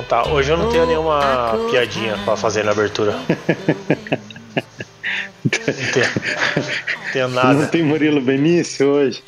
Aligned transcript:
Então 0.00 0.04
tá, 0.04 0.28
hoje 0.30 0.50
eu 0.50 0.56
não 0.56 0.70
tenho 0.70 0.86
nenhuma 0.86 1.58
piadinha 1.70 2.16
pra 2.24 2.36
fazer 2.36 2.64
na 2.64 2.72
abertura. 2.72 3.14
Não 5.42 5.92
tenho, 5.92 6.06
não 6.06 7.12
tenho 7.12 7.28
nada. 7.28 7.54
Não 7.54 7.66
tem 7.66 7.82
Murilo 7.82 8.20
Benício 8.20 8.86
hoje? 8.86 9.24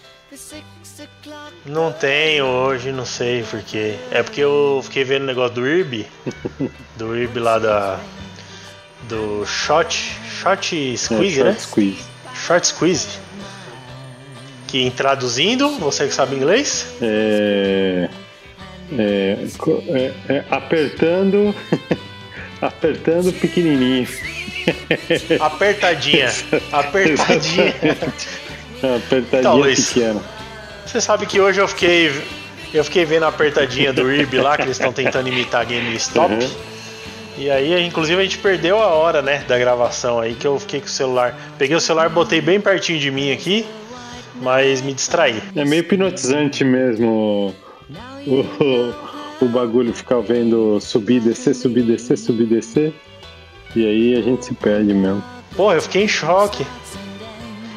Não 1.64 1.91
tenho 1.91 2.45
hoje, 2.45 2.93
não 2.93 3.07
sei 3.07 3.43
porquê. 3.43 3.96
É 4.11 4.23
porque 4.23 4.41
eu 4.43 4.80
fiquei 4.85 5.05
vendo 5.05 5.23
o 5.23 5.27
negócio 5.27 5.55
do 5.55 5.66
IRB. 5.66 6.07
Do 6.96 7.16
IRB 7.16 7.41
lá 7.41 7.59
da. 7.59 7.98
Do 9.09 9.46
Shot. 9.46 10.14
Shot 10.43 10.98
Squeeze, 10.98 11.41
é, 11.41 11.45
né? 11.45 11.52
short 11.52 11.62
Squeeze. 11.62 12.04
Short 12.34 12.66
Squeeze. 12.66 13.18
Que 14.68 14.91
traduzindo, 14.91 15.79
você 15.79 16.07
que 16.07 16.14
sabe 16.14 16.36
inglês? 16.36 16.86
É, 17.00 18.09
é, 18.98 19.38
é, 19.88 20.12
é, 20.28 20.45
apertando. 20.51 21.55
apertando 22.60 23.33
pequenininho. 23.33 24.06
Apertadinha. 25.41 26.28
Apertadinha. 26.73 27.74
Apertadinha 28.83 29.41
Então, 29.41 29.56
Luiz. 29.56 29.92
pequena. 29.92 30.20
Você 30.86 31.00
sabe 31.00 31.27
que 31.27 31.41
hoje 31.41 31.60
eu 31.60 31.69
fiquei. 31.69 32.12
Eu 32.73 32.84
fiquei 32.84 33.05
vendo 33.05 33.24
a 33.24 33.28
apertadinha 33.28 33.92
do 33.92 34.10
IRB 34.10 34.41
lá, 34.41 34.56
que 34.56 34.62
eles 34.62 34.78
estão 34.78 34.92
tentando 34.92 35.28
imitar 35.28 35.66
GameStop. 35.66 36.33
Uhum. 36.33 36.50
E 37.36 37.50
aí, 37.50 37.83
inclusive, 37.83 38.19
a 38.19 38.24
gente 38.24 38.38
perdeu 38.38 38.78
a 38.78 38.86
hora, 38.88 39.20
né, 39.20 39.45
da 39.47 39.59
gravação 39.59 40.20
aí, 40.20 40.34
que 40.34 40.47
eu 40.47 40.59
fiquei 40.59 40.80
com 40.80 40.86
o 40.86 40.91
celular. 40.91 41.36
Peguei 41.59 41.77
o 41.77 41.80
celular, 41.80 42.09
botei 42.09 42.41
bem 42.41 42.61
pertinho 42.61 42.98
de 42.98 43.11
mim 43.11 43.30
aqui, 43.30 43.66
mas 44.41 44.80
me 44.80 44.95
distraí. 44.95 45.42
É 45.55 45.64
meio 45.64 45.80
hipnotizante 45.80 46.64
mesmo 46.64 47.55
o, 48.27 49.44
o, 49.44 49.48
bagulho 49.48 49.92
ficar 49.92 50.20
vendo 50.20 50.80
subir, 50.80 51.20
descer, 51.20 51.55
subir, 51.55 51.83
descer, 51.83 52.17
subir, 52.17 52.47
descer. 52.47 52.94
E 53.75 53.86
aí 53.86 54.14
a 54.17 54.22
gente 54.22 54.44
se 54.44 54.55
perde 54.55 54.92
mesmo. 54.92 55.22
Pô, 55.56 55.72
eu 55.72 55.83
fiquei 55.83 56.05
em 56.05 56.08
choque. 56.08 56.67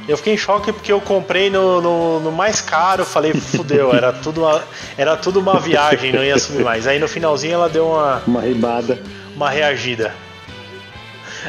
Eu 0.07 0.17
fiquei 0.17 0.33
em 0.33 0.37
choque 0.37 0.71
porque 0.71 0.91
eu 0.91 1.01
comprei 1.01 1.49
no, 1.49 1.81
no, 1.81 2.19
no 2.19 2.31
mais 2.31 2.61
caro, 2.61 3.03
falei, 3.03 3.33
fudeu, 3.33 3.93
era 3.93 4.13
tudo, 4.21 4.41
uma, 4.41 4.63
era 4.97 5.17
tudo 5.17 5.39
uma 5.39 5.59
viagem, 5.59 6.13
não 6.13 6.23
ia 6.23 6.37
subir 6.37 6.63
mais. 6.63 6.85
Aí 6.85 6.99
no 6.99 7.07
finalzinho 7.07 7.55
ela 7.55 7.69
deu 7.69 7.87
uma, 7.87 8.21
Uma 8.27 8.41
ribada. 8.41 9.01
uma 9.35 9.49
reagida. 9.49 10.13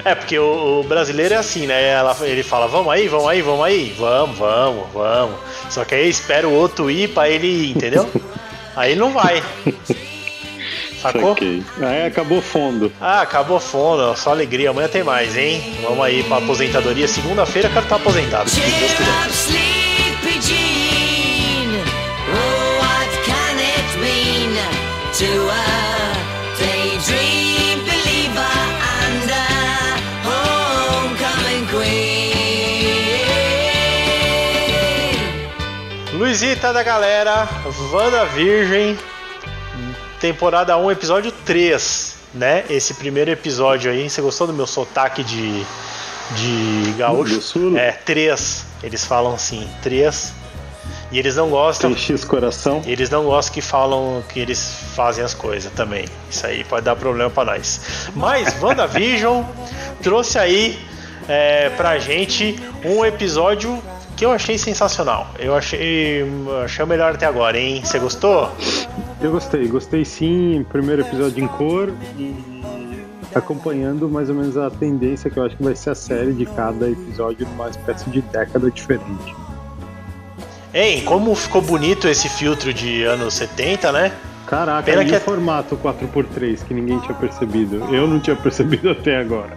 É, 0.05 0.15
porque 0.15 0.39
o, 0.39 0.81
o 0.81 0.85
brasileiro 0.85 1.35
é 1.35 1.37
assim, 1.37 1.67
né? 1.67 1.91
Ela, 1.91 2.17
ele 2.23 2.43
fala, 2.43 2.67
vamos 2.67 2.93
aí, 2.93 3.09
vamos 3.09 3.29
aí, 3.29 3.43
vamos 3.43 3.65
aí, 3.65 3.95
vamos, 3.99 4.39
vamos, 4.39 4.87
vamos. 4.93 5.37
Só 5.71 5.85
que 5.85 5.95
aí 5.95 6.09
espera 6.09 6.49
o 6.49 6.53
outro 6.53 6.91
ir 6.91 7.09
pra 7.09 7.29
ele 7.29 7.47
ir, 7.47 7.71
entendeu? 7.71 8.09
Aí 8.77 8.95
não 8.95 9.13
vai. 9.13 9.43
Sacou? 11.01 11.33
Ok. 11.33 11.63
Aí 11.81 12.07
acabou 12.07 12.41
fundo. 12.41 12.93
Ah, 13.01 13.21
acabou 13.23 13.61
fundo, 13.61 14.17
só 14.17 14.31
alegria. 14.31 14.71
Amanhã 14.71 14.89
tem 14.89 15.03
mais, 15.03 15.37
hein? 15.37 15.79
Vamos 15.83 16.05
aí 16.05 16.23
pra 16.25 16.39
aposentadoria. 16.39 17.07
Segunda-feira 17.09 17.69
eu 17.69 17.73
quero 17.73 17.85
estar 17.85 17.97
aposentado. 17.97 18.51
se 18.51 18.61
Deus 18.61 18.93
quiser. 18.93 19.66
Luizita 36.27 36.73
da 36.73 36.83
galera, 36.83 37.49
Wanda 37.93 38.25
Virgem, 38.25 38.99
temporada 40.19 40.77
1, 40.77 40.91
episódio 40.91 41.31
3, 41.31 42.17
né? 42.35 42.65
Esse 42.69 42.95
primeiro 42.95 43.31
episódio 43.31 43.93
aí, 43.93 44.11
você 44.11 44.21
gostou 44.21 44.49
do 44.49 44.53
meu 44.53 44.67
sotaque 44.67 45.23
de, 45.23 45.65
de 46.35 46.93
gaúcho? 46.99 47.41
É, 47.79 47.93
3, 47.93 48.67
eles 48.83 49.05
falam 49.05 49.35
assim, 49.35 49.69
3. 49.85 50.33
E 51.13 51.19
eles 51.21 51.37
não 51.37 51.49
gostam, 51.49 51.95
Tem 51.95 52.03
X 52.03 52.25
coração. 52.25 52.83
eles 52.85 53.09
não 53.09 53.23
gostam 53.23 53.55
que 53.55 53.61
falam 53.61 54.25
que 54.29 54.41
eles 54.41 54.69
fazem 54.97 55.25
as 55.25 55.33
coisas 55.33 55.73
também. 55.75 56.07
Isso 56.29 56.45
aí 56.45 56.65
pode 56.65 56.85
dar 56.85 56.97
problema 56.97 57.31
pra 57.31 57.45
nós. 57.45 58.09
Mas 58.17 58.61
WandaVision 58.61 59.45
trouxe 60.03 60.41
aí 60.41 60.77
é, 61.29 61.71
pra 61.71 62.01
gente 62.01 62.61
um 62.85 63.05
episódio 63.05 63.81
que 64.17 64.25
eu 64.25 64.33
achei 64.33 64.57
sensacional. 64.59 65.27
Eu 65.39 65.55
achei, 65.55 66.25
achei 66.65 66.85
o 66.85 66.89
melhor 66.89 67.15
até 67.15 67.27
agora, 67.27 67.59
hein? 67.59 67.83
Você 67.85 67.99
gostou? 67.99 68.51
Eu 69.21 69.31
gostei, 69.31 69.67
gostei 69.69 70.05
sim. 70.05 70.65
Primeiro 70.71 71.03
episódio 71.03 71.45
em 71.45 71.47
cor 71.47 71.93
e 72.19 72.35
acompanhando 73.35 74.09
mais 74.09 74.31
ou 74.31 74.35
menos 74.35 74.57
a 74.57 74.71
tendência 74.71 75.31
que 75.31 75.39
eu 75.39 75.45
acho 75.45 75.57
que 75.57 75.63
vai 75.63 75.77
ser 75.77 75.91
a 75.91 75.95
série 75.95 76.33
de 76.33 76.47
cada 76.47 76.89
episódio 76.89 77.47
numa 77.47 77.69
espécie 77.69 78.09
de 78.09 78.23
década 78.23 78.71
diferente. 78.71 79.35
Hein, 80.73 81.03
como 81.05 81.35
ficou 81.35 81.61
bonito 81.63 82.09
esse 82.09 82.29
filtro 82.29 82.73
de 82.73 83.03
anos 83.05 83.35
70, 83.35 83.93
né? 83.93 84.13
Caraca, 84.47 84.83
Pena 84.85 85.05
que 85.05 85.13
o 85.13 85.15
é- 85.15 85.21
formato 85.21 85.77
4x3 85.77 86.65
que 86.65 86.73
ninguém 86.73 86.99
tinha 87.01 87.15
percebido. 87.15 87.77
Eu 87.95 88.07
não 88.07 88.21
tinha 88.21 88.37
percebido 88.37 88.89
até 88.91 89.17
agora. 89.19 89.57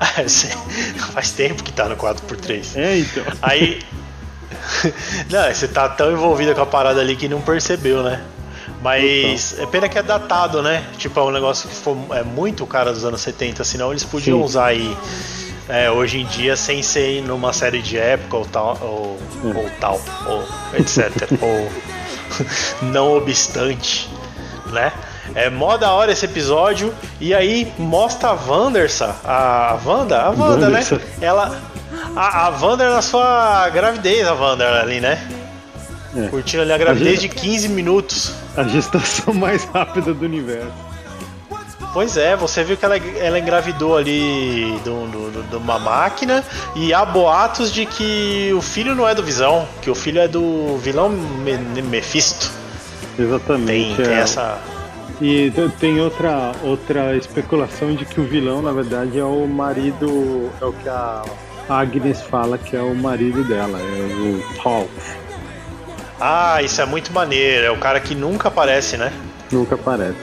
Faz 1.12 1.30
tempo 1.32 1.62
que 1.62 1.72
tá 1.72 1.88
no 1.88 1.96
4x3. 1.96 2.76
É, 2.76 2.98
então. 2.98 3.24
Aí. 3.42 3.82
não, 5.30 5.52
você 5.52 5.68
tá 5.68 5.88
tão 5.88 6.12
envolvido 6.12 6.54
com 6.54 6.62
a 6.62 6.66
parada 6.66 7.00
ali 7.00 7.16
que 7.16 7.28
não 7.28 7.40
percebeu, 7.40 8.02
né? 8.02 8.22
Mas 8.80 9.58
é 9.58 9.66
pena 9.66 9.88
que 9.88 9.98
é 9.98 10.02
datado, 10.02 10.62
né? 10.62 10.84
Tipo, 10.98 11.20
é 11.20 11.22
um 11.22 11.30
negócio 11.30 11.68
que 11.68 11.74
foi 11.74 11.96
é 12.12 12.22
muito 12.22 12.66
cara 12.66 12.92
dos 12.92 13.04
anos 13.04 13.20
70, 13.20 13.64
senão 13.64 13.90
eles 13.90 14.04
podiam 14.04 14.38
Sim. 14.38 14.44
usar 14.44 14.66
aí 14.66 14.96
é, 15.68 15.90
hoje 15.90 16.20
em 16.20 16.26
dia 16.26 16.56
sem 16.56 16.82
ser 16.82 17.22
numa 17.22 17.52
série 17.52 17.80
de 17.80 17.96
época 17.96 18.36
ou 18.36 18.44
tal, 18.44 18.78
ou, 18.82 19.18
É. 19.42 19.58
ou 19.58 19.70
tal, 19.80 20.00
ou 20.26 20.44
etc. 20.78 21.10
ou 21.40 21.72
não 22.88 23.16
obstante, 23.16 24.10
né? 24.66 24.92
É 25.34 25.50
mó 25.50 25.76
da 25.76 25.90
hora 25.92 26.12
esse 26.12 26.24
episódio. 26.24 26.94
E 27.20 27.34
aí 27.34 27.72
mostra 27.78 28.28
a 28.30 28.32
Wandersa, 28.34 29.16
a, 29.24 29.76
Wanda, 29.84 30.22
a 30.22 30.30
Wanda, 30.30 30.68
né? 30.68 30.84
Ela. 31.20 31.60
A, 32.16 32.46
a 32.46 32.50
Wanda 32.50 32.88
na 32.90 33.02
sua 33.02 33.68
gravidez, 33.70 34.26
a 34.26 34.34
Wanda 34.34 34.80
ali, 34.80 35.00
né? 35.00 35.18
É. 36.16 36.28
Curtindo 36.28 36.62
ali 36.62 36.72
a 36.72 36.78
gravidez 36.78 37.14
A 37.18 37.22
de 37.22 37.22
gente- 37.22 37.34
15 37.36 37.68
minutos. 37.68 38.32
A 38.56 38.62
gestação 38.64 39.34
mais 39.34 39.64
rápida 39.64 40.14
do 40.14 40.24
universo. 40.24 40.70
Pois 41.92 42.16
é, 42.16 42.34
você 42.34 42.64
viu 42.64 42.76
que 42.76 42.84
ela, 42.84 42.96
ela 42.96 43.38
engravidou 43.38 43.96
ali 43.96 44.78
de 44.82 44.90
um- 44.90 45.08
do- 45.08 45.30
do- 45.30 45.42
de 45.44 45.56
uma 45.56 45.78
máquina 45.78 46.42
e 46.74 46.92
há 46.92 47.04
boatos 47.04 47.72
de 47.72 47.86
que 47.86 48.52
o 48.56 48.60
filho 48.60 48.94
não 48.96 49.08
é 49.08 49.14
do 49.14 49.22
Visão, 49.22 49.66
que 49.80 49.88
o 49.90 49.94
filho 49.94 50.20
é 50.20 50.26
do 50.26 50.76
vilão 50.78 51.08
Me- 51.08 51.82
Mephisto. 51.82 52.50
Tem, 53.16 53.26
Exatamente. 53.26 54.02
tem 54.02 54.12
é. 54.12 54.18
essa. 54.20 54.58
E 55.20 55.52
tem 55.78 56.00
outra, 56.00 56.52
outra 56.62 57.16
especulação 57.16 57.94
de 57.94 58.04
que 58.04 58.20
o 58.20 58.24
vilão, 58.24 58.60
na 58.60 58.72
verdade, 58.72 59.18
é 59.18 59.24
o 59.24 59.46
marido. 59.46 60.50
É 60.60 60.64
o 60.64 60.72
que 60.72 60.88
a 60.88 61.22
Agnes 61.68 62.20
fala 62.22 62.58
que 62.58 62.76
é 62.76 62.80
o 62.82 62.94
marido 62.94 63.44
dela, 63.44 63.78
é 63.78 63.82
o 63.84 64.62
Paul. 64.62 64.88
Ah, 66.20 66.60
isso 66.62 66.80
é 66.80 66.84
muito 66.86 67.12
maneiro. 67.12 67.66
É 67.66 67.70
o 67.70 67.78
cara 67.78 68.00
que 68.00 68.14
nunca 68.14 68.48
aparece, 68.48 68.96
né? 68.96 69.12
Nunca 69.52 69.74
aparece. 69.76 70.16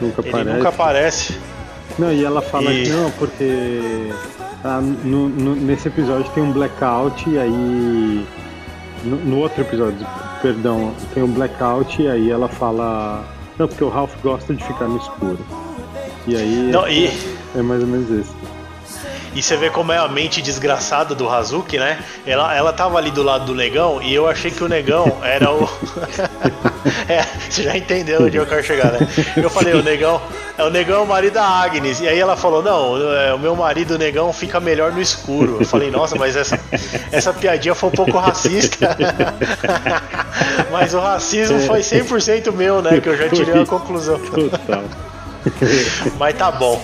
Nunca 0.00 0.20
Ele 0.22 0.28
aparece. 0.30 0.56
nunca 0.56 0.68
aparece. 0.70 1.38
Não, 1.98 2.12
e 2.12 2.24
ela 2.24 2.40
fala 2.40 2.72
E- 2.72 2.84
que 2.84 2.88
não, 2.90 3.10
porque 3.12 4.10
ah, 4.64 4.80
no- 4.80 5.28
no- 5.28 5.56
nesse 5.56 5.88
episódio 5.88 6.30
tem 6.32 6.42
um 6.42 6.52
blackout 6.52 7.28
e 7.28 7.38
aí. 7.38 8.26
No, 9.04 9.16
no 9.16 9.38
outro 9.38 9.60
episódio, 9.62 10.06
perdão, 10.42 10.94
tem 11.14 11.22
um 11.22 11.30
blackout 11.30 12.00
e 12.00 12.08
aí 12.08 12.30
ela 12.30 12.48
fala. 12.48 13.24
Não, 13.60 13.68
porque 13.68 13.84
o 13.84 13.90
Ralph 13.90 14.14
gosta 14.22 14.54
de 14.54 14.64
ficar 14.64 14.88
no 14.88 14.96
escuro. 14.96 15.38
E 16.26 16.34
aí 16.34 16.70
Não, 16.72 16.88
e, 16.88 17.12
é 17.54 17.60
mais 17.60 17.82
ou 17.82 17.86
menos 17.86 18.08
isso. 18.08 18.34
e 19.34 19.42
você 19.42 19.54
vê 19.54 19.68
como 19.68 19.92
é 19.92 19.98
a 19.98 20.08
mente 20.08 20.40
desgraçada 20.40 21.14
do 21.14 21.28
Hazuki, 21.28 21.76
né? 21.76 22.02
Ela, 22.24 22.56
ela 22.56 22.72
tava 22.72 22.96
ali 22.96 23.10
do 23.10 23.22
lado 23.22 23.44
do 23.44 23.54
negão 23.54 24.00
e 24.00 24.14
eu 24.14 24.26
achei 24.26 24.50
que 24.50 24.64
o 24.64 24.68
negão 24.68 25.14
era 25.22 25.52
o. 25.52 25.68
é, 27.10 27.26
você 27.48 27.62
já 27.64 27.76
entendeu 27.76 28.22
onde 28.22 28.36
eu 28.36 28.46
quero 28.46 28.62
chegar, 28.62 28.92
né? 28.92 29.08
Eu 29.36 29.50
falei, 29.50 29.74
o 29.74 29.82
negão. 29.82 30.20
É 30.56 30.62
o 30.62 30.70
negão 30.70 31.00
é 31.00 31.02
o 31.02 31.06
marido 31.06 31.34
da 31.34 31.44
Agnes. 31.44 32.00
E 32.00 32.08
aí 32.08 32.18
ela 32.18 32.36
falou, 32.36 32.62
não, 32.62 32.96
é, 33.16 33.34
o 33.34 33.38
meu 33.38 33.56
marido 33.56 33.94
o 33.94 33.98
negão 33.98 34.32
fica 34.32 34.60
melhor 34.60 34.92
no 34.92 35.00
escuro. 35.00 35.56
Eu 35.60 35.66
falei, 35.66 35.90
nossa, 35.90 36.16
mas 36.16 36.36
essa, 36.36 36.58
essa 37.10 37.32
piadinha 37.32 37.74
foi 37.74 37.88
um 37.88 37.92
pouco 37.92 38.18
racista. 38.18 38.96
mas 40.70 40.94
o 40.94 41.00
racismo 41.00 41.58
foi 41.60 41.80
100% 41.80 42.52
meu, 42.52 42.80
né? 42.80 43.00
Que 43.00 43.08
eu 43.08 43.16
já 43.16 43.28
tirei 43.28 43.60
a 43.60 43.66
conclusão. 43.66 44.18
Total. 44.18 44.84
Mas 46.18 46.36
tá 46.36 46.50
bom. 46.50 46.80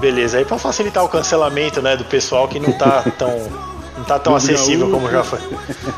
Beleza. 0.00 0.38
Aí 0.38 0.44
pra 0.44 0.58
facilitar 0.58 1.02
o 1.04 1.08
cancelamento, 1.08 1.80
né, 1.80 1.96
do 1.96 2.04
pessoal 2.04 2.46
que 2.46 2.60
não 2.60 2.72
tá 2.72 3.04
tão 3.18 3.73
não 3.96 4.04
tá 4.04 4.18
tão 4.18 4.34
acessível 4.34 4.90
como 4.90 5.10
já 5.10 5.22
foi. 5.22 5.38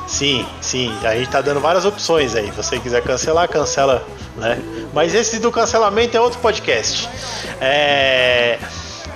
Sim, 0.06 0.46
sim, 0.60 0.94
a 1.02 1.14
gente 1.14 1.31
tá 1.31 1.40
dando 1.40 1.60
várias 1.60 1.84
opções 1.84 2.34
aí. 2.34 2.46
Se 2.46 2.56
você 2.56 2.78
quiser 2.78 3.02
cancelar, 3.02 3.48
cancela, 3.48 4.06
né? 4.37 4.58
Mas 4.93 5.14
esse 5.14 5.38
do 5.38 5.50
cancelamento 5.50 6.16
é 6.16 6.20
outro 6.20 6.38
podcast. 6.40 7.08
É, 7.60 8.58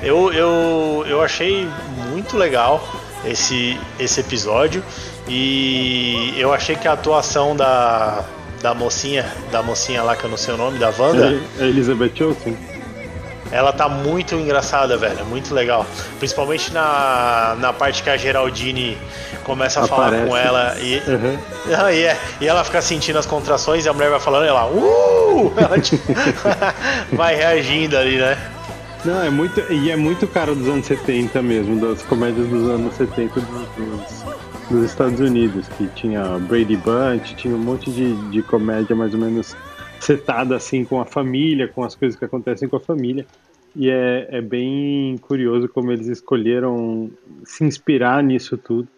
eu, 0.02 0.32
eu, 0.32 1.04
eu 1.06 1.22
achei 1.22 1.68
muito 2.10 2.36
legal 2.36 2.86
esse, 3.24 3.78
esse 3.98 4.20
episódio 4.20 4.82
e 5.28 6.34
eu 6.38 6.52
achei 6.52 6.74
que 6.74 6.88
a 6.88 6.92
atuação 6.92 7.54
da, 7.54 8.24
da 8.62 8.74
mocinha, 8.74 9.30
da 9.52 9.62
mocinha 9.62 10.02
lá 10.02 10.16
que 10.16 10.24
eu 10.24 10.30
não 10.30 10.36
sei 10.36 10.54
o 10.54 10.56
nome, 10.56 10.78
da 10.78 10.90
Wanda, 10.98 11.40
É 11.58 11.64
Elizabeth 11.64 12.14
Olsen? 12.22 12.56
Ela 13.52 13.72
tá 13.72 13.88
muito 13.88 14.34
engraçada, 14.34 14.96
velho. 14.96 15.18
é 15.20 15.22
Muito 15.24 15.54
legal. 15.54 15.84
Principalmente 16.18 16.72
na, 16.72 17.56
na 17.58 17.72
parte 17.72 18.02
que 18.02 18.10
a 18.10 18.16
Geraldine 18.16 18.96
começa 19.44 19.80
a 19.80 19.86
falar 19.86 20.08
Aparece. 20.08 20.28
com 20.28 20.36
ela 20.36 20.76
e, 20.80 20.98
Uhum. 21.10 21.38
ah, 21.76 21.92
e, 21.92 22.04
é- 22.04 22.16
e 22.40 22.46
ela 22.48 22.62
fica 22.64 22.80
sentindo 22.80 23.18
as 23.18 23.26
contrações 23.26 23.84
e 23.84 23.88
a 23.88 23.92
mulher 23.92 24.10
vai 24.10 24.20
falando 24.20 24.44
e 24.44 24.48
ela, 24.48 24.66
uh! 24.66 25.52
Ela, 25.58 25.78
tipo, 25.80 26.02
vai 27.12 27.34
reagindo 27.34 27.96
ali, 27.96 28.18
né? 28.18 28.36
Não, 29.04 29.22
é 29.22 29.30
muito. 29.30 29.60
E 29.72 29.90
é 29.90 29.96
muito 29.96 30.26
cara 30.26 30.54
dos 30.54 30.68
anos 30.68 30.84
70 30.86 31.40
mesmo, 31.40 31.80
das 31.80 32.02
comédias 32.02 32.46
dos 32.48 32.68
anos 32.68 32.94
70 32.94 33.40
dos, 33.40 33.48
dos, 33.76 34.24
dos 34.70 34.84
Estados 34.84 35.18
Unidos, 35.20 35.64
que 35.78 35.86
tinha 35.96 36.22
Brady 36.38 36.76
Bunch, 36.76 37.34
tinha 37.36 37.54
um 37.54 37.58
monte 37.58 37.90
de, 37.90 38.12
de 38.30 38.42
comédia 38.42 38.94
mais 38.94 39.14
ou 39.14 39.20
menos 39.20 39.56
setada 40.00 40.56
assim 40.56 40.84
com 40.84 41.00
a 41.00 41.06
família, 41.06 41.68
com 41.68 41.84
as 41.84 41.94
coisas 41.94 42.18
que 42.18 42.24
acontecem 42.24 42.68
com 42.68 42.76
a 42.76 42.80
família. 42.80 43.26
E 43.76 43.88
é, 43.88 44.26
é 44.30 44.40
bem 44.40 45.16
curioso 45.18 45.68
como 45.68 45.92
eles 45.92 46.08
escolheram 46.08 47.10
se 47.44 47.62
inspirar 47.62 48.22
nisso 48.22 48.58
tudo. 48.58 48.88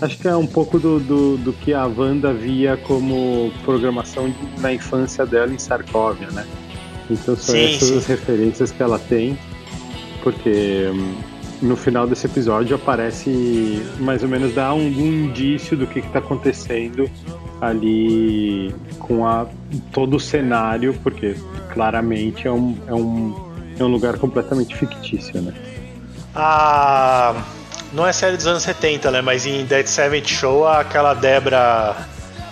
Acho 0.00 0.18
que 0.18 0.28
é 0.28 0.36
um 0.36 0.46
pouco 0.46 0.78
do, 0.78 0.98
do, 1.00 1.36
do 1.38 1.52
que 1.52 1.72
a 1.72 1.86
Wanda 1.86 2.32
via 2.32 2.76
como 2.76 3.52
programação 3.64 4.34
na 4.60 4.72
infância 4.72 5.24
dela 5.24 5.52
em 5.52 5.58
Sarkovia, 5.58 6.30
né? 6.30 6.46
Então 7.10 7.36
são 7.36 7.54
Sim, 7.54 7.64
essas 7.64 7.88
sim. 7.88 7.98
as 7.98 8.06
referências 8.06 8.72
que 8.72 8.82
ela 8.82 8.98
tem, 8.98 9.36
porque 10.22 10.90
hum, 10.92 11.14
no 11.60 11.76
final 11.76 12.06
desse 12.06 12.26
episódio 12.26 12.74
aparece 12.74 13.82
mais 14.00 14.22
ou 14.22 14.28
menos 14.28 14.54
dá 14.54 14.72
um, 14.72 14.80
um 14.80 15.26
indício 15.26 15.76
do 15.76 15.86
que 15.86 15.98
está 15.98 16.20
acontecendo 16.20 17.08
ali 17.62 18.74
com 18.98 19.24
a, 19.26 19.46
todo 19.92 20.16
o 20.16 20.20
cenário, 20.20 20.92
porque 21.02 21.36
claramente 21.72 22.46
é 22.48 22.50
um, 22.50 22.76
é 22.88 22.92
um, 22.92 23.34
é 23.78 23.84
um 23.84 23.86
lugar 23.86 24.18
completamente 24.18 24.74
fictício, 24.76 25.40
né? 25.40 25.54
A. 26.34 27.34
Não 27.92 28.06
é 28.06 28.12
série 28.12 28.36
dos 28.36 28.46
anos 28.46 28.62
70, 28.62 29.10
né? 29.10 29.20
Mas 29.20 29.46
em 29.46 29.64
Dead 29.64 29.86
Seventh 29.86 30.26
Show, 30.28 30.66
aquela 30.66 31.12
Debra 31.14 31.94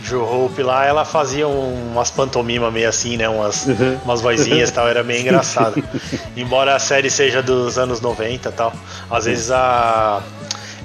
Joe 0.02 0.20
Hope 0.22 0.62
lá, 0.62 0.84
ela 0.84 1.04
fazia 1.04 1.48
um- 1.48 1.92
umas 1.92 2.10
pantomimas 2.10 2.70
meio 2.72 2.88
assim, 2.88 3.16
né? 3.16 3.26
Umas, 3.28 3.66
Uhum. 3.66 3.98
umas 4.04 4.20
vozinhas 4.20 4.68
e 4.68 4.72
tal, 4.72 4.86
era 4.86 5.02
meio 5.02 5.20
engraçado. 5.22 5.82
Embora 6.36 6.76
a 6.76 6.78
série 6.78 7.10
seja 7.10 7.42
dos 7.42 7.78
anos 7.78 8.00
90 8.02 8.48
e 8.48 8.52
tal. 8.52 8.72
Às 9.10 9.24
vezes 9.24 9.50
a. 9.50 10.22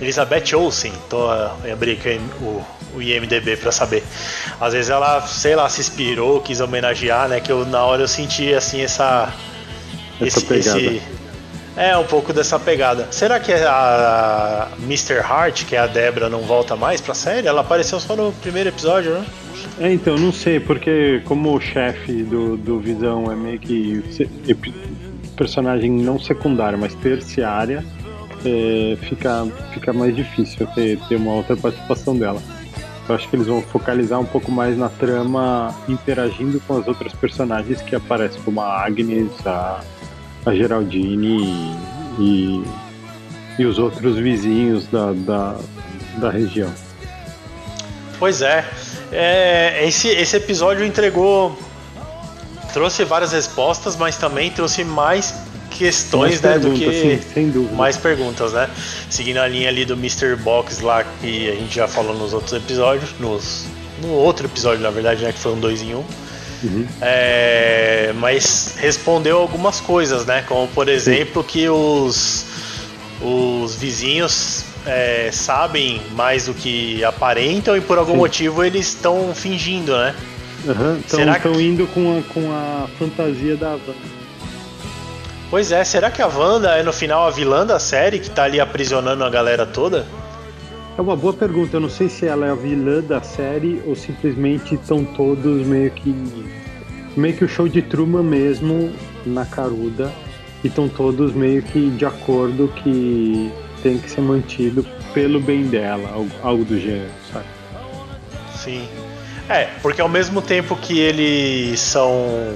Elizabeth 0.01 0.53
Olsen, 0.55 0.91
tô 1.09 1.31
eu 1.63 1.71
abri 1.73 1.91
aqui 1.93 2.19
o, 2.41 2.61
o 2.95 3.01
IMDB 3.01 3.57
pra 3.57 3.71
saber. 3.71 4.03
Às 4.59 4.73
vezes 4.73 4.89
ela, 4.89 5.21
sei 5.21 5.55
lá, 5.55 5.67
se 5.69 5.81
inspirou, 5.81 6.41
quis 6.41 6.59
homenagear, 6.59 7.27
né? 7.27 7.39
Que 7.39 7.51
eu, 7.51 7.65
na 7.65 7.83
hora 7.83 8.03
eu 8.03 8.07
senti 8.07 8.53
assim 8.53 8.81
essa. 8.81 9.33
Essa 10.21 10.41
pegada. 10.41 10.79
É, 11.77 11.97
um 11.97 12.05
pouco 12.05 12.31
dessa 12.31 12.57
pegada. 12.57 13.07
Será 13.11 13.37
que 13.37 13.51
a 13.51 14.69
Mr. 14.79 15.19
Hart, 15.19 15.65
que 15.65 15.75
é 15.75 15.79
a 15.79 15.87
Debra, 15.87 16.29
não 16.29 16.41
volta 16.41 16.75
mais 16.75 17.01
pra 17.01 17.13
série? 17.13 17.47
Ela 17.47 17.61
apareceu 17.61 17.99
só 17.99 18.15
no 18.15 18.31
primeiro 18.31 18.69
episódio, 18.69 19.11
né? 19.11 19.25
É, 19.79 19.91
então, 19.91 20.17
não 20.17 20.31
sei, 20.31 20.59
porque 20.59 21.21
como 21.25 21.53
o 21.53 21.59
chefe 21.59 22.23
do, 22.23 22.55
do 22.55 22.79
Visão 22.79 23.29
é 23.29 23.35
meio 23.35 23.59
que 23.59 24.01
personagem 25.35 25.91
não 25.91 26.17
secundário, 26.17 26.79
mas 26.79 26.95
terciária, 26.95 27.83
é, 28.45 28.97
fica, 29.01 29.45
fica 29.73 29.91
mais 29.91 30.15
difícil 30.15 30.65
ter, 30.67 30.97
ter 31.09 31.15
uma 31.17 31.33
outra 31.33 31.57
participação 31.57 32.17
dela. 32.17 32.41
Eu 33.07 33.13
acho 33.13 33.29
que 33.29 33.35
eles 33.35 33.45
vão 33.45 33.61
focalizar 33.61 34.19
um 34.19 34.25
pouco 34.25 34.51
mais 34.51 34.75
na 34.75 34.89
trama 34.89 35.75
interagindo 35.87 36.59
com 36.61 36.77
as 36.79 36.87
outras 36.87 37.13
personagens 37.13 37.81
que 37.81 37.95
aparecem, 37.95 38.41
como 38.41 38.61
a 38.61 38.83
Agnes, 38.83 39.31
a, 39.45 39.81
a 40.45 40.55
Geraldine 40.55 41.77
e, 42.17 42.63
e, 43.59 43.65
os 43.65 43.77
outros 43.77 44.17
vizinhos 44.17 44.87
da, 44.87 45.13
da, 45.13 45.55
da 46.17 46.29
região. 46.31 46.73
Pois 48.17 48.41
é. 48.41 48.65
É, 49.11 49.87
esse, 49.87 50.07
esse 50.07 50.35
episódio 50.37 50.83
entregou. 50.83 51.57
Trouxe 52.73 53.05
várias 53.05 53.31
respostas, 53.31 53.95
mas 53.95 54.17
também 54.17 54.51
trouxe 54.51 54.83
mais 54.83 55.44
questões, 55.77 56.41
Mais 56.41 56.41
né? 56.41 56.59
Do 56.59 56.71
que. 56.71 56.85
sim, 56.91 57.19
sem 57.33 57.49
dúvida. 57.49 57.75
mais 57.75 57.97
perguntas, 57.97 58.53
né? 58.53 58.69
Seguindo 59.09 59.37
a 59.37 59.47
linha 59.47 59.69
ali 59.69 59.85
do 59.85 59.93
Mr. 59.93 60.35
Box 60.37 60.81
lá, 60.81 61.03
que 61.21 61.49
a 61.49 61.55
gente 61.55 61.75
já 61.75 61.87
falou 61.87 62.17
nos 62.17 62.33
outros 62.33 62.53
episódios, 62.53 63.09
nos, 63.19 63.65
no 64.01 64.09
outro 64.13 64.47
episódio, 64.47 64.81
na 64.81 64.89
verdade, 64.89 65.23
né? 65.23 65.31
Que 65.31 65.39
foi 65.39 65.53
um 65.53 65.59
dois 65.59 65.81
em 65.81 65.93
um. 65.95 66.03
Uhum. 66.63 66.87
É, 67.01 68.13
mas 68.15 68.75
respondeu 68.79 69.37
algumas 69.37 69.79
coisas, 69.81 70.25
né? 70.25 70.43
Como 70.47 70.67
por 70.69 70.87
exemplo 70.89 71.43
que 71.43 71.67
os, 71.69 72.45
os 73.21 73.75
vizinhos 73.75 74.63
é, 74.85 75.29
sabem 75.31 76.01
mais 76.15 76.45
do 76.45 76.53
que 76.53 77.03
aparentam 77.03 77.75
e 77.77 77.81
por 77.81 77.97
algum 77.97 78.13
Sim. 78.13 78.17
motivo 78.17 78.63
eles 78.63 78.87
estão 78.87 79.33
fingindo, 79.35 79.95
né? 79.95 80.15
Estão 81.03 81.19
Será 81.19 81.39
que- 81.39 81.47
indo 81.49 81.85
com 81.87 82.17
a, 82.17 82.33
com 82.33 82.51
a 82.51 82.87
fantasia 82.97 83.55
da. 83.55 83.77
Pois 85.49 85.71
é, 85.71 85.83
será 85.83 86.09
que 86.09 86.21
a 86.21 86.27
Wanda 86.27 86.71
é 86.71 86.83
no 86.83 86.91
final 86.91 87.27
a 87.27 87.29
vilã 87.29 87.65
da 87.65 87.79
série 87.79 88.19
que 88.19 88.29
tá 88.29 88.43
ali 88.43 88.59
aprisionando 88.59 89.23
a 89.23 89.29
galera 89.29 89.65
toda? 89.65 90.05
É 90.97 91.01
uma 91.01 91.15
boa 91.15 91.33
pergunta. 91.33 91.77
Eu 91.77 91.81
não 91.81 91.89
sei 91.89 92.09
se 92.09 92.25
ela 92.25 92.47
é 92.47 92.51
a 92.51 92.55
vilã 92.55 93.01
da 93.01 93.21
série 93.21 93.81
ou 93.85 93.95
simplesmente 93.95 94.75
estão 94.75 95.03
todos 95.03 95.65
meio 95.65 95.91
que. 95.91 96.15
meio 97.15 97.35
que 97.35 97.43
o 97.43 97.47
show 97.47 97.67
de 97.67 97.81
Truman 97.81 98.23
mesmo 98.23 98.91
na 99.25 99.45
caruda. 99.45 100.11
E 100.63 100.67
estão 100.67 100.89
todos 100.89 101.33
meio 101.33 101.61
que 101.61 101.91
de 101.91 102.05
acordo 102.05 102.73
que 102.81 103.51
tem 103.83 103.99
que 103.99 104.09
ser 104.09 104.21
mantido 104.21 104.83
pelo 105.13 105.39
bem 105.39 105.67
dela, 105.67 106.09
algo, 106.11 106.31
algo 106.41 106.65
do 106.65 106.79
gênero, 106.79 107.11
sabe? 107.31 107.45
Sim. 108.55 108.87
É, 109.47 109.69
porque 109.81 110.01
ao 110.01 110.09
mesmo 110.09 110.41
tempo 110.41 110.75
que 110.75 110.99
eles 110.99 111.79
são 111.79 112.55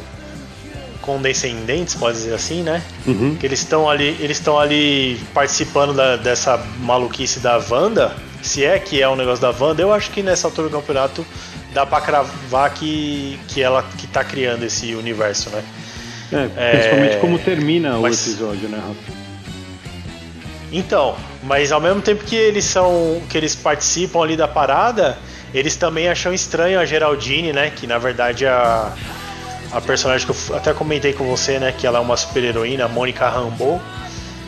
condescendentes, 1.14 1.96
pode 1.96 2.18
dizer 2.18 2.36
assim, 2.36 2.62
né? 2.62 2.82
Uhum. 3.08 3.36
Que 3.40 3.46
eles 3.48 3.60
estão 3.60 3.90
ali, 3.90 4.16
eles 4.20 4.38
estão 4.38 4.60
ali 4.60 5.20
participando 5.34 5.94
da- 5.94 6.18
dessa 6.18 6.56
maluquice 6.82 7.40
da 7.40 7.58
Wanda. 7.70 8.16
Se 8.44 8.64
é 8.64 8.78
que 8.78 9.02
é 9.02 9.10
um 9.10 9.16
negócio 9.16 9.42
da 9.42 9.50
Wanda, 9.50 9.82
eu 9.82 9.92
acho 9.92 10.12
que 10.12 10.22
nessa 10.22 10.46
altura 10.48 10.70
do 10.70 10.78
campeonato 10.78 11.26
dá 11.74 11.84
pra 11.86 12.00
cravar 12.00 12.72
que, 12.76 13.40
que 13.48 13.60
ela 13.62 13.84
que 13.98 14.06
tá 14.06 14.24
criando 14.24 14.64
esse 14.64 14.94
universo, 14.94 15.50
né? 15.50 15.64
É, 16.32 16.72
principalmente 16.78 17.16
É, 17.16 17.20
como 17.20 17.40
termina 17.40 17.98
mas- 17.98 18.26
o 18.28 18.30
episódio, 18.30 18.70
né, 18.70 18.78
Rafa? 18.78 19.20
Então, 20.72 21.16
mas 21.44 21.72
ao 21.72 21.82
mesmo 21.82 22.02
tempo 22.02 22.24
que 22.24 22.36
eles 22.36 22.66
são. 22.66 23.20
que 23.28 23.36
eles 23.36 23.56
participam 23.56 24.22
ali 24.24 24.38
da 24.38 24.48
parada, 24.48 25.18
eles 25.54 25.76
também 25.76 26.08
acham 26.08 26.32
estranho 26.32 26.80
a 26.80 26.86
Geraldine, 26.86 27.52
né? 27.52 27.72
Que 27.76 27.88
na 27.88 27.98
verdade 27.98 28.46
é 28.46 28.50
a. 28.50 28.94
A 29.72 29.80
personagem 29.80 30.26
que 30.26 30.34
eu 30.52 30.56
até 30.56 30.74
comentei 30.74 31.14
com 31.14 31.26
você, 31.26 31.60
né? 31.60 31.72
Que 31.72 31.86
ela 31.86 32.00
é 32.00 32.02
uma 32.02 32.18
super 32.18 32.44
heroína, 32.44 32.86
a 32.86 32.88
Mônica 32.88 33.28
Rambeau. 33.30 33.82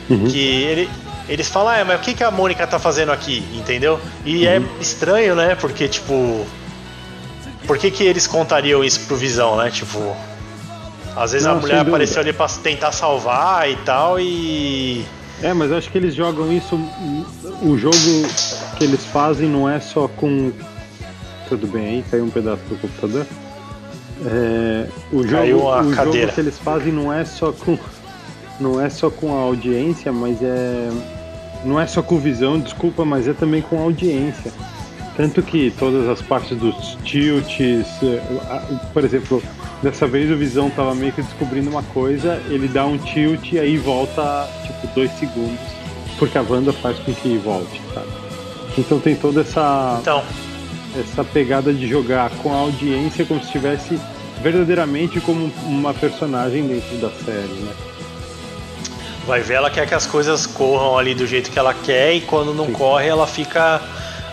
Uhum. 0.09 0.27
Que 0.27 0.63
ele, 0.63 0.89
eles 1.29 1.47
falam, 1.47 1.73
ah, 1.73 1.85
mas 1.85 1.99
o 1.99 2.03
que, 2.03 2.13
que 2.13 2.23
a 2.23 2.31
Mônica 2.31 2.65
tá 2.65 2.79
fazendo 2.79 3.11
aqui? 3.11 3.43
Entendeu? 3.53 3.99
E 4.25 4.47
é 4.47 4.61
estranho, 4.79 5.35
né? 5.35 5.55
Porque, 5.55 5.87
tipo. 5.87 6.45
Por 7.67 7.77
que, 7.77 7.91
que 7.91 8.03
eles 8.03 8.27
contariam 8.27 8.83
isso 8.83 9.01
pro 9.01 9.15
Visão, 9.15 9.55
né? 9.57 9.69
Tipo. 9.69 10.15
Às 11.15 11.33
vezes 11.33 11.47
Não, 11.47 11.55
a 11.55 11.59
mulher 11.59 11.79
apareceu 11.79 12.21
ali 12.21 12.33
pra 12.33 12.47
tentar 12.47 12.91
salvar 12.91 13.69
e 13.69 13.75
tal, 13.77 14.19
e. 14.19 15.05
É, 15.41 15.53
mas 15.53 15.71
acho 15.71 15.89
que 15.89 15.97
eles 15.97 16.13
jogam 16.13 16.51
isso. 16.51 16.75
O 17.61 17.77
jogo 17.77 17.95
que 18.77 18.83
eles 18.83 19.05
fazem 19.05 19.47
não 19.47 19.69
é 19.69 19.79
só 19.79 20.07
com. 20.07 20.51
Tudo 21.49 21.67
bem 21.67 21.85
aí, 21.87 22.05
caiu 22.09 22.25
um 22.25 22.29
pedaço 22.29 22.61
do 22.69 22.75
computador. 22.75 23.25
É, 24.25 24.85
o 25.11 25.23
jogo, 25.25 25.57
o 25.57 25.95
cadeira. 25.95 26.21
jogo 26.27 26.33
que 26.33 26.39
eles 26.41 26.59
fazem 26.59 26.91
não 26.93 27.11
é 27.11 27.25
só 27.25 27.51
com. 27.51 27.77
Não 28.59 28.79
é 28.79 28.89
só 28.89 29.09
com 29.09 29.35
a 29.35 29.41
audiência, 29.41 30.11
mas 30.11 30.37
é. 30.41 30.89
Não 31.65 31.79
é 31.79 31.85
só 31.87 32.01
com 32.01 32.19
visão, 32.19 32.59
desculpa, 32.59 33.03
mas 33.05 33.27
é 33.27 33.33
também 33.33 33.61
com 33.61 33.77
a 33.79 33.81
audiência. 33.83 34.51
Tanto 35.17 35.41
que 35.43 35.71
todas 35.77 36.07
as 36.07 36.21
partes 36.21 36.57
dos 36.57 36.97
tilts, 37.03 37.87
a- 38.49 38.63
por 38.93 39.03
exemplo, 39.03 39.41
dessa 39.83 40.07
vez 40.07 40.31
o 40.31 40.37
Visão 40.37 40.69
tava 40.69 40.95
meio 40.95 41.11
que 41.11 41.21
descobrindo 41.21 41.69
uma 41.69 41.83
coisa, 41.83 42.41
ele 42.49 42.67
dá 42.67 42.85
um 42.85 42.97
tilt 42.97 43.51
e 43.51 43.59
aí 43.59 43.77
volta, 43.77 44.47
tipo, 44.65 44.87
dois 44.95 45.11
segundos, 45.19 45.59
porque 46.17 46.37
a 46.37 46.41
Wanda 46.41 46.71
faz 46.73 46.97
com 46.99 47.13
que 47.13 47.37
volte, 47.37 47.81
sabe? 47.93 48.07
Então 48.77 48.99
tem 48.99 49.15
toda 49.15 49.41
essa, 49.41 49.97
Então, 50.01 50.23
essa 50.97 51.23
pegada 51.25 51.73
de 51.73 51.87
jogar 51.87 52.29
com 52.41 52.51
a 52.53 52.57
audiência 52.57 53.25
como 53.25 53.39
se 53.41 53.47
estivesse 53.47 53.99
verdadeiramente 54.41 55.19
como 55.21 55.51
uma 55.65 55.93
personagem 55.93 56.67
dentro 56.67 56.97
da 56.97 57.09
série, 57.09 57.53
né? 57.59 57.73
vai 59.27 59.41
ver, 59.41 59.53
ela 59.53 59.69
quer 59.69 59.87
que 59.87 59.93
as 59.93 60.05
coisas 60.07 60.47
corram 60.47 60.97
ali 60.97 61.13
do 61.13 61.27
jeito 61.27 61.51
que 61.51 61.59
ela 61.59 61.73
quer 61.73 62.13
e 62.13 62.21
quando 62.21 62.53
não 62.53 62.65
Sim. 62.65 62.73
corre 62.73 63.07
ela 63.07 63.27
fica 63.27 63.79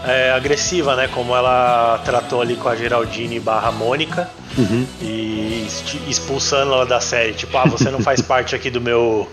é, 0.04 0.32
agressiva, 0.32 0.96
né? 0.96 1.08
Como 1.08 1.36
ela 1.36 2.00
tratou 2.04 2.40
ali 2.40 2.56
com 2.56 2.68
a 2.68 2.74
Geraldine 2.74 3.38
barra 3.38 3.70
Mônica 3.70 4.28
Uhum. 4.56 4.84
e 5.00 5.66
expulsando 6.08 6.72
ela 6.72 6.86
da 6.86 7.00
série. 7.00 7.32
Tipo, 7.32 7.56
ah, 7.58 7.64
você 7.66 7.90
não 7.90 8.00
faz 8.00 8.20
parte 8.22 8.56
aqui 8.56 8.70
do 8.70 8.80
meu, 8.80 9.30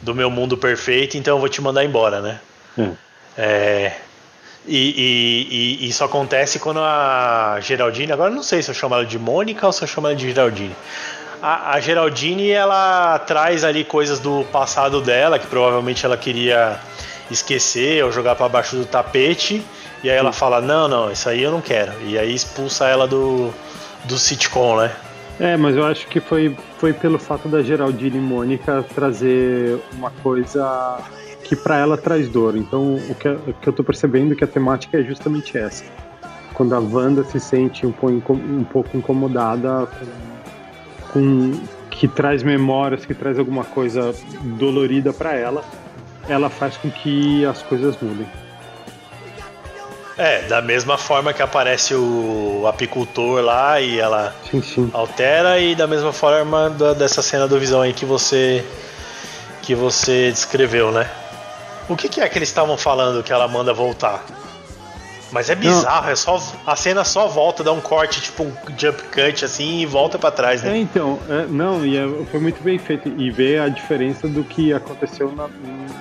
do 0.00 0.14
meu 0.14 0.30
mundo 0.30 0.56
perfeito, 0.56 1.18
então 1.18 1.36
eu 1.36 1.40
vou 1.40 1.48
te 1.50 1.60
mandar 1.60 1.84
embora, 1.84 2.20
né? 2.22 2.40
É. 2.78 2.88
É, 3.36 3.92
e, 4.66 5.78
e- 5.80 5.84
e 5.84 5.88
isso 5.88 6.02
acontece 6.04 6.58
quando 6.58 6.80
a 6.80 7.58
Geraldine, 7.60 8.12
agora 8.12 8.30
não 8.30 8.42
sei 8.42 8.62
se 8.62 8.70
eu 8.70 8.74
chamo 8.74 8.94
ela 8.94 9.04
de 9.04 9.18
Mônica 9.18 9.66
ou 9.66 9.72
se 9.72 9.82
eu 9.82 9.88
chamo 9.88 10.06
ela 10.06 10.16
de 10.16 10.28
Geraldine. 10.28 10.74
A, 11.42 11.74
a 11.74 11.80
Geraldine 11.80 12.50
ela 12.50 13.18
traz 13.18 13.64
ali 13.64 13.84
coisas 13.84 14.18
do 14.18 14.44
passado 14.50 15.00
dela 15.00 15.38
que 15.38 15.46
provavelmente 15.46 16.04
ela 16.06 16.16
queria 16.16 16.80
esquecer 17.30 18.02
ou 18.04 18.10
jogar 18.10 18.34
para 18.34 18.48
baixo 18.48 18.76
do 18.76 18.86
tapete. 18.86 19.62
E 20.02 20.10
aí 20.10 20.16
ela 20.16 20.32
fala: 20.32 20.60
Não, 20.60 20.88
não, 20.88 21.10
isso 21.10 21.28
aí 21.28 21.42
eu 21.42 21.50
não 21.50 21.60
quero. 21.60 21.92
E 22.06 22.18
aí 22.18 22.34
expulsa 22.34 22.86
ela 22.88 23.06
do, 23.06 23.52
do 24.04 24.18
sitcom, 24.18 24.76
né? 24.76 24.90
É, 25.40 25.56
mas 25.56 25.76
eu 25.76 25.84
acho 25.84 26.06
que 26.06 26.20
foi, 26.20 26.56
foi 26.78 26.92
pelo 26.92 27.18
fato 27.18 27.48
da 27.48 27.60
Geraldine 27.62 28.18
e 28.18 28.20
Mônica 28.20 28.84
trazer 28.94 29.78
uma 29.92 30.10
coisa 30.22 30.98
que 31.44 31.54
pra 31.54 31.78
ela 31.78 31.96
traz 31.96 32.28
dor. 32.28 32.56
Então, 32.56 32.94
o 33.08 33.14
que, 33.14 33.28
o 33.28 33.54
que 33.60 33.68
eu 33.68 33.72
tô 33.72 33.84
percebendo 33.84 34.32
é 34.32 34.36
que 34.36 34.42
a 34.44 34.46
temática 34.46 34.98
é 34.98 35.02
justamente 35.02 35.56
essa. 35.56 35.84
Quando 36.54 36.74
a 36.74 36.78
Wanda 36.80 37.22
se 37.24 37.38
sente 37.38 37.86
um 37.86 37.92
pouco, 37.92 38.32
um 38.32 38.64
pouco 38.64 38.96
incomodada 38.96 39.88
com, 41.12 41.52
que 41.90 42.08
traz 42.08 42.42
memórias, 42.42 43.04
que 43.04 43.14
traz 43.14 43.38
alguma 43.38 43.64
coisa 43.64 44.14
dolorida 44.58 45.12
pra 45.12 45.34
ela, 45.34 45.62
ela 46.28 46.48
faz 46.48 46.76
com 46.76 46.90
que 46.90 47.44
as 47.44 47.62
coisas 47.62 47.96
mudem. 48.00 48.26
É, 50.16 50.42
da 50.42 50.62
mesma 50.62 50.96
forma 50.96 51.32
que 51.32 51.42
aparece 51.42 51.92
o 51.92 52.64
apicultor 52.68 53.42
lá 53.42 53.80
e 53.80 53.98
ela 53.98 54.32
Sim, 54.48 54.62
sim. 54.62 54.90
altera 54.94 55.58
e 55.58 55.74
da 55.74 55.88
mesma 55.88 56.12
forma 56.12 56.70
da- 56.70 56.92
dessa 56.94 57.20
cena 57.20 57.48
do 57.48 57.58
Visão 57.58 57.82
aí 57.82 57.92
que 57.92 58.04
você 58.04 58.64
que 59.60 59.74
você 59.74 60.30
descreveu, 60.30 60.92
né? 60.92 61.10
O 61.88 61.96
que, 61.96 62.08
que 62.08 62.20
é 62.20 62.28
que 62.28 62.38
eles 62.38 62.48
estavam 62.48 62.76
falando 62.78 63.22
que 63.22 63.32
ela 63.32 63.46
manda 63.46 63.72
voltar? 63.74 64.24
Mas 65.30 65.50
é 65.50 65.54
bizarro, 65.56 66.10
é 66.10 66.14
só 66.14 66.40
a 66.64 66.76
cena 66.76 67.04
só 67.04 67.26
volta, 67.26 67.64
dá 67.64 67.72
um 67.72 67.80
corte, 67.80 68.20
tipo 68.20 68.44
um 68.44 68.52
jump 68.78 69.02
cut 69.04 69.44
assim 69.44 69.80
e 69.80 69.86
volta 69.86 70.16
pra 70.18 70.30
trás, 70.30 70.62
É, 70.64 70.68
né? 70.70 70.78
então, 70.78 71.18
é, 71.28 71.44
não, 71.48 71.84
e 71.84 71.96
é- 71.96 72.24
foi 72.30 72.38
muito 72.38 72.62
bem 72.62 72.78
feito. 72.78 73.08
E 73.08 73.30
ver 73.30 73.60
a 73.60 73.68
diferença 73.68 74.28
do 74.28 74.44
que 74.44 74.72
aconteceu 74.72 75.32
na, 75.32 75.48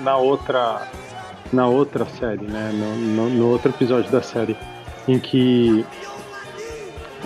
na 0.02 0.18
outra 0.18 0.88
na 1.52 1.68
outra 1.68 2.06
série, 2.20 2.46
né? 2.46 2.72
No, 2.74 2.96
no- 2.96 3.30
no 3.30 3.48
outro 3.50 3.70
episódio 3.72 4.10
da 4.12 4.22
série, 4.22 4.56
em 5.08 5.20
que 5.20 5.86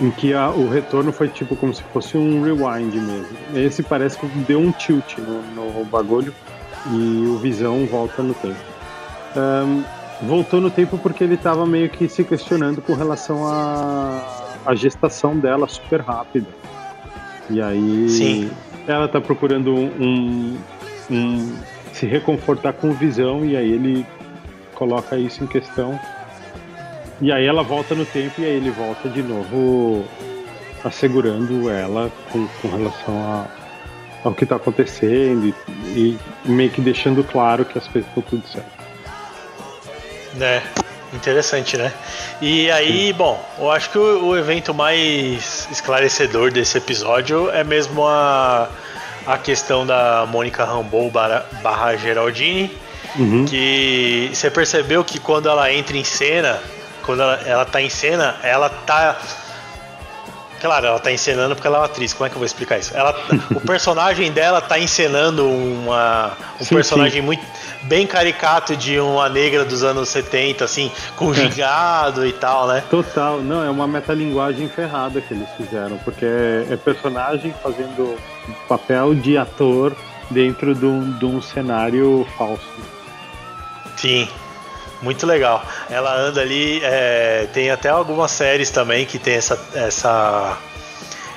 em 0.00 0.10
que 0.10 0.32
a- 0.32 0.50
o 0.50 0.68
retorno 0.68 1.12
foi 1.12 1.28
tipo 1.28 1.56
como 1.56 1.74
se 1.74 1.82
fosse 1.92 2.16
um 2.16 2.42
rewind 2.42 2.94
mesmo. 2.94 3.36
Esse 3.54 3.82
parece 3.82 4.16
que 4.18 4.26
deu 4.26 4.60
um 4.60 4.70
tilt 4.72 5.18
no, 5.18 5.42
no 5.42 5.84
bagulho 5.84 6.32
e 6.90 7.26
o 7.26 7.38
Visão 7.38 7.86
volta 7.86 8.22
no 8.22 8.34
tempo. 8.34 8.56
Ahn, 9.36 9.82
voltou 10.22 10.60
no 10.60 10.70
tempo 10.70 10.98
porque 10.98 11.22
ele 11.24 11.34
estava 11.34 11.66
meio 11.66 11.88
que 11.90 12.08
se 12.08 12.24
questionando 12.24 12.80
com 12.82 12.94
relação 12.94 13.46
à 13.46 14.74
gestação 14.74 15.36
dela 15.38 15.66
super 15.68 16.00
rápida. 16.00 16.46
E 17.50 17.60
aí 17.62 18.08
Sim. 18.08 18.50
ela 18.86 19.08
tá 19.08 19.20
procurando 19.20 19.74
um, 19.74 20.56
um- 21.10 21.52
se 21.92 22.06
reconfortar 22.06 22.72
com 22.74 22.90
o 22.90 22.92
visão 22.92 23.44
e 23.44 23.56
aí 23.56 23.72
ele 23.72 24.06
coloca 24.74 25.16
isso 25.16 25.42
em 25.42 25.46
questão. 25.46 25.98
E 27.20 27.32
aí 27.32 27.44
ela 27.46 27.62
volta 27.62 27.94
no 27.94 28.04
tempo 28.06 28.40
e 28.40 28.44
aí 28.44 28.52
ele 28.56 28.70
volta 28.70 29.08
de 29.08 29.22
novo 29.22 30.04
assegurando 30.84 31.68
ela 31.68 32.10
com, 32.30 32.46
com 32.62 32.68
relação 32.68 33.16
a, 33.18 33.46
ao 34.24 34.34
que 34.34 34.44
tá 34.44 34.56
acontecendo 34.56 35.54
e, 35.94 36.18
e 36.44 36.50
meio 36.50 36.70
que 36.70 36.80
deixando 36.80 37.22
claro 37.24 37.64
que 37.64 37.78
as 37.78 37.86
coisas 37.86 38.08
estão 38.08 38.22
tudo 38.22 38.46
certo. 38.46 38.78
Né? 40.34 40.62
Interessante, 41.12 41.76
né? 41.76 41.92
E 42.40 42.70
aí, 42.70 43.12
bom, 43.14 43.42
eu 43.58 43.70
acho 43.70 43.90
que 43.90 43.98
o, 43.98 44.26
o 44.26 44.36
evento 44.36 44.74
mais 44.74 45.66
esclarecedor 45.70 46.50
desse 46.52 46.76
episódio 46.76 47.50
é 47.50 47.64
mesmo 47.64 48.06
a, 48.06 48.68
a 49.26 49.38
questão 49.38 49.86
da 49.86 50.26
Mônica 50.28 50.64
Rambeau 50.64 51.10
barra, 51.10 51.46
barra 51.62 51.96
Geraldine, 51.96 52.70
Uhum. 53.16 53.46
que 53.46 54.30
você 54.32 54.50
percebeu 54.50 55.02
que 55.02 55.18
quando 55.18 55.48
ela 55.48 55.72
entra 55.72 55.96
em 55.96 56.04
cena, 56.04 56.60
quando 57.02 57.22
ela, 57.22 57.40
ela 57.46 57.64
tá 57.64 57.80
em 57.80 57.88
cena, 57.88 58.36
ela 58.42 58.68
tá. 58.68 59.16
Claro, 60.60 60.86
ela 60.86 60.98
tá 60.98 61.12
encenando 61.12 61.54
porque 61.54 61.66
ela 61.66 61.78
é 61.78 61.80
uma 61.80 61.86
atriz. 61.86 62.12
Como 62.12 62.26
é 62.26 62.30
que 62.30 62.34
eu 62.34 62.40
vou 62.40 62.46
explicar 62.46 62.78
isso? 62.78 62.96
Ela, 62.96 63.14
o 63.54 63.60
personagem 63.60 64.32
dela 64.32 64.60
tá 64.60 64.78
encenando 64.78 65.48
uma, 65.48 66.36
um 66.60 66.64
Sim, 66.64 66.74
personagem 66.74 67.22
muito 67.22 67.44
bem 67.82 68.06
caricato 68.06 68.76
de 68.76 68.98
uma 68.98 69.28
negra 69.28 69.64
dos 69.64 69.82
anos 69.82 70.08
70, 70.08 70.64
assim, 70.64 70.90
com 71.16 71.32
gigado 71.32 72.26
e 72.26 72.32
tal, 72.32 72.66
né? 72.66 72.82
Total, 72.90 73.40
não, 73.40 73.64
é 73.64 73.70
uma 73.70 73.86
metalinguagem 73.86 74.68
ferrada 74.68 75.20
que 75.20 75.32
eles 75.32 75.48
fizeram, 75.56 75.96
porque 75.98 76.24
é, 76.24 76.66
é 76.70 76.76
personagem 76.76 77.54
fazendo 77.62 78.16
papel 78.68 79.14
de 79.14 79.38
ator 79.38 79.96
dentro 80.30 80.74
de 80.74 80.84
um, 80.84 81.18
de 81.18 81.24
um 81.24 81.40
cenário 81.40 82.26
falso. 82.36 82.66
Sim, 83.96 84.28
muito 85.02 85.26
legal. 85.26 85.64
Ela 85.90 86.14
anda 86.16 86.40
ali, 86.40 86.80
é, 86.82 87.46
tem 87.52 87.70
até 87.70 87.88
algumas 87.88 88.30
séries 88.30 88.70
também 88.70 89.04
que 89.06 89.18
tem 89.18 89.34
essa 89.34 89.58
essa 89.74 90.56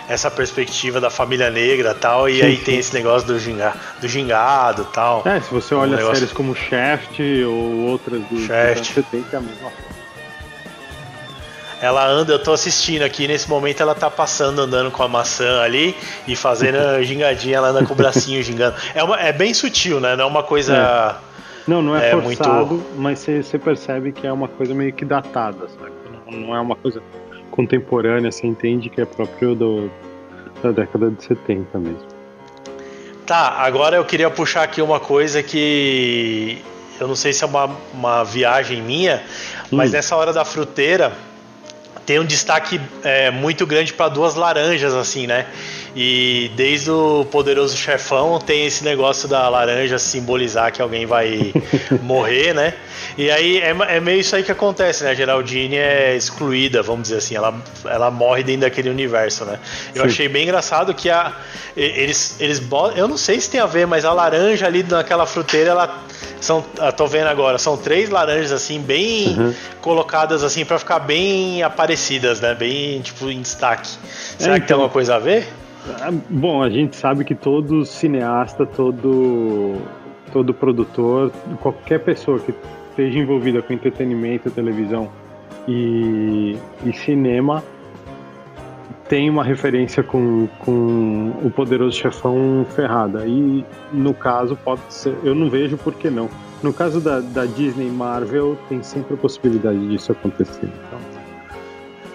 essa 0.09 0.29
perspectiva 0.29 0.99
da 0.99 1.09
família 1.09 1.49
negra 1.49 1.93
tal, 1.93 2.27
e 2.27 2.39
Sim, 2.39 2.43
aí 2.45 2.57
sim. 2.57 2.63
tem 2.63 2.77
esse 2.79 2.93
negócio 2.93 3.25
do, 3.25 3.39
ginga, 3.39 3.73
do 4.01 4.07
gingado 4.09 4.83
tal. 4.91 5.23
É, 5.25 5.39
se 5.39 5.49
você 5.53 5.73
olha 5.73 5.93
Um 5.93 5.95
negócio- 5.95 6.15
séries 6.15 6.33
como 6.33 6.53
Shaft 6.53 7.17
ou 7.47 7.87
outras 7.87 8.21
do 8.23 8.37
Shaft. 8.45 8.93
70, 8.93 9.35
é 9.35 9.37
a 9.37 9.41
mesma 9.41 9.69
coisa. 9.69 9.91
Ela 11.81 12.05
anda, 12.07 12.33
eu 12.33 12.39
tô 12.39 12.53
assistindo 12.53 13.01
aqui, 13.03 13.27
nesse 13.27 13.49
momento 13.49 13.81
ela 13.81 13.95
tá 13.95 14.07
passando 14.09 14.61
andando 14.61 14.91
com 14.91 15.01
a 15.01 15.07
maçã 15.07 15.61
ali 15.61 15.95
e 16.27 16.35
fazendo 16.35 16.77
a 16.77 17.01
gingadinha, 17.01 17.57
ela 17.57 17.69
anda 17.69 17.83
com 17.83 17.93
o 17.93 17.95
bracinho 17.95 18.41
gingando. 18.43 18.75
É, 18.93 19.03
uma, 19.03 19.19
é 19.19 19.31
bem 19.31 19.51
sutil, 19.53 19.99
né? 19.99 20.15
Não 20.15 20.25
é 20.25 20.27
uma 20.27 20.43
coisa. 20.43 21.15
Não, 21.67 21.81
não 21.81 21.95
é, 21.95 22.09
É 22.09 22.11
forçado, 22.11 22.83
mas 22.97 23.19
você 23.19 23.43
você 23.43 23.57
percebe 23.57 24.11
que 24.11 24.25
é 24.25 24.31
uma 24.31 24.47
coisa 24.47 24.73
meio 24.73 24.91
que 24.93 25.05
datada, 25.05 25.67
sabe? 25.69 25.91
Não, 26.25 26.39
não 26.39 26.55
é 26.55 26.59
uma 26.59 26.75
coisa 26.75 27.01
contemporânea, 27.51 28.31
você 28.31 28.47
entende 28.47 28.89
que 28.89 29.01
é 29.01 29.05
próprio 29.05 29.53
do, 29.53 29.91
da 30.63 30.71
década 30.71 31.09
de 31.11 31.23
70 31.23 31.77
mesmo. 31.77 32.07
Tá, 33.25 33.55
agora 33.59 33.95
eu 33.95 34.05
queria 34.05 34.29
puxar 34.29 34.63
aqui 34.63 34.81
uma 34.81 34.99
coisa 34.99 35.43
que 35.43 36.61
eu 36.99 37.07
não 37.07 37.15
sei 37.15 37.33
se 37.33 37.43
é 37.43 37.47
uma, 37.47 37.69
uma 37.93 38.23
viagem 38.23 38.81
minha, 38.81 39.23
mas 39.71 39.89
Hum. 39.89 39.93
nessa 39.93 40.15
hora 40.15 40.31
da 40.31 40.45
fruteira 40.45 41.11
tem 42.05 42.19
um 42.19 42.25
destaque 42.25 42.79
é, 43.03 43.31
muito 43.31 43.65
grande 43.65 43.93
para 43.93 44.09
duas 44.09 44.35
laranjas, 44.35 44.93
assim, 44.93 45.27
né? 45.27 45.45
E 45.95 46.49
desde 46.55 46.89
o 46.89 47.25
Poderoso 47.29 47.75
Chefão 47.75 48.39
tem 48.39 48.65
esse 48.65 48.81
negócio 48.83 49.27
da 49.27 49.49
laranja 49.49 49.99
simbolizar 49.99 50.71
que 50.71 50.81
alguém 50.81 51.05
vai 51.05 51.53
morrer, 52.01 52.53
né? 52.53 52.73
E 53.17 53.29
aí 53.29 53.57
é, 53.59 53.75
é 53.89 53.99
meio 53.99 54.21
isso 54.21 54.33
aí 54.35 54.41
que 54.43 54.51
acontece, 54.51 55.03
né? 55.03 55.09
A 55.09 55.13
Geraldine 55.13 55.75
é 55.75 56.15
excluída, 56.15 56.81
vamos 56.81 57.03
dizer 57.03 57.17
assim, 57.17 57.35
ela, 57.35 57.53
ela 57.85 58.09
morre 58.09 58.41
dentro 58.41 58.61
daquele 58.61 58.89
universo, 58.89 59.43
né? 59.43 59.59
Eu 59.93 60.03
Sim. 60.03 60.07
achei 60.07 60.27
bem 60.29 60.43
engraçado 60.43 60.93
que 60.93 61.09
a, 61.09 61.33
eles, 61.75 62.37
eles 62.39 62.57
botam, 62.59 62.97
eu 62.97 63.07
não 63.07 63.17
sei 63.17 63.41
se 63.41 63.49
tem 63.49 63.59
a 63.59 63.65
ver, 63.65 63.85
mas 63.85 64.05
a 64.05 64.13
laranja 64.13 64.65
ali 64.65 64.83
naquela 64.83 65.25
fruteira, 65.25 65.71
ela 65.71 65.99
são, 66.39 66.63
eu 66.77 66.93
tô 66.93 67.05
vendo 67.05 67.27
agora, 67.27 67.57
são 67.57 67.75
três 67.75 68.09
laranjas 68.09 68.53
assim, 68.53 68.79
bem 68.79 69.37
Uhum. 69.37 69.53
colocadas 69.81 70.41
assim 70.43 70.63
para 70.63 70.79
ficar 70.79 70.99
bem 70.99 71.61
aparecidas, 71.63 72.39
né? 72.39 72.55
Bem 72.55 73.01
tipo 73.01 73.29
em 73.29 73.41
destaque. 73.41 73.89
Será 74.39 74.53
É, 74.53 74.59
que 74.59 74.59
tem 74.61 74.65
então. 74.67 74.77
alguma 74.77 74.89
coisa 74.89 75.15
a 75.15 75.19
ver? 75.19 75.47
Ah, 75.89 76.11
Bom, 76.29 76.61
a 76.61 76.69
gente 76.69 76.95
sabe 76.95 77.23
que 77.23 77.35
todo 77.35 77.85
cineasta, 77.85 78.65
todo, 78.65 79.81
todo 80.31 80.53
produtor, 80.53 81.31
qualquer 81.59 81.99
pessoa 81.99 82.39
que 82.39 82.53
esteja 82.89 83.19
envolvida 83.19 83.61
com 83.61 83.73
entretenimento, 83.73 84.51
televisão 84.51 85.09
e, 85.67 86.57
e 86.85 86.93
cinema 86.93 87.63
tem 89.11 89.29
uma 89.29 89.43
referência 89.43 90.01
com, 90.01 90.47
com 90.59 91.33
o 91.43 91.51
poderoso 91.51 91.97
chefão 91.97 92.65
Ferrada. 92.73 93.25
E 93.27 93.65
no 93.91 94.13
caso, 94.13 94.55
pode 94.55 94.81
ser. 94.87 95.13
Eu 95.21 95.35
não 95.35 95.49
vejo 95.49 95.75
por 95.77 95.93
que 95.93 96.09
não. 96.09 96.29
No 96.63 96.71
caso 96.71 97.01
da, 97.01 97.19
da 97.19 97.45
Disney 97.45 97.89
Marvel, 97.89 98.57
tem 98.69 98.81
sempre 98.81 99.15
a 99.15 99.17
possibilidade 99.17 99.85
disso 99.89 100.13
acontecer. 100.13 100.63
Então, 100.87 100.99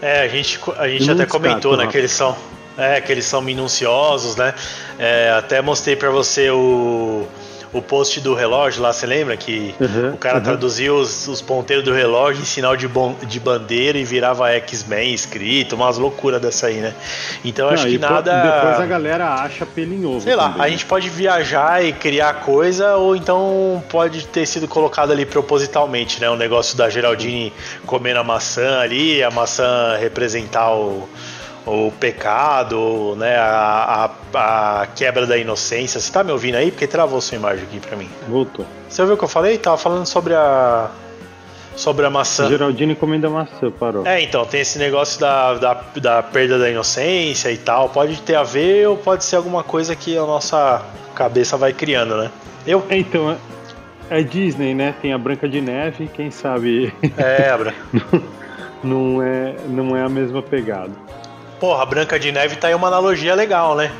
É, 0.01 0.23
a 0.23 0.29
gente, 0.29 0.59
a 0.79 0.89
gente 0.89 1.07
não 1.07 1.15
até 1.15 1.27
comentou, 1.27 1.77
né, 1.77 1.87
que 1.87 1.99
eles 1.99 2.13
são, 2.13 2.35
é, 2.77 3.01
que 3.01 3.11
eles 3.11 3.25
são 3.25 3.41
minuciosos, 3.41 4.37
né? 4.37 4.55
É, 4.99 5.31
até 5.37 5.61
mostrei 5.61 5.97
pra 5.97 6.11
você 6.11 6.51
o, 6.51 7.27
o 7.73 7.83
post 7.83 8.21
do 8.21 8.35
relógio 8.35 8.83
lá, 8.83 8.93
você 8.93 9.07
lembra 9.07 9.37
que 9.37 9.75
Uhum, 9.81 10.15
o 10.15 10.17
cara 10.17 10.39
uhum. 10.39 10.45
traduziu 10.45 10.97
os, 10.97 11.29
os 11.29 11.43
ponteiros 11.43 11.85
do 11.85 11.93
relógio 11.93 12.43
em 12.43 12.45
sinal 12.45 12.77
de, 12.77 12.89
bom, 12.89 13.15
de 13.23 13.39
bandeira 13.39 13.99
e 13.99 14.05
virava 14.05 14.51
X-Men 14.51 15.13
escrito, 15.13 15.75
umas 15.75 15.99
loucuras 15.99 16.41
dessa 16.41 16.69
aí, 16.69 16.77
né? 16.77 16.95
Então 17.45 17.67
eu 17.67 17.75
acho 17.75 17.85
Não, 17.85 17.91
que 17.91 17.99
nada. 17.99 18.43
Depois 18.43 18.81
a 18.81 18.87
galera 18.87 19.35
acha 19.35 19.67
ovo. 20.05 20.21
Sei 20.21 20.35
lá, 20.35 20.51
também, 20.51 20.61
a 20.61 20.65
né? 20.65 20.71
gente 20.71 20.87
pode 20.87 21.09
viajar 21.09 21.85
e 21.85 21.93
criar 21.93 22.35
coisa, 22.35 22.97
ou 22.97 23.15
então 23.15 23.83
pode 23.89 24.27
ter 24.27 24.47
sido 24.47 24.67
colocado 24.67 25.13
ali 25.13 25.27
propositalmente, 25.27 26.21
né? 26.21 26.31
O 26.31 26.37
negócio 26.37 26.77
da 26.77 26.89
Geraldine 26.89 27.53
comendo 27.85 28.21
a 28.21 28.25
maçã 28.25 28.81
ali, 28.81 29.23
a 29.23 29.31
maçã 29.31 29.97
representar 29.99 30.73
o, 30.73 31.09
o 31.67 31.91
pecado, 31.91 33.17
né? 33.17 33.37
A, 33.37 34.11
a, 34.33 34.83
a 34.83 34.87
quebra 34.87 35.27
da 35.27 35.37
inocência. 35.37 36.01
Você 36.01 36.13
tá 36.13 36.23
me 36.23 36.31
ouvindo 36.31 36.55
aí? 36.55 36.71
Porque 36.71 36.87
travou 36.87 37.21
sua 37.21 37.37
imagem 37.37 37.65
aqui 37.65 37.81
pra 37.81 37.97
mim. 37.97 38.09
Voltou. 38.29 38.65
Você 38.89 39.03
ouviu 39.03 39.17
o 39.17 39.19
que 39.19 39.25
eu 39.25 39.29
falei? 39.29 39.59
Tava 39.59 39.77
falando 39.77 40.07
sobre 40.07 40.35
a. 40.35 40.89
Sobre 41.75 42.07
a 42.07 42.11
maçã. 42.11 42.49
Geraldine 42.49 42.95
comendo 42.95 43.27
a 43.27 43.31
maçã, 43.31 43.71
parou. 43.71 44.07
É, 44.07 44.23
então, 44.23 44.47
tem 44.47 44.63
esse 44.63 44.79
negócio 44.79 45.21
da, 45.21 45.55
da, 45.55 45.83
da 45.97 46.23
perda 46.23 46.59
da 46.59 46.71
inocência 46.71 47.51
e 47.53 47.59
tal. 47.59 47.91
Pode 47.91 48.23
ter 48.23 48.35
a 48.35 48.43
ver 48.43 48.89
ou 48.89 48.97
pode 48.97 49.25
ser 49.25 49.37
alguma 49.37 49.63
coisa 49.63 49.95
que 49.95 50.17
a 50.17 50.23
nossa 50.23 50.81
cabeça 51.15 51.57
vai 51.59 51.75
criando, 51.75 52.17
né? 52.17 52.31
Eu? 52.67 52.83
É, 52.89 52.97
Então, 52.97 53.37
é, 54.11 54.21
é 54.21 54.23
Disney, 54.23 54.75
né? 54.75 54.95
Tem 55.03 55.13
a 55.13 55.19
Branca 55.19 55.47
de 55.47 55.61
Neve, 55.61 56.09
quem 56.15 56.31
sabe 56.31 56.95
É, 57.19 57.51
Abra. 57.51 57.75
não 58.83 59.23
é, 59.23 59.57
não 59.69 59.95
é 59.95 60.03
a 60.03 60.09
mesma 60.09 60.41
pegada. 60.41 60.93
Porra, 61.61 61.83
a 61.83 61.87
Branca 61.87 62.19
de 62.19 62.31
Neve 62.33 62.57
tá 62.57 62.69
aí 62.69 62.75
uma 62.75 62.89
analogia 62.89 63.35
legal, 63.35 63.75
né? 63.75 63.91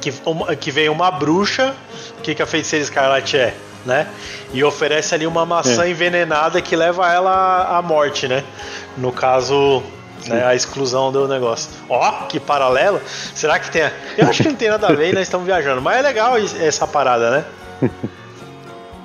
Que, 0.00 0.12
uma- 0.24 0.56
que 0.56 0.70
vem 0.70 0.88
uma 0.88 1.10
bruxa, 1.10 1.74
o 2.18 2.22
que, 2.22 2.34
que 2.34 2.42
a 2.42 2.46
feiticeira 2.46 2.82
escarlate 2.82 3.36
é, 3.36 3.54
né? 3.84 4.06
E 4.52 4.64
oferece 4.64 5.14
ali 5.14 5.26
uma 5.26 5.44
maçã 5.44 5.84
É. 5.84 5.90
envenenada 5.90 6.60
que 6.62 6.74
leva 6.74 7.12
ela 7.12 7.76
à 7.76 7.82
morte, 7.82 8.26
né? 8.26 8.42
No 8.96 9.12
caso, 9.12 9.82
né, 10.26 10.44
a 10.46 10.54
exclusão 10.54 11.12
do 11.12 11.28
negócio. 11.28 11.70
Ó, 11.88 12.10
que 12.26 12.40
paralelo. 12.40 13.00
Será 13.34 13.58
que 13.58 13.70
tem. 13.70 13.82
a- 13.82 13.92
Eu 14.16 14.28
acho 14.28 14.42
que 14.42 14.48
não 14.48 14.56
tem 14.56 14.70
nada 14.70 14.86
a 14.88 14.92
ver 14.92 15.10
e 15.10 15.12
nós 15.12 15.22
estamos 15.22 15.46
viajando. 15.46 15.82
Mas 15.82 15.98
é 15.98 16.02
legal 16.02 16.34
essa 16.38 16.86
parada, 16.86 17.30
né? 17.30 17.44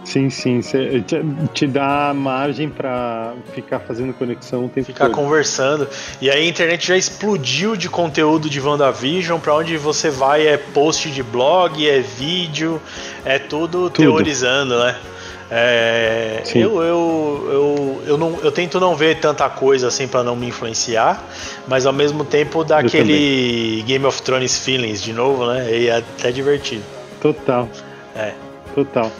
Sim, 0.05 0.29
sim. 0.29 0.61
cê- 0.61 1.01
te, 1.01 1.19
te 1.53 1.67
dá 1.67 2.13
margem 2.15 2.69
pra 2.69 3.33
ficar 3.53 3.79
fazendo 3.79 4.13
conexão 4.13 4.65
o 4.65 4.69
tempo 4.69 4.85
Ficar 4.87 5.07
todo. 5.07 5.15
conversando. 5.15 5.87
E 6.21 6.29
aí 6.29 6.43
a 6.45 6.47
internet 6.47 6.87
já 6.87 6.95
explodiu 6.95 7.75
de 7.75 7.89
conteúdo 7.89 8.49
de 8.49 8.61
WandaVision. 8.61 9.39
Pra 9.39 9.55
onde 9.55 9.75
você 9.77 10.09
vai 10.09 10.47
é 10.47 10.57
post 10.57 11.09
de 11.09 11.23
blog, 11.23 11.89
é 11.89 11.99
vídeo, 11.99 12.79
é 13.25 13.39
tudo, 13.39 13.89
teorizando, 13.89 14.79
né? 14.79 14.95
É, 15.49 16.41
eu, 16.55 16.81
eu, 16.81 17.47
eu, 17.51 18.03
eu, 18.07 18.17
não, 18.17 18.39
eu 18.41 18.51
tento 18.51 18.79
não 18.79 18.95
ver 18.95 19.19
tanta 19.19 19.47
coisa 19.47 19.87
assim 19.87 20.07
pra 20.07 20.23
não 20.23 20.35
me 20.35 20.47
influenciar, 20.47 21.23
mas 21.67 21.85
ao 21.85 21.93
mesmo 21.93 22.25
tempo 22.25 22.63
dá 22.63 22.81
Eu 22.81 22.87
aquele 22.87 23.83
Game 23.85 24.03
of 24.05 24.21
Thrones 24.23 24.57
feelings 24.57 25.01
de 25.03 25.13
novo, 25.13 25.45
né? 25.45 25.67
E 25.71 25.87
é 25.87 25.97
até 25.97 26.31
divertido. 26.31 26.83
Total, 27.21 27.69
É. 28.15 28.33
total. 28.73 29.11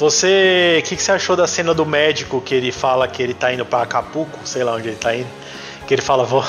Você, 0.00 0.78
o 0.80 0.88
que, 0.88 0.96
que 0.96 1.02
você 1.02 1.12
achou 1.12 1.36
da 1.36 1.46
cena 1.46 1.74
do 1.74 1.84
médico 1.84 2.40
que 2.40 2.54
ele 2.54 2.72
fala 2.72 3.06
que 3.06 3.22
ele 3.22 3.34
tá 3.34 3.52
indo 3.52 3.66
pra 3.66 3.82
Acapulco, 3.82 4.38
sei 4.44 4.64
lá 4.64 4.74
onde 4.76 4.88
ele 4.88 4.96
tá 4.96 5.14
indo, 5.14 5.28
que 5.86 5.92
ele 5.92 6.00
fala, 6.00 6.24
vou, 6.24 6.42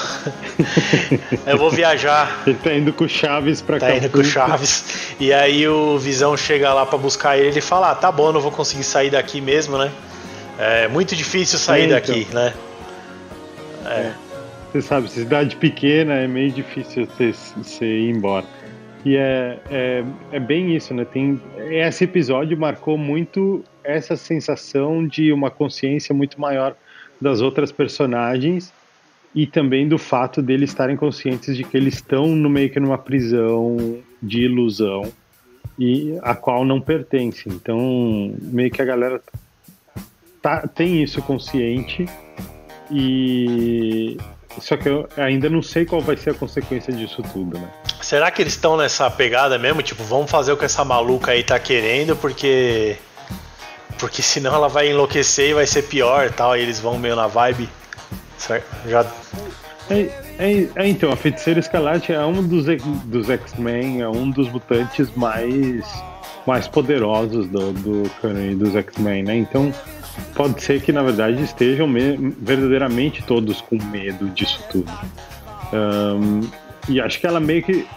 eu 1.45 1.57
vou 1.57 1.69
viajar, 1.69 2.43
Ele 2.47 2.55
tá 2.55 2.73
indo 2.73 2.93
com 2.93 3.03
o 3.03 3.09
Chaves 3.09 3.61
pra 3.61 3.77
tá 3.77 3.87
cá. 3.87 3.95
indo 3.97 4.09
com 4.09 4.19
o 4.19 4.23
Chaves, 4.23 5.13
e 5.19 5.33
aí 5.33 5.67
o 5.67 5.97
Visão 5.97 6.37
chega 6.37 6.73
lá 6.73 6.85
pra 6.85 6.97
buscar 6.97 7.37
ele, 7.37 7.49
ele 7.49 7.59
fala, 7.59 7.91
ah, 7.91 7.95
tá 7.95 8.09
bom, 8.09 8.31
não 8.31 8.39
vou 8.39 8.51
conseguir 8.51 8.85
sair 8.85 9.09
daqui 9.09 9.41
mesmo, 9.41 9.77
né? 9.77 9.91
É 10.57 10.87
muito 10.87 11.13
difícil 11.13 11.59
sair 11.59 11.81
É, 11.81 11.85
então. 11.87 11.97
daqui, 11.99 12.27
né? 12.33 12.53
Você 14.71 14.81
sabe, 14.81 15.09
cidade 15.11 15.57
pequena 15.57 16.13
é 16.13 16.25
meio 16.25 16.51
difícil 16.51 17.05
você, 17.05 17.33
você 17.57 17.85
ir 17.85 18.11
embora. 18.11 18.45
E 19.03 19.15
é, 19.15 19.59
é, 19.69 20.03
é 20.31 20.39
bem 20.39 20.75
isso, 20.75 20.93
né? 20.93 21.05
Tem, 21.05 21.39
esse 21.57 22.03
episódio 22.03 22.57
marcou 22.57 22.97
muito 22.97 23.63
essa 23.83 24.15
sensação 24.15 25.05
de 25.07 25.31
uma 25.31 25.49
consciência 25.49 26.13
muito 26.13 26.39
maior 26.39 26.75
das 27.19 27.41
outras 27.41 27.71
personagens 27.71 28.71
e 29.33 29.47
também 29.47 29.87
do 29.87 29.97
fato 29.97 30.41
deles 30.41 30.69
estarem 30.69 30.95
conscientes 30.95 31.55
de 31.55 31.63
que 31.63 31.77
eles 31.77 31.95
estão 31.95 32.27
no 32.27 32.49
meio 32.49 32.69
que 32.69 32.79
numa 32.79 32.97
prisão 32.97 33.99
de 34.21 34.41
ilusão 34.41 35.11
e 35.79 36.17
a 36.21 36.35
qual 36.35 36.65
não 36.65 36.79
pertence. 36.79 37.47
Então, 37.47 38.35
meio 38.39 38.69
que 38.69 38.81
a 38.81 38.85
galera 38.85 39.21
tá, 40.41 40.67
tem 40.67 41.01
isso 41.01 41.21
consciente 41.21 42.05
e 42.91 44.17
só 44.59 44.75
que 44.75 44.89
eu 44.89 45.07
ainda 45.15 45.49
não 45.49 45.61
sei 45.61 45.85
qual 45.85 46.01
vai 46.01 46.17
ser 46.17 46.31
a 46.31 46.33
consequência 46.33 46.93
disso 46.93 47.23
tudo, 47.31 47.57
né? 47.57 47.71
Será 48.11 48.29
que 48.29 48.41
eles 48.41 48.51
estão 48.51 48.75
nessa 48.75 49.09
pegada 49.09 49.57
mesmo? 49.57 49.81
Tipo, 49.81 50.03
vamos 50.03 50.29
fazer 50.29 50.51
o 50.51 50.57
que 50.57 50.65
essa 50.65 50.83
maluca 50.83 51.31
aí 51.31 51.45
tá 51.45 51.57
querendo, 51.57 52.13
porque. 52.13 52.97
Porque 53.97 54.21
senão 54.21 54.53
ela 54.53 54.67
vai 54.67 54.89
enlouquecer 54.89 55.51
e 55.51 55.53
vai 55.53 55.65
ser 55.65 55.83
pior 55.83 56.25
e 56.25 56.29
tal, 56.29 56.57
e 56.57 56.59
eles 56.61 56.77
vão 56.77 56.97
meio 56.99 57.15
na 57.15 57.27
vibe. 57.27 57.69
Será- 58.37 58.59
Já. 58.85 59.05
É, 59.89 59.99
é- 60.37 60.67
é, 60.75 60.87
então, 60.89 61.09
a 61.09 61.15
Feiticeira 61.15 61.61
Escarlate 61.61 62.11
é 62.11 62.19
um 62.19 62.43
dos, 62.45 62.65
dos 63.05 63.29
X-Men, 63.29 64.01
é 64.01 64.09
um 64.09 64.29
dos 64.29 64.49
mutantes 64.51 65.09
mais, 65.15 65.85
mais 66.45 66.67
poderosos 66.67 67.47
do, 67.47 67.71
do 67.71 68.55
dos 68.57 68.75
X-Men, 68.75 69.23
né? 69.23 69.37
Então, 69.37 69.73
pode 70.35 70.61
ser 70.61 70.81
que, 70.81 70.91
na 70.91 71.01
verdade, 71.01 71.41
estejam 71.41 71.87
me- 71.87 72.17
verdadeiramente 72.41 73.23
todos 73.23 73.61
com 73.61 73.81
medo 73.81 74.27
disso 74.31 74.61
tudo. 74.69 74.91
Ahn, 75.71 76.41
e 76.87 76.99
acho 76.99 77.19
que 77.19 77.27
ela 77.27 77.39
meio 77.39 77.63
que... 77.63 77.87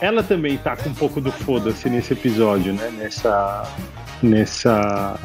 Ela 0.00 0.22
também 0.22 0.58
tá 0.58 0.76
com 0.76 0.90
um 0.90 0.94
pouco 0.94 1.20
do 1.20 1.32
foda-se 1.32 1.88
nesse 1.88 2.12
episódio, 2.12 2.72
né? 2.72 2.90
Nessa... 2.98 3.64
Nessa... 4.22 5.18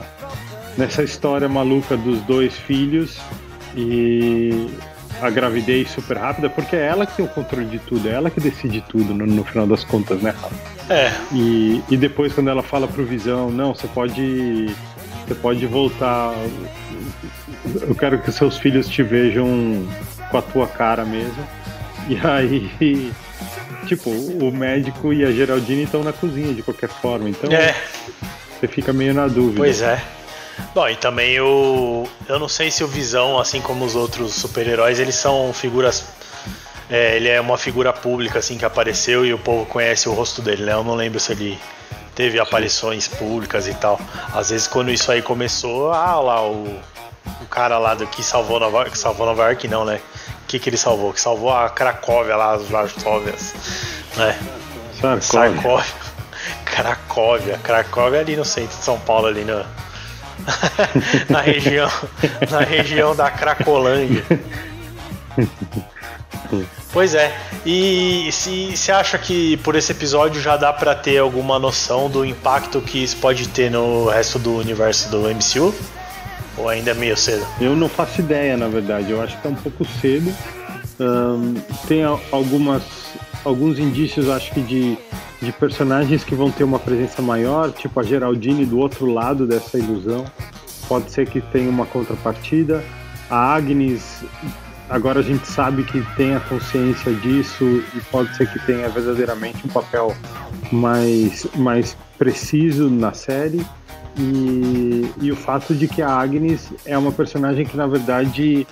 Nessa 0.78 1.04
história 1.04 1.50
maluca 1.50 1.98
dos 1.98 2.22
dois 2.22 2.56
filhos 2.56 3.20
e 3.76 4.70
a 5.22 5.30
gravidez 5.30 5.92
super 5.92 6.18
rápida, 6.18 6.50
porque 6.50 6.76
é 6.76 6.88
ela 6.88 7.06
que 7.06 7.18
tem 7.18 7.26
o 7.26 7.28
controle 7.28 7.66
de 7.66 7.80
tudo, 7.80 8.08
é 8.08 8.14
ela 8.14 8.30
que 8.30 8.40
decide 8.40 8.82
tudo 8.88 9.14
no, 9.14 9.26
no 9.26 9.44
final 9.44 9.68
das 9.68 9.84
contas, 9.84 10.22
né, 10.22 10.32
Rafa? 10.32 10.56
É, 10.90 11.12
E, 11.32 11.82
e 11.90 11.96
depois 11.96 12.34
quando 12.34 12.50
ela 12.50 12.64
fala 12.64 12.88
pro 12.88 13.06
Visão, 13.06 13.50
não, 13.50 13.74
você 13.74 13.88
pode. 13.88 14.76
Você 15.26 15.36
pode 15.36 15.66
voltar. 15.66 16.34
Eu 17.82 17.96
quero 17.96 18.20
que 18.20 18.32
seus 18.32 18.58
filhos 18.58 18.88
te 18.88 19.04
vejam 19.04 19.88
com 20.30 20.38
a 20.38 20.42
tua 20.42 20.68
cara 20.68 21.06
mesmo. 21.06 21.48
E 22.08 22.18
aí. 22.26 23.12
Tipo, 23.88 24.10
o 24.10 24.52
médico 24.52 25.12
e 25.12 25.26
a 25.26 25.32
Geraldine 25.32 25.84
estão 25.84 26.04
na 26.04 26.14
cozinha 26.14 26.54
de 26.54 26.62
qualquer 26.62 26.88
forma, 26.88 27.30
então 27.30 27.52
é, 27.52 27.76
você 28.60 28.68
fica 28.68 28.94
meio 28.94 29.14
na 29.14 29.28
dúvida. 29.28 29.58
pois 29.58 29.82
é. 29.82 30.02
Bom, 30.74 30.88
e 30.88 30.96
também 30.96 31.40
o. 31.42 32.08
Eu 32.28 32.40
não 32.40 32.48
sei 32.48 32.70
se 32.70 32.84
o 32.84 32.88
Visão, 32.88 33.40
assim 33.40 33.60
como 33.60 33.84
os 33.84 33.96
outros 33.96 34.34
super-heróis, 34.36 35.00
eles 35.00 35.16
são 35.16 35.52
figuras. 35.52 36.06
é, 36.90 37.16
ele 37.16 37.28
é 37.28 37.42
uma 37.42 37.58
figura 37.58 37.92
pública, 37.92 38.40
assim, 38.40 38.58
que 38.58 38.66
apareceu 38.66 39.26
e 39.26 39.34
o 39.34 39.40
povo 39.40 39.66
conhece 39.66 40.08
o 40.08 40.14
rosto 40.14 40.42
dele, 40.42 40.64
né? 40.64 40.74
Eu 40.74 40.84
não 40.84 40.94
lembro 40.96 41.20
se 41.20 41.32
ele 41.32 41.58
teve 42.14 42.40
aparições 42.40 43.08
públicas 43.08 43.68
e 43.68 43.74
tal. 43.74 44.00
Às 44.34 44.52
vezes, 44.52 44.68
quando 44.68 44.92
isso 44.92 45.12
aí 45.12 45.22
começou, 45.22 45.92
ah 45.92 46.20
lá, 46.20 46.46
o, 46.46 46.80
o 47.42 47.46
cara 47.50 47.78
lá 47.80 47.96
do 47.96 48.06
que 48.08 48.22
salvou 48.24 48.60
Nova, 48.60 48.86
que 48.86 48.98
salvou 48.98 49.26
Nova 49.26 49.44
York, 49.46 49.68
não, 49.68 49.84
né? 49.86 50.00
O 50.44 50.48
que, 50.48 50.60
que 50.60 50.70
ele 50.70 50.78
salvou? 50.78 51.14
Que 51.14 51.22
salvou 51.22 51.54
a 51.54 51.70
Cracóvia 51.70 52.36
lá, 52.36 52.54
as 52.54 52.64
Varsóvias, 52.68 53.54
né? 54.18 54.38
Sarcóvia. 55.22 55.86
Cracóvia. 56.66 57.58
Cracóvia 57.64 58.18
é 58.18 58.22
ali 58.22 58.36
no 58.36 58.46
centro 58.46 58.78
de 58.78 58.84
São 58.84 59.00
Paulo, 59.00 59.28
ali 59.28 59.44
na, 59.44 59.66
na 61.30 61.42
região 61.42 61.90
na 62.50 62.60
região 62.60 63.16
da 63.16 63.30
Cracolândia. 63.30 64.24
Pois 66.92 67.16
é. 67.16 67.34
E 67.66 68.30
se 68.32 68.76
você 68.76 68.92
acha 68.92 69.18
que 69.18 69.58
por 69.58 69.76
esse 69.76 69.92
episódio 69.92 70.42
já 70.42 70.58
dá 70.58 70.74
pra 70.74 70.94
ter 70.94 71.18
alguma 71.20 71.58
noção 71.58 72.10
do 72.10 72.26
impacto 72.26 72.82
que 72.82 73.04
isso 73.04 73.18
pode 73.18 73.48
ter 73.48 73.72
no 73.72 74.10
resto 74.10 74.38
do 74.38 74.58
universo 74.58 75.10
do 75.10 75.22
MCU? 75.22 75.74
Ou 76.62 76.70
ainda 76.70 76.92
é 76.92 76.94
meio 76.94 77.18
cedo? 77.18 77.46
Eu 77.60 77.76
não 77.76 77.90
faço 77.90 78.22
ideia, 78.22 78.56
na 78.56 78.68
verdade. 78.68 79.10
Eu 79.12 79.22
acho 79.22 79.40
que 79.42 79.48
é 79.48 79.50
um 79.50 79.56
pouco 79.56 79.84
cedo. 80.00 80.32
Ahn, 81.00 81.56
tem 81.88 82.04
al- 82.04 82.22
algumas 82.32 82.84
alguns 83.44 83.80
indícios, 83.80 84.30
acho 84.30 84.52
que 84.54 84.62
de, 84.62 84.96
de 85.42 85.52
personagens 85.54 86.24
que 86.24 86.36
vão 86.36 86.52
ter 86.52 86.64
uma 86.64 86.78
presença 86.78 87.20
maior, 87.24 87.72
tipo 87.72 88.00
a 88.00 88.04
Geraldine 88.04 88.66
do 88.68 88.78
outro 88.78 89.08
lado 89.12 89.48
dessa 89.48 89.80
ilusão. 89.80 90.24
Pode 90.88 91.12
ser 91.12 91.28
que 91.28 91.42
tenha 91.42 91.68
uma 91.70 91.88
contrapartida. 91.88 92.84
A 93.30 93.56
Agnes, 93.56 94.24
agora 94.90 95.22
a 95.22 95.24
gente 95.24 95.48
sabe 95.48 95.84
que 95.84 96.06
tem 96.16 96.36
a 96.36 96.40
consciência 96.42 97.12
disso 97.14 97.64
e 97.96 98.00
pode 98.12 98.36
ser 98.36 98.48
que 98.52 98.60
tenha 98.66 98.88
verdadeiramente 98.90 99.66
um 99.66 99.70
papel 99.70 100.16
mais, 100.72 101.48
mais 101.56 101.98
preciso 102.20 102.90
na 102.92 103.14
série. 103.14 103.66
E, 104.18 105.12
e 105.22 105.32
o 105.32 105.36
fato 105.36 105.74
de 105.74 105.88
que 105.88 106.02
a 106.02 106.10
Agnes 106.10 106.72
é 106.86 106.98
uma 106.98 107.12
personagem 107.12 107.66
que, 107.66 107.78
na 107.78 107.88
verdade, 107.88 108.68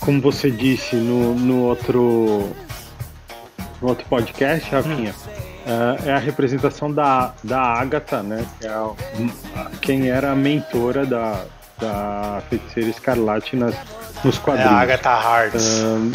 como 0.00 0.20
você 0.20 0.50
disse 0.50 0.96
no, 0.96 1.34
no 1.34 1.62
outro 1.64 2.48
no 3.80 3.88
outro 3.88 4.04
podcast, 4.08 4.70
Rafinha, 4.70 5.14
hum. 5.66 6.06
é 6.06 6.12
a 6.12 6.18
representação 6.18 6.92
da, 6.92 7.32
da 7.42 7.60
Agatha, 7.60 8.22
né? 8.22 8.44
Que 8.60 8.66
é 8.66 8.70
a, 8.70 8.94
quem 9.80 10.08
era 10.08 10.32
a 10.32 10.36
mentora 10.36 11.06
da, 11.06 11.44
da 11.80 12.42
feiticeira 12.48 12.90
Escarlate 12.90 13.56
nas, 13.56 13.74
nos 14.22 14.38
quadrinhos. 14.38 14.72
É 14.72 14.74
a 14.74 14.80
Agatha. 14.80 15.58
Um, 15.58 16.12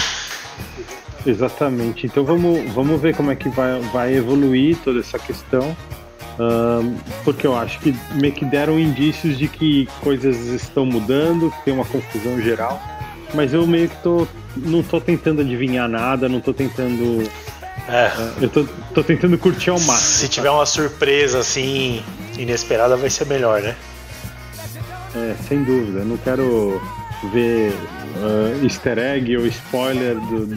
exatamente. 1.26 2.06
Então 2.06 2.24
vamos, 2.24 2.72
vamos 2.72 3.02
ver 3.02 3.16
como 3.16 3.32
é 3.32 3.36
que 3.36 3.50
vai, 3.50 3.80
vai 3.92 4.14
evoluir 4.14 4.78
toda 4.84 5.00
essa 5.00 5.18
questão. 5.18 5.76
Um, 6.38 6.98
porque 7.24 7.48
eu 7.48 7.56
acho 7.56 7.80
que 7.80 7.96
meio 8.16 8.34
que 8.34 8.44
deram 8.44 8.78
indícios 8.78 9.38
de 9.38 9.48
que 9.48 9.88
coisas 10.02 10.36
estão 10.48 10.86
mudando, 10.86 11.50
que 11.50 11.66
tem 11.66 11.74
uma 11.74 11.86
confusão 11.86 12.42
geral. 12.42 12.82
Mas 13.34 13.54
eu 13.54 13.66
meio 13.66 13.90
que 13.90 13.96
tô, 13.98 14.28
não 14.56 14.84
tô 14.84 15.00
tentando 15.00 15.42
adivinhar 15.42 15.88
nada, 15.88 16.28
não 16.28 16.42
tô 16.42 16.54
tentando. 16.54 17.30
É. 17.88 18.12
Eu 18.42 18.50
tô, 18.50 18.66
tô 18.94 19.04
tentando 19.04 19.38
curtir 19.38 19.70
ao 19.70 19.80
máximo. 19.80 20.20
Se 20.20 20.28
tiver 20.28 20.50
uma 20.50 20.66
surpresa 20.66 21.40
assim, 21.40 22.04
inesperada, 22.38 22.98
vai 22.98 23.10
ser 23.10 23.26
melhor, 23.26 23.62
né? 23.62 23.76
É, 25.16 25.36
sem 25.48 25.64
dúvida. 25.64 26.00
Eu 26.00 26.06
não 26.06 26.18
quero 26.18 26.82
ver 27.32 27.72
uh, 28.18 28.64
easter 28.64 28.98
egg 28.98 29.38
ou 29.38 29.46
spoiler 29.48 30.16
do, 30.16 30.48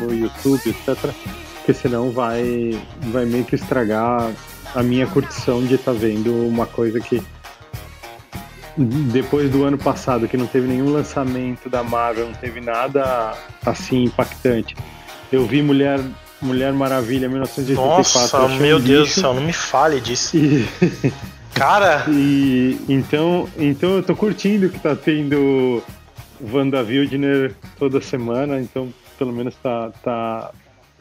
no 0.00 0.14
YouTube, 0.14 0.60
etc. 0.66 1.12
Porque 1.56 1.74
senão 1.74 2.10
vai, 2.10 2.80
vai 3.12 3.24
meio 3.24 3.44
que 3.44 3.56
estragar 3.56 4.30
a 4.76 4.82
minha 4.82 5.06
curtição 5.06 5.64
de 5.64 5.74
estar 5.74 5.92
tá 5.92 5.98
vendo 5.98 6.46
uma 6.46 6.66
coisa 6.66 7.00
que 7.00 7.22
depois 8.76 9.50
do 9.50 9.64
ano 9.64 9.78
passado 9.78 10.28
que 10.28 10.36
não 10.36 10.46
teve 10.46 10.68
nenhum 10.68 10.92
lançamento 10.92 11.70
da 11.70 11.82
Marvel, 11.82 12.26
não 12.26 12.34
teve 12.34 12.60
nada 12.60 13.34
assim 13.64 14.04
impactante. 14.04 14.76
Eu 15.32 15.46
vi 15.46 15.62
Mulher 15.62 15.98
Mulher 16.42 16.74
Maravilha 16.74 17.26
1984. 17.26 18.38
Nossa, 18.38 18.62
meu 18.62 18.78
Deus 18.78 19.08
do 19.14 19.20
céu, 19.20 19.32
não 19.32 19.42
me 19.42 19.52
fale 19.54 19.98
disso. 19.98 20.36
E... 20.36 20.68
Cara! 21.54 22.04
E 22.10 22.78
então, 22.86 23.48
então 23.56 23.96
eu 23.96 24.02
tô 24.02 24.14
curtindo 24.14 24.68
que 24.68 24.78
tá 24.78 24.94
tendo 24.94 25.82
Wanda 26.52 26.82
Wildner 26.82 27.54
toda 27.78 27.98
semana, 28.02 28.60
então 28.60 28.92
pelo 29.18 29.32
menos 29.32 29.54
tá, 29.56 29.90
tá, 30.02 30.50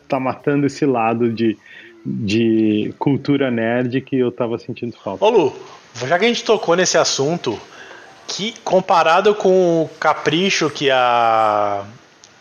tá 0.08 0.18
matando 0.18 0.66
esse 0.66 0.86
lado 0.86 1.30
de, 1.30 1.58
de 2.06 2.94
cultura 3.00 3.50
nerd 3.50 4.00
que 4.02 4.18
eu 4.18 4.32
tava 4.32 4.60
sentindo 4.60 4.96
falta. 5.04 5.26
Ô 5.26 5.30
Lu, 5.30 5.56
já 6.06 6.20
que 6.20 6.26
a 6.26 6.28
gente 6.28 6.44
tocou 6.44 6.76
nesse 6.76 6.98
assunto, 6.98 7.60
que 8.28 8.54
comparado 8.64 9.34
com 9.34 9.84
o 9.84 9.90
capricho 10.00 10.70
que 10.70 10.92
a 10.92 11.84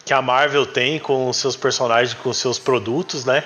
que 0.05 0.12
a 0.12 0.20
Marvel 0.20 0.66
tem 0.66 0.98
com 0.98 1.31
os 1.31 1.38
seus 1.38 1.57
personagens, 1.57 2.12
com 2.12 2.29
os 2.29 2.37
seus 2.37 2.59
produtos, 2.59 3.24
né? 3.24 3.42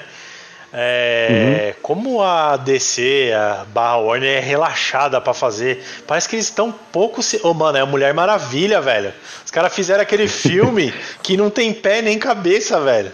É, 0.72 1.72
uhum. 1.76 1.80
Como 1.82 2.22
a 2.22 2.56
DC, 2.56 3.32
a 3.32 3.64
Barra 3.72 3.98
Warner 3.98 4.38
é 4.38 4.40
relaxada 4.40 5.20
para 5.20 5.32
fazer. 5.32 5.82
Parece 6.06 6.28
que 6.28 6.36
eles 6.36 6.46
estão 6.46 6.74
pouco. 6.92 7.22
Se... 7.22 7.40
Oh, 7.42 7.54
mano, 7.54 7.78
é 7.78 7.80
a 7.80 7.86
Mulher 7.86 8.12
Maravilha, 8.12 8.80
velho. 8.80 9.12
Os 9.44 9.50
caras 9.50 9.72
fizeram 9.74 10.02
aquele 10.02 10.26
filme 10.28 10.92
que 11.22 11.36
não 11.36 11.48
tem 11.48 11.72
pé 11.72 12.02
nem 12.02 12.18
cabeça, 12.18 12.80
velho. 12.80 13.12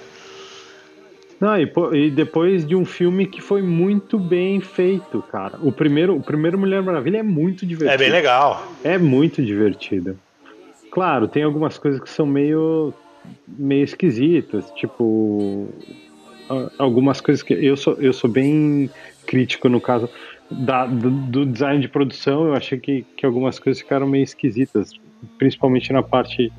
Não, 1.41 1.59
e, 1.59 1.71
e, 1.93 2.11
depois 2.11 2.67
de 2.67 2.77
um 2.77 2.85
filme 2.85 3.27
que 3.27 3.41
foi 3.41 3.61
muito 3.61 4.19
bem 4.19 4.61
feito, 4.61 5.23
cara. 5.31 5.59
O 5.63 5.73
primeiro, 5.73 6.17
o 6.17 6.23
primeiro 6.23 6.59
Mulher 6.59 6.83
Maravilha 6.83 7.19
é 7.19 7.23
muito 7.23 7.67
divertido. 7.67 7.95
É 7.95 7.99
bem 7.99 8.11
legal. 8.11 8.67
É 8.83 8.97
muito 8.99 9.43
divertido. 9.43 10.19
Claro, 10.91 11.27
tem 11.27 11.43
algumas 11.43 11.77
coisas 11.77 12.01
que 12.01 12.09
são 12.09 12.25
meio 12.25 12.95
meio 13.49 13.85
esquisitas, 13.85 14.71
tipo 14.73 15.69
algumas 16.79 17.21
coisas 17.21 17.43
que 17.43 17.55
eu 17.55 17.77
sou 17.77 17.95
eu 17.95 18.13
sou 18.13 18.29
bem 18.29 18.91
crítico 19.27 19.69
no 19.69 19.81
caso 19.81 20.09
da, 20.51 20.87
do, 20.87 21.11
do 21.11 21.47
design 21.47 21.81
de 21.81 21.89
produção. 21.89 22.47
Eu 22.47 22.55
achei 22.55 22.79
que, 22.79 23.05
que 23.17 23.27
algumas 23.27 23.59
coisas 23.59 23.83
ficaram 23.83 24.07
meio 24.07 24.23
esquisitas, 24.23 24.93
principalmente 25.39 25.93
na 25.93 26.03
parte 26.03 26.53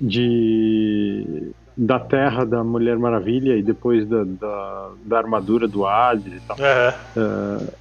de 0.00 1.52
da 1.76 1.98
terra 1.98 2.44
da 2.44 2.62
Mulher 2.62 2.98
Maravilha 2.98 3.56
e 3.56 3.62
depois 3.62 4.06
da, 4.06 4.24
da, 4.24 4.90
da 5.04 5.18
armadura 5.18 5.66
do 5.66 5.86
Hades 5.86 6.32
e 6.32 6.40
tal. 6.46 6.56
Uhum. 6.56 7.66
Uh, 7.66 7.72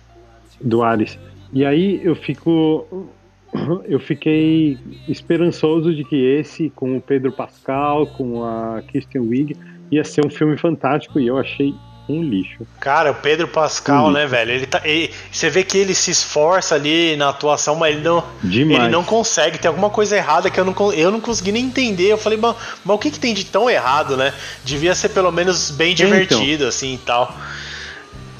do 0.61 0.81
Ares. 0.81 1.19
E 1.51 1.65
aí 1.65 2.01
eu 2.03 2.15
fico. 2.15 3.09
Eu 3.85 3.99
fiquei 3.99 4.79
esperançoso 5.07 5.93
de 5.93 6.03
que 6.03 6.15
esse, 6.15 6.71
com 6.71 6.97
o 6.97 7.01
Pedro 7.01 7.31
Pascal, 7.31 8.07
com 8.07 8.43
a 8.43 8.81
Kristen 8.87 9.21
Wiig, 9.21 9.55
ia 9.91 10.03
ser 10.03 10.25
um 10.25 10.29
filme 10.31 10.57
fantástico 10.57 11.19
e 11.19 11.27
eu 11.27 11.37
achei 11.37 11.71
um 12.07 12.21
lixo. 12.21 12.67
Cara, 12.79 13.11
o 13.11 13.15
Pedro 13.15 13.47
Pascal, 13.47 14.07
um 14.07 14.11
né, 14.11 14.25
velho? 14.25 14.51
Ele 14.51 14.65
tá, 14.65 14.81
ele, 14.83 15.11
você 15.31 15.49
vê 15.49 15.63
que 15.63 15.77
ele 15.77 15.95
se 15.95 16.11
esforça 16.11 16.75
ali 16.75 17.15
na 17.15 17.29
atuação, 17.29 17.75
mas 17.75 17.95
ele 17.95 18.03
não, 18.03 18.23
ele 18.43 18.89
não 18.89 19.03
consegue. 19.03 19.57
Tem 19.57 19.69
alguma 19.69 19.89
coisa 19.89 20.15
errada 20.15 20.49
que 20.49 20.59
eu 20.59 20.65
não, 20.65 20.93
eu 20.93 21.11
não 21.11 21.21
consegui 21.21 21.51
nem 21.51 21.65
entender. 21.65 22.11
Eu 22.11 22.17
falei, 22.17 22.37
mas, 22.37 22.55
mas 22.83 22.95
o 22.95 22.99
que, 22.99 23.11
que 23.11 23.19
tem 23.19 23.33
de 23.33 23.45
tão 23.45 23.69
errado, 23.69 24.17
né? 24.17 24.33
Devia 24.63 24.93
ser 24.95 25.09
pelo 25.09 25.31
menos 25.31 25.71
bem 25.71 25.93
então. 25.93 26.05
divertido, 26.05 26.53
então. 26.53 26.67
assim 26.67 26.93
e 26.95 26.99
tal. 26.99 27.37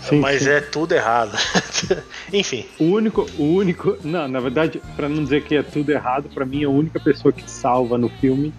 Sim, 0.02 0.20
mas 0.20 0.44
sim. 0.44 0.50
é 0.50 0.60
tudo 0.60 0.94
errado. 0.94 1.38
Enfim. 2.34 2.66
O 2.78 2.86
único, 2.86 3.26
o 3.38 3.56
único, 3.56 3.98
não, 4.04 4.28
na 4.28 4.42
verdade, 4.42 4.82
para 4.98 5.08
não 5.08 5.24
dizer 5.24 5.44
que 5.44 5.56
é 5.56 5.64
tudo 5.64 5.90
errado, 5.92 6.30
para 6.34 6.46
mim 6.46 6.64
a 6.66 6.70
única 6.70 7.00
pessoa 7.00 7.32
que 7.32 7.50
salva 7.50 7.98
no 7.98 8.10
filme 8.10 8.54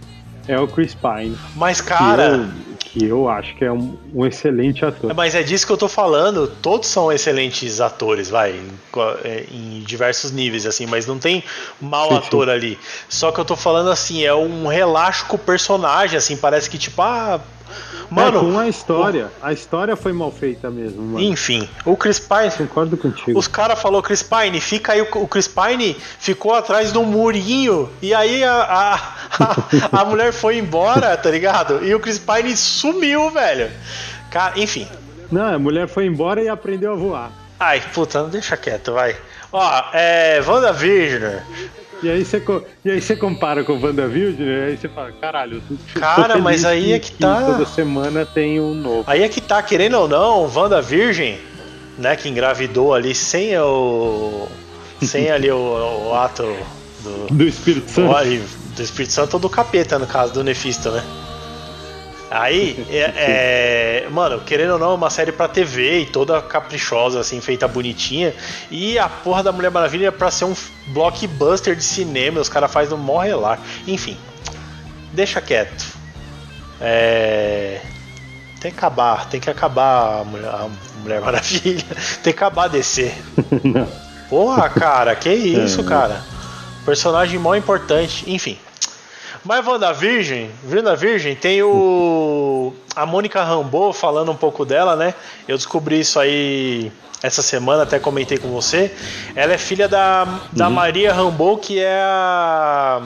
é 0.48 0.58
o 0.58 0.66
Chris 0.66 0.94
Pine. 0.94 1.36
Mas 1.54 1.80
cara, 1.80 2.48
que 2.94 3.04
eu 3.04 3.28
acho 3.28 3.56
que 3.56 3.64
é 3.64 3.72
um, 3.72 3.96
um, 4.14 4.24
excelente 4.24 4.84
ator. 4.84 5.12
Mas 5.14 5.34
é 5.34 5.42
disso 5.42 5.66
que 5.66 5.72
eu 5.72 5.76
tô 5.76 5.88
falando. 5.88 6.46
Todos 6.46 6.88
são 6.88 7.10
excelentes 7.10 7.80
atores, 7.80 8.30
vai, 8.30 8.52
em, 8.52 8.70
é, 9.24 9.46
em 9.50 9.80
diversos 9.80 10.30
níveis, 10.30 10.64
assim, 10.64 10.86
mas 10.86 11.04
não 11.04 11.18
tem 11.18 11.42
mau 11.80 12.10
sim, 12.10 12.16
ator 12.18 12.46
sim. 12.46 12.52
ali. 12.52 12.78
Só 13.08 13.32
que 13.32 13.40
eu 13.40 13.44
tô 13.44 13.56
falando 13.56 13.90
assim, 13.90 14.24
é 14.24 14.32
um 14.32 14.68
relaxo 14.68 15.26
com 15.26 15.34
o 15.34 15.38
personagem, 15.38 16.16
assim, 16.16 16.36
parece 16.36 16.70
que 16.70 16.78
tipo, 16.78 17.02
ah, 17.02 17.40
Mano, 18.10 18.38
é, 18.38 18.40
com 18.40 18.58
a 18.58 18.68
história. 18.68 19.26
O... 19.40 19.46
A 19.46 19.52
história 19.52 19.96
foi 19.96 20.12
mal 20.12 20.30
feita 20.30 20.70
mesmo, 20.70 21.02
mano. 21.02 21.24
Enfim, 21.24 21.68
o 21.84 21.96
Chris 21.96 22.18
Pine. 22.18 22.50
Concordo 22.68 22.96
contigo. 22.96 23.38
Os 23.38 23.48
caras 23.48 23.80
falou 23.80 24.02
Chris 24.02 24.22
Pine, 24.22 24.60
fica 24.60 24.92
aí. 24.92 25.00
O 25.00 25.26
Chris 25.28 25.48
Pine 25.48 25.96
ficou 26.18 26.54
atrás 26.54 26.94
um 26.94 27.04
murinho. 27.04 27.90
E 28.00 28.14
aí 28.14 28.44
a, 28.44 28.62
a, 28.62 28.94
a, 29.92 30.00
a 30.00 30.04
mulher 30.04 30.32
foi 30.32 30.58
embora, 30.58 31.16
tá 31.16 31.30
ligado? 31.30 31.84
E 31.84 31.94
o 31.94 32.00
Chris 32.00 32.18
Pine 32.18 32.56
sumiu, 32.56 33.30
velho. 33.30 33.70
Cara, 34.30 34.58
enfim. 34.58 34.86
Não, 35.30 35.54
a 35.54 35.58
mulher 35.58 35.88
foi 35.88 36.06
embora 36.06 36.42
e 36.42 36.48
aprendeu 36.48 36.92
a 36.92 36.96
voar. 36.96 37.32
Ai, 37.58 37.80
puta, 37.92 38.22
não 38.22 38.28
deixa 38.28 38.56
quieto, 38.56 38.92
vai. 38.92 39.16
Ó, 39.52 39.82
é. 39.92 40.42
WandaVision. 40.46 41.40
E 42.02 42.10
aí 42.10 42.24
você, 42.24 42.42
e 42.84 42.90
aí 42.90 43.00
você 43.00 43.16
compara 43.16 43.64
com 43.64 43.74
o 43.74 43.80
WandaVision, 43.80 44.46
e 44.46 44.62
aí 44.64 44.76
você 44.76 44.88
fala, 44.88 45.12
caralho, 45.12 45.62
Cara, 45.94 46.38
mas 46.38 46.64
aí 46.64 46.92
é 46.92 46.98
que 46.98 47.12
tá. 47.12 47.42
Toda 47.42 47.66
semana 47.66 48.26
tem 48.26 48.60
um 48.60 48.74
novo. 48.74 49.04
Aí 49.06 49.22
é 49.22 49.28
que 49.28 49.40
tá, 49.40 49.62
querendo 49.62 49.98
ou 49.98 50.08
não, 50.08 50.50
WandaVision, 50.52 51.36
né, 51.98 52.16
que 52.16 52.28
engravidou 52.28 52.92
ali 52.94 53.14
sem 53.14 53.58
o. 53.58 54.48
Sem 55.02 55.30
ali 55.30 55.50
o, 55.50 56.08
o 56.08 56.14
ato 56.14 56.42
do. 57.02 57.26
Do 57.34 57.44
Espírito 57.44 57.90
Santo. 57.90 58.14
Do 58.74 58.82
Espírito 58.82 59.12
Santo 59.12 59.34
ou 59.34 59.40
do 59.40 59.48
capeta, 59.48 59.98
no 59.98 60.06
caso 60.06 60.32
do 60.32 60.42
Nefisto, 60.44 60.90
né? 60.90 61.02
Aí, 62.34 62.84
é, 62.90 64.06
é, 64.06 64.08
mano, 64.10 64.40
querendo 64.40 64.72
ou 64.72 64.78
não, 64.78 64.90
é 64.90 64.94
uma 64.94 65.08
série 65.08 65.30
pra 65.30 65.46
TV 65.46 66.00
e 66.00 66.06
toda 66.06 66.42
caprichosa, 66.42 67.20
assim, 67.20 67.40
feita 67.40 67.68
bonitinha. 67.68 68.34
E 68.72 68.98
a 68.98 69.08
porra 69.08 69.44
da 69.44 69.52
Mulher 69.52 69.70
Maravilha 69.70 70.08
é 70.08 70.10
pra 70.10 70.32
ser 70.32 70.44
um 70.46 70.54
blockbuster 70.88 71.76
de 71.76 71.84
cinema, 71.84 72.40
os 72.40 72.48
caras 72.48 72.72
fazem 72.72 72.92
um 72.92 73.00
mó 73.00 73.20
relar. 73.20 73.60
Enfim, 73.86 74.16
deixa 75.12 75.40
quieto. 75.40 75.86
É. 76.80 77.80
Tem 78.60 78.72
que 78.72 78.78
acabar, 78.78 79.28
tem 79.28 79.40
que 79.40 79.48
acabar 79.48 80.22
a 80.22 80.24
Mulher, 80.24 80.48
a 80.48 80.68
Mulher 81.02 81.20
Maravilha. 81.20 81.84
tem 82.20 82.32
que 82.32 82.38
acabar 82.38 82.64
a 82.64 82.68
descer. 82.68 83.14
Porra, 84.28 84.68
cara, 84.70 85.14
que 85.14 85.30
isso, 85.32 85.82
é, 85.82 85.84
cara. 85.84 86.20
Personagem 86.84 87.38
mó 87.38 87.54
importante. 87.54 88.24
Enfim. 88.26 88.58
Mas 89.44 89.66
WandaVision, 89.66 90.48
Virgem, 90.96 91.36
tem 91.36 91.62
o. 91.62 92.72
A 92.96 93.04
Mônica 93.04 93.42
Rambeau 93.42 93.92
falando 93.92 94.32
um 94.32 94.36
pouco 94.36 94.64
dela, 94.64 94.96
né? 94.96 95.14
Eu 95.46 95.56
descobri 95.56 96.00
isso 96.00 96.18
aí 96.18 96.90
essa 97.22 97.42
semana, 97.42 97.82
até 97.82 97.98
comentei 97.98 98.38
com 98.38 98.48
você. 98.48 98.94
Ela 99.34 99.54
é 99.54 99.58
filha 99.58 99.88
da, 99.88 100.24
da 100.52 100.68
uhum. 100.68 100.74
Maria 100.74 101.12
Rambeau, 101.12 101.58
que 101.58 101.78
é 101.78 102.00
a 102.00 103.02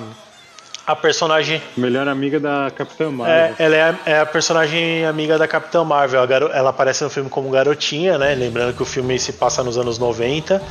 a 0.89 0.97
personagem. 0.97 1.61
Melhor 1.77 2.09
amiga 2.09 2.41
da 2.41 2.73
Capitã 2.75 3.11
Marvel. 3.11 3.35
É, 3.37 3.55
ela 3.59 3.77
é 3.77 3.83
a, 3.83 3.95
é 4.07 4.21
a, 4.21 4.27
personagem 4.27 5.05
amiga 5.05 5.37
da 5.37 5.47
Capitã 5.47 5.85
Marvel. 5.85 6.27
Garo, 6.27 6.51
ela 6.51 6.71
aparece 6.71 7.05
no 7.05 7.11
filme 7.11 7.29
como 7.29 7.51
garotinha, 7.51 8.17
né? 8.17 8.35
Lembrando 8.35 8.75
que 8.75 8.83
o 8.83 8.87
filme 8.87 9.19
se 9.19 9.35
passa 9.35 9.63
nos 9.63 9.77
anos 9.77 9.99
90, 9.99 10.63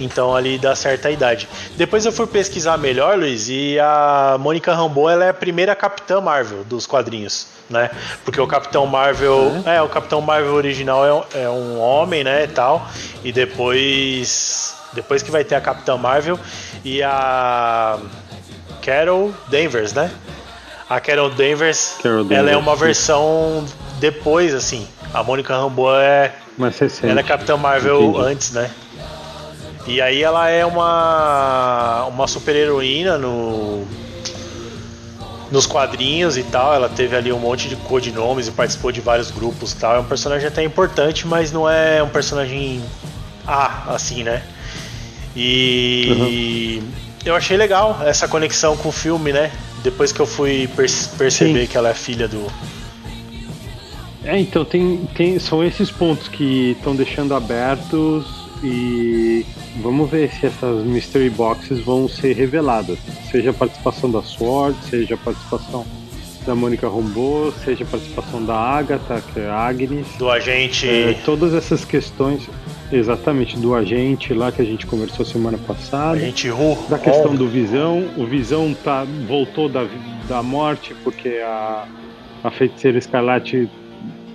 então 0.00 0.34
ali 0.34 0.56
dá 0.56 0.74
certa 0.74 1.10
idade. 1.10 1.46
Depois 1.76 2.06
eu 2.06 2.12
fui 2.12 2.26
pesquisar 2.26 2.78
melhor, 2.78 3.18
Luiz, 3.18 3.50
e 3.50 3.78
a 3.78 4.38
Mônica 4.40 4.72
Rambeau 4.72 5.10
ela 5.10 5.26
é 5.26 5.28
a 5.28 5.34
primeira 5.34 5.76
Capitã 5.76 6.22
Marvel 6.22 6.64
dos 6.64 6.86
quadrinhos. 6.86 7.48
Né? 7.68 7.90
Porque 8.24 8.40
o 8.40 8.46
Capitão 8.46 8.86
Marvel. 8.86 9.62
É, 9.66 9.76
é 9.76 9.82
o 9.82 9.90
Capitão 9.90 10.22
Marvel 10.22 10.54
original 10.54 11.04
é 11.04 11.12
um, 11.12 11.22
é 11.34 11.50
um 11.50 11.78
homem, 11.80 12.24
né? 12.24 12.44
E 12.44 12.48
tal. 12.48 12.88
E 13.22 13.30
depois. 13.30 14.74
Depois 14.94 15.22
que 15.22 15.30
vai 15.30 15.44
ter 15.44 15.56
a 15.56 15.60
Capitã 15.60 15.98
Marvel 15.98 16.38
e 16.82 17.02
a 17.02 17.98
Carol 18.86 19.34
Danvers, 19.48 19.92
né? 19.92 20.08
A 20.88 21.00
Carol 21.00 21.28
Danvers, 21.28 21.96
Carol 22.00 22.22
Danvers 22.22 22.38
ela 22.38 22.50
é 22.52 22.56
uma 22.56 22.76
versão 22.76 23.64
depois, 23.98 24.54
assim. 24.54 24.86
A 25.12 25.24
Mônica 25.24 25.56
Rambeau 25.56 25.98
é. 25.98 26.32
Mais 26.56 26.78
recente. 26.78 27.10
Ela 27.10 27.18
é 27.18 27.22
Capitã 27.24 27.56
Marvel 27.56 28.00
Entendi. 28.00 28.24
antes, 28.24 28.52
né? 28.52 28.70
E 29.88 30.00
aí 30.00 30.22
ela 30.22 30.48
é 30.48 30.64
uma 30.64 32.04
uma 32.04 32.28
super 32.28 32.54
heroína 32.54 33.18
no 33.18 33.84
nos 35.50 35.66
quadrinhos 35.66 36.38
e 36.38 36.44
tal. 36.44 36.72
Ela 36.72 36.88
teve 36.88 37.16
ali 37.16 37.32
um 37.32 37.40
monte 37.40 37.68
de 37.68 37.74
codinomes 37.74 38.46
e 38.46 38.52
participou 38.52 38.92
de 38.92 39.00
vários 39.00 39.32
grupos 39.32 39.72
e 39.72 39.76
tal. 39.76 39.96
É 39.96 39.98
um 39.98 40.04
personagem 40.04 40.46
até 40.46 40.62
importante, 40.62 41.26
mas 41.26 41.50
não 41.50 41.68
é 41.68 42.00
um 42.04 42.08
personagem 42.08 42.80
A, 43.44 43.94
assim, 43.94 44.22
né? 44.22 44.44
E 45.34 46.80
uhum 46.80 47.05
eu 47.26 47.34
achei 47.34 47.56
legal 47.56 48.00
essa 48.04 48.28
conexão 48.28 48.76
com 48.76 48.88
o 48.88 48.92
filme, 48.92 49.32
né? 49.32 49.50
Depois 49.82 50.12
que 50.12 50.20
eu 50.20 50.26
fui 50.26 50.68
perceber 50.76 51.30
Sim. 51.62 51.66
que 51.66 51.76
ela 51.76 51.90
é 51.90 51.94
filha 51.94 52.28
do. 52.28 52.46
É, 54.24 54.38
então 54.38 54.64
tem, 54.64 55.08
tem 55.14 55.38
são 55.38 55.62
esses 55.62 55.90
pontos 55.90 56.28
que 56.28 56.72
estão 56.72 56.96
deixando 56.96 57.34
abertos 57.34 58.26
e 58.62 59.44
vamos 59.80 60.10
ver 60.10 60.30
se 60.32 60.46
essas 60.46 60.84
mystery 60.84 61.30
boxes 61.30 61.80
vão 61.80 62.08
ser 62.08 62.34
reveladas. 62.34 62.98
Seja 63.30 63.50
a 63.50 63.54
participação 63.54 64.10
da 64.10 64.22
Sword, 64.22 64.76
seja 64.88 65.14
a 65.14 65.18
participação 65.18 65.86
da 66.46 66.54
Mônica 66.54 66.88
Rombo, 66.88 67.52
seja 67.64 67.84
a 67.84 67.86
participação 67.86 68.44
da 68.44 68.56
Agatha, 68.56 69.20
que 69.32 69.40
é 69.40 69.46
a 69.46 69.66
Agnes. 69.66 70.06
Do 70.18 70.30
agente. 70.30 70.88
É, 70.88 71.14
todas 71.24 71.54
essas 71.54 71.84
questões. 71.84 72.48
Exatamente, 72.92 73.56
do 73.56 73.74
agente 73.74 74.32
lá 74.32 74.52
que 74.52 74.62
a 74.62 74.64
gente 74.64 74.86
conversou 74.86 75.24
semana 75.24 75.58
passada. 75.58 76.16
Agente 76.16 76.48
Ru. 76.48 76.76
Da 76.88 76.98
questão 76.98 77.34
do 77.34 77.48
Visão. 77.48 78.08
O 78.16 78.24
Visão 78.24 78.74
tá, 78.74 79.04
voltou 79.26 79.68
da, 79.68 79.86
da 80.28 80.42
morte 80.42 80.94
porque 81.02 81.40
a, 81.44 81.86
a 82.44 82.50
feiticeira 82.50 82.98
Escarlate, 82.98 83.68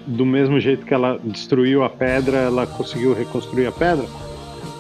do 0.05 0.25
mesmo 0.25 0.59
jeito 0.59 0.85
que 0.85 0.93
ela 0.93 1.19
destruiu 1.23 1.83
a 1.83 1.89
pedra, 1.89 2.37
ela 2.37 2.67
conseguiu 2.67 3.13
reconstruir 3.13 3.67
a 3.67 3.71
pedra. 3.71 4.05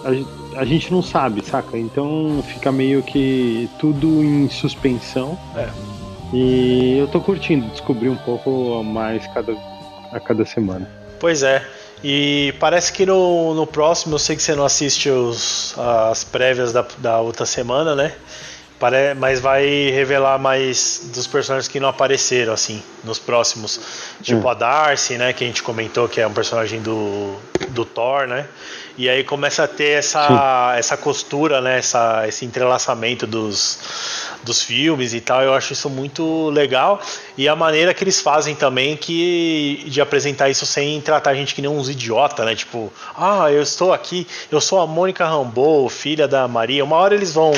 A, 0.03 0.59
a 0.59 0.65
gente 0.65 0.91
não 0.91 1.01
sabe, 1.01 1.45
saca? 1.45 1.77
Então 1.77 2.43
fica 2.47 2.71
meio 2.71 3.01
que 3.01 3.69
tudo 3.79 4.07
em 4.23 4.49
suspensão. 4.49 5.37
É. 5.55 5.69
E 6.33 6.97
eu 6.97 7.07
tô 7.07 7.19
curtindo 7.19 7.67
descobrir 7.67 8.09
um 8.09 8.15
pouco 8.15 8.83
mais 8.83 9.25
cada, 9.27 9.53
a 10.11 10.19
cada 10.19 10.45
semana. 10.45 10.89
Pois 11.19 11.43
é. 11.43 11.65
E 12.03 12.53
parece 12.59 12.91
que 12.91 13.05
no, 13.05 13.53
no 13.53 13.67
próximo, 13.67 14.15
eu 14.15 14.19
sei 14.19 14.35
que 14.35 14.41
você 14.41 14.55
não 14.55 14.65
assiste 14.65 15.09
os, 15.09 15.75
as 15.77 16.23
prévias 16.23 16.73
da, 16.73 16.85
da 16.97 17.19
outra 17.19 17.45
semana, 17.45 17.95
né? 17.95 18.13
Pare, 18.79 19.13
mas 19.13 19.39
vai 19.39 19.91
revelar 19.91 20.39
mais 20.39 21.11
dos 21.13 21.27
personagens 21.27 21.67
que 21.67 21.79
não 21.79 21.87
apareceram, 21.87 22.51
assim, 22.51 22.81
nos 23.03 23.19
próximos. 23.19 23.79
Tipo 24.23 24.47
hum. 24.47 24.49
a 24.49 24.55
Darcy, 24.55 25.19
né? 25.19 25.31
Que 25.33 25.43
a 25.43 25.47
gente 25.47 25.61
comentou 25.61 26.09
que 26.09 26.19
é 26.19 26.25
um 26.25 26.33
personagem 26.33 26.81
do, 26.81 27.35
do 27.69 27.85
Thor, 27.85 28.25
né? 28.25 28.47
E 28.97 29.07
aí 29.07 29.23
começa 29.23 29.63
a 29.63 29.67
ter 29.67 29.99
essa, 29.99 30.73
essa 30.75 30.97
costura, 30.97 31.61
né? 31.61 31.77
Essa, 31.77 32.27
esse 32.27 32.43
entrelaçamento 32.43 33.27
dos, 33.27 33.77
dos 34.43 34.61
filmes 34.61 35.13
e 35.13 35.21
tal. 35.21 35.41
Eu 35.41 35.53
acho 35.53 35.73
isso 35.73 35.89
muito 35.89 36.49
legal. 36.49 37.01
E 37.37 37.47
a 37.47 37.55
maneira 37.55 37.93
que 37.93 38.03
eles 38.03 38.19
fazem 38.19 38.55
também 38.55 38.95
que 38.95 39.83
de 39.87 40.01
apresentar 40.01 40.49
isso 40.49 40.65
sem 40.65 40.99
tratar 41.01 41.31
a 41.31 41.35
gente 41.35 41.55
que 41.55 41.61
nem 41.61 41.69
uns 41.69 41.89
idiota, 41.89 42.45
né? 42.45 42.55
Tipo, 42.55 42.91
ah, 43.15 43.51
eu 43.51 43.61
estou 43.61 43.93
aqui, 43.93 44.27
eu 44.51 44.61
sou 44.61 44.79
a 44.79 44.87
Mônica 44.87 45.25
Rambeau, 45.25 45.87
filha 45.89 46.27
da 46.27 46.47
Maria. 46.47 46.83
Uma 46.83 46.97
hora 46.97 47.15
eles 47.15 47.33
vão 47.33 47.51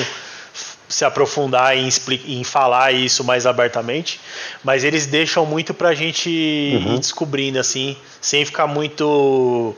se 0.87 1.03
aprofundar 1.03 1.75
em, 1.75 1.89
em 2.27 2.43
falar 2.43 2.91
isso 2.91 3.23
mais 3.23 3.47
abertamente, 3.47 4.19
mas 4.63 4.83
eles 4.83 5.07
deixam 5.07 5.43
muito 5.45 5.73
pra 5.73 5.95
gente 5.95 6.29
uhum. 6.29 6.95
ir 6.95 6.99
descobrindo, 6.99 7.57
assim, 7.57 7.97
sem 8.21 8.45
ficar 8.45 8.67
muito 8.67 9.75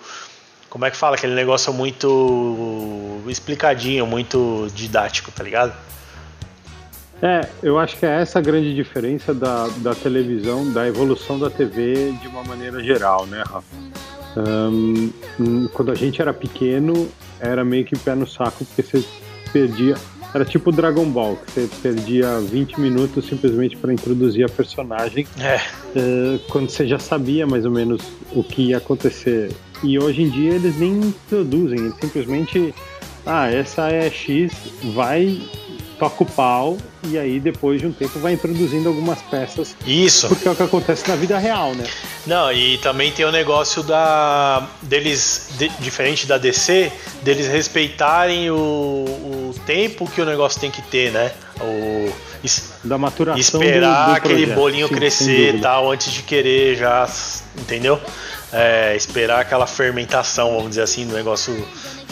como 0.76 0.84
é 0.84 0.92
que 0.92 0.98
fala? 0.98 1.16
Aquele 1.16 1.34
negócio 1.34 1.72
muito 1.72 3.22
explicadinho, 3.28 4.06
muito 4.06 4.68
didático, 4.76 5.32
tá 5.32 5.42
ligado? 5.42 5.74
É, 7.22 7.48
eu 7.64 7.80
acho 7.80 7.98
que 7.98 8.06
é 8.06 8.22
essa 8.22 8.40
a 8.40 8.42
grande 8.42 8.76
diferença 8.76 9.34
da, 9.34 9.68
da 9.78 9.96
televisão, 9.96 10.72
da 10.72 10.88
evolução 10.88 11.40
da 11.40 11.50
TV 11.50 12.12
de 12.22 12.28
uma 12.28 12.44
maneira 12.44 12.84
geral, 12.84 13.26
né, 13.26 13.44
Rafa? 13.48 13.86
Um, 14.38 15.12
quando 15.74 15.92
a 15.92 15.96
gente 15.96 16.22
era 16.22 16.34
pequeno, 16.34 17.10
era 17.40 17.64
meio 17.64 17.86
que 17.86 17.98
pé 17.98 18.16
no 18.16 18.28
saco, 18.28 18.66
porque 18.66 18.82
você 18.82 19.04
perdia. 19.52 19.96
Era 20.34 20.44
tipo 20.44 20.70
Dragon 20.70 21.06
Ball, 21.06 21.38
que 21.38 21.52
você 21.52 21.70
perdia 21.82 22.40
20 22.42 22.82
minutos 22.82 23.26
simplesmente 23.26 23.78
para 23.78 23.94
introduzir 23.94 24.46
a 24.46 24.50
personagem. 24.50 25.26
É. 25.40 25.56
Uh, 25.98 26.40
quando 26.50 26.70
você 26.70 26.86
já 26.86 27.00
sabia 27.00 27.48
mais 27.48 27.66
ou 27.66 27.72
menos 27.72 28.02
o 28.34 28.44
que 28.44 28.64
ia 28.64 28.78
acontecer 28.78 29.54
e 29.82 29.98
hoje 29.98 30.24
em 30.24 30.30
dia 30.30 30.54
eles 30.54 30.78
nem 30.78 30.92
introduzem, 30.92 31.80
eles 31.80 31.96
simplesmente. 31.96 32.74
Ah, 33.26 33.50
essa 33.50 33.90
é 33.90 34.08
X, 34.12 34.54
vai, 34.94 35.42
toca 35.96 36.24
o 36.24 36.26
pau, 36.26 36.78
e 37.04 37.18
aí 37.18 37.40
depois 37.40 37.82
de 37.82 37.88
um 37.88 37.92
tempo 37.92 38.20
vai 38.20 38.34
introduzindo 38.34 38.88
algumas 38.88 39.22
peças. 39.24 39.76
Isso. 39.86 40.28
Porque 40.28 40.48
é 40.48 40.52
o 40.52 40.56
que 40.56 40.64
acontece 40.64 41.08
na 41.08 41.16
vida 41.16 41.38
real, 41.38 41.74
né? 41.74 41.86
Não, 42.26 42.52
e 42.52 42.78
também 42.80 43.12
tem 43.12 43.26
o 43.26 43.32
negócio 43.32 43.82
da. 43.84 44.68
deles, 44.82 45.50
de, 45.58 45.70
diferente 45.80 46.28
da 46.28 46.38
DC, 46.38 46.92
deles 47.24 47.48
respeitarem 47.48 48.50
o, 48.52 48.56
o 48.56 49.56
tempo 49.66 50.10
que 50.10 50.22
o 50.22 50.26
negócio 50.26 50.60
tem 50.60 50.70
que 50.70 50.82
ter, 50.82 51.12
né? 51.12 51.32
O, 51.60 52.12
da 52.84 52.98
maturação 52.98 53.62
esperar 53.62 54.06
do, 54.06 54.12
do 54.12 54.18
aquele 54.18 54.46
bolinho 54.54 54.88
Sim, 54.88 54.94
crescer 54.94 55.56
e 55.56 55.60
tal 55.60 55.92
antes 55.92 56.14
de 56.14 56.22
querer 56.22 56.76
já 56.76 57.10
entendeu 57.58 58.00
é, 58.56 58.96
esperar 58.96 59.42
aquela 59.42 59.68
fermentação, 59.68 60.52
vamos 60.56 60.70
dizer 60.70 60.84
assim, 60.84 61.06
do 61.06 61.14
negócio 61.14 61.54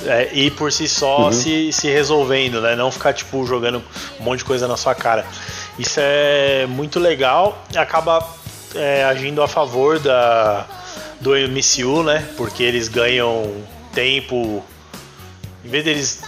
é, 0.05 0.29
ir 0.33 0.51
por 0.51 0.73
si 0.73 0.89
só 0.89 1.27
uhum. 1.27 1.31
se, 1.31 1.71
se 1.71 1.87
resolvendo, 1.87 2.59
né? 2.59 2.75
Não 2.75 2.91
ficar 2.91 3.13
tipo 3.13 3.45
jogando 3.45 3.81
um 4.19 4.23
monte 4.23 4.39
de 4.39 4.45
coisa 4.45 4.67
na 4.67 4.75
sua 4.75 4.93
cara. 4.93 5.25
Isso 5.79 5.99
é 6.01 6.65
muito 6.67 6.99
legal, 6.99 7.63
acaba 7.75 8.27
é, 8.75 9.05
agindo 9.05 9.41
a 9.41 9.47
favor 9.47 9.99
da, 9.99 10.65
do 11.21 11.31
MCU, 11.31 12.03
né? 12.03 12.27
Porque 12.35 12.61
eles 12.61 12.89
ganham 12.89 13.49
tempo. 13.93 14.61
Em 15.63 15.69
vez 15.69 15.85
deles 15.85 16.21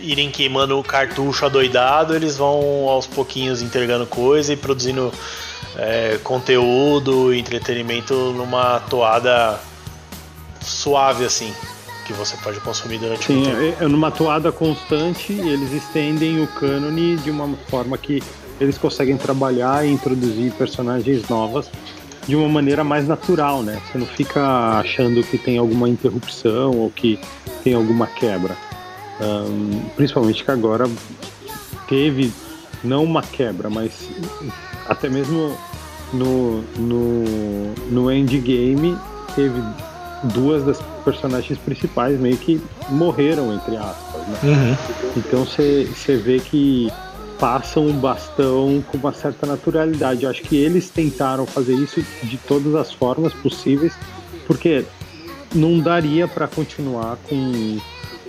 irem 0.00 0.30
queimando 0.30 0.78
o 0.78 0.82
cartucho 0.82 1.44
adoidado, 1.44 2.16
eles 2.16 2.38
vão 2.38 2.88
aos 2.88 3.06
pouquinhos 3.06 3.60
entregando 3.60 4.06
coisa 4.06 4.54
e 4.54 4.56
produzindo 4.56 5.12
é, 5.76 6.18
conteúdo, 6.22 7.32
entretenimento 7.32 8.14
numa 8.32 8.80
toada 8.80 9.58
suave 10.60 11.24
assim 11.24 11.52
que 12.06 12.12
você 12.12 12.36
pode 12.38 12.58
consumir 12.60 12.98
durante 12.98 13.24
Sim, 13.26 13.44
tempo. 13.44 13.56
É, 13.60 13.84
é 13.84 13.88
numa 13.88 14.10
toada 14.10 14.50
constante 14.50 15.32
eles 15.32 15.72
estendem 15.72 16.42
o 16.42 16.46
cânone 16.46 17.16
de 17.16 17.30
uma 17.30 17.56
forma 17.68 17.96
que 17.96 18.22
eles 18.60 18.76
conseguem 18.76 19.16
trabalhar 19.16 19.86
e 19.86 19.90
introduzir 19.90 20.52
personagens 20.52 21.28
novas 21.28 21.70
de 22.26 22.36
uma 22.36 22.48
maneira 22.48 22.84
mais 22.84 23.08
natural, 23.08 23.62
né? 23.62 23.80
Você 23.86 23.98
não 23.98 24.06
fica 24.06 24.78
achando 24.78 25.22
que 25.22 25.38
tem 25.38 25.56
alguma 25.56 25.88
interrupção 25.88 26.72
ou 26.76 26.90
que 26.90 27.18
tem 27.64 27.74
alguma 27.74 28.06
quebra. 28.06 28.56
Um, 29.20 29.80
principalmente 29.96 30.44
que 30.44 30.50
agora 30.50 30.88
teve 31.88 32.32
não 32.82 33.04
uma 33.04 33.22
quebra, 33.22 33.70
mas 33.70 34.08
até 34.90 35.08
mesmo 35.08 35.56
no, 36.12 36.62
no, 36.76 37.74
no 37.90 38.12
endgame 38.12 38.98
teve 39.36 39.62
duas 40.34 40.64
das 40.64 40.82
personagens 41.04 41.56
principais 41.60 42.18
meio 42.18 42.36
que 42.36 42.60
morreram, 42.88 43.54
entre 43.54 43.76
aspas. 43.76 44.26
Né? 44.26 44.38
Uhum. 44.42 44.76
Então 45.16 45.44
você 45.44 46.16
vê 46.16 46.40
que 46.40 46.92
passam 47.38 47.88
o 47.88 47.92
bastão 47.92 48.84
com 48.88 48.98
uma 48.98 49.12
certa 49.12 49.46
naturalidade. 49.46 50.24
Eu 50.24 50.30
acho 50.30 50.42
que 50.42 50.56
eles 50.56 50.90
tentaram 50.90 51.46
fazer 51.46 51.74
isso 51.74 52.04
de 52.24 52.36
todas 52.36 52.74
as 52.74 52.92
formas 52.92 53.32
possíveis, 53.32 53.94
porque 54.46 54.84
não 55.54 55.78
daria 55.78 56.26
para 56.26 56.48
continuar 56.48 57.16
com, 57.28 57.78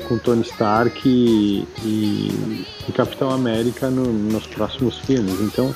com 0.08 0.18
Tony 0.20 0.44
Stark 0.44 1.02
e, 1.10 1.68
e, 1.84 2.66
e 2.88 2.92
Capitão 2.94 3.32
América 3.32 3.90
no, 3.90 4.06
nos 4.06 4.46
próximos 4.46 5.00
filmes. 5.00 5.42
Então 5.42 5.74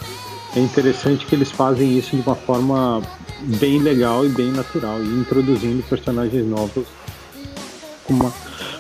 é 0.56 0.60
interessante 0.60 1.26
que 1.26 1.36
eles 1.36 1.52
fazem 1.52 1.98
isso 1.98 2.16
de 2.16 2.22
uma 2.22 2.36
forma 2.36 3.02
bem 3.42 3.80
legal 3.80 4.26
e 4.26 4.30
bem 4.30 4.52
natural, 4.52 5.02
e 5.02 5.08
introduzindo 5.08 5.84
personagens 5.84 6.46
novos 6.46 6.88
com 8.06 8.14
uma, 8.14 8.34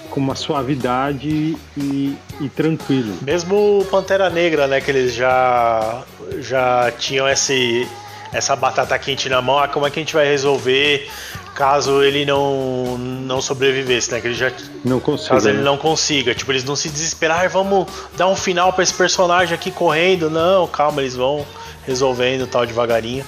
com 0.09 0.19
uma 0.19 0.35
suavidade 0.35 1.57
e, 1.77 2.15
e 2.39 2.49
tranquilo. 2.55 3.13
Mesmo 3.21 3.79
o 3.79 3.85
Pantera 3.85 4.29
Negra, 4.29 4.67
né, 4.67 4.79
que 4.79 4.89
eles 4.89 5.13
já, 5.13 6.03
já 6.39 6.91
tinham 6.97 7.27
esse, 7.27 7.88
essa 8.31 8.55
batata 8.55 8.97
quente 8.97 9.27
na 9.27 9.41
mão, 9.41 9.59
ah, 9.59 9.67
como 9.67 9.85
é 9.85 9.89
que 9.89 9.99
a 9.99 10.01
gente 10.01 10.13
vai 10.13 10.25
resolver 10.25 11.09
caso 11.55 12.03
ele 12.03 12.25
não 12.25 12.97
não 12.97 13.41
sobrevivesse, 13.41 14.11
né? 14.11 14.21
Que 14.21 14.27
ele 14.27 14.35
já 14.35 14.51
não 14.83 14.99
consiga. 14.99 15.29
Caso 15.29 15.49
ele 15.49 15.61
não 15.61 15.77
consiga, 15.77 16.35
tipo, 16.35 16.51
eles 16.51 16.65
não 16.65 16.75
se 16.75 16.89
desesperar, 16.89 17.49
vamos 17.49 17.87
dar 18.15 18.27
um 18.27 18.35
final 18.35 18.71
para 18.73 18.83
esse 18.83 18.93
personagem 18.93 19.55
aqui 19.55 19.71
correndo. 19.71 20.29
Não, 20.29 20.67
calma, 20.67 21.01
eles 21.01 21.15
vão 21.15 21.45
resolvendo 21.87 22.45
tal 22.45 22.65
devagarinho. 22.65 23.25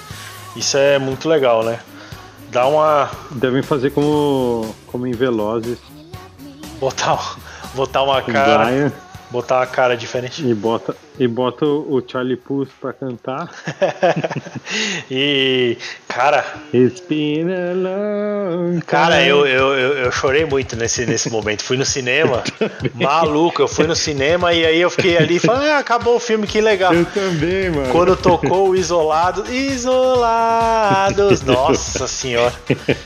Isso 0.55 0.77
é 0.77 0.99
muito 0.99 1.27
legal, 1.27 1.63
né? 1.63 1.79
Dá 2.51 2.67
uma 2.67 3.09
devem 3.31 3.63
fazer 3.63 3.91
como 3.91 4.75
como 4.87 5.07
em 5.07 5.11
Velozes. 5.11 5.79
Botar 6.79 7.37
botar 7.73 8.03
uma 8.03 8.21
cara 8.21 8.91
Botar 9.29 9.57
uma 9.57 9.67
cara 9.67 9.97
diferente. 9.97 10.45
E 10.45 10.53
bota, 10.53 10.95
e 11.19 11.27
bota 11.27 11.65
o 11.65 12.01
Charlie 12.05 12.37
Puth 12.37 12.69
pra 12.79 12.93
cantar. 12.93 13.49
e, 15.11 15.77
cara. 16.07 16.45
It's 16.73 17.01
been 17.01 17.51
a 17.51 17.73
long 17.73 18.79
Cara, 18.85 19.21
eu, 19.23 19.45
eu, 19.45 19.73
eu, 19.73 19.97
eu, 19.97 20.11
chorei 20.11 20.45
muito 20.45 20.75
nesse, 20.77 21.05
nesse 21.05 21.29
momento. 21.29 21.61
Fui 21.63 21.75
no 21.75 21.85
cinema, 21.85 22.41
maluco. 22.95 23.61
Eu 23.61 23.67
fui 23.67 23.85
no 23.85 23.95
cinema 23.95 24.53
e 24.53 24.65
aí 24.65 24.79
eu 24.79 24.89
fiquei 24.89 25.17
ali 25.17 25.35
e 25.35 25.39
falei, 25.39 25.71
ah, 25.71 25.79
acabou 25.79 26.15
o 26.15 26.19
filme, 26.19 26.47
que 26.47 26.61
legal. 26.61 26.93
Eu 26.93 27.05
também, 27.05 27.69
mano. 27.69 27.91
Quando 27.91 28.15
tocou 28.15 28.69
o 28.69 28.75
Isolado, 28.75 29.51
Isolados. 29.53 31.41
Nossa 31.47 32.07
senhora. 32.07 32.53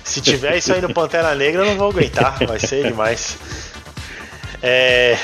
Se 0.04 0.22
tiver 0.22 0.58
isso 0.58 0.72
aí 0.72 0.82
no 0.82 0.94
Pantera 0.94 1.34
Negra, 1.34 1.64
eu 1.64 1.66
não 1.66 1.78
vou 1.78 1.90
aguentar. 1.90 2.38
Vai 2.46 2.60
ser 2.60 2.84
demais. 2.88 3.38
É, 4.64 5.18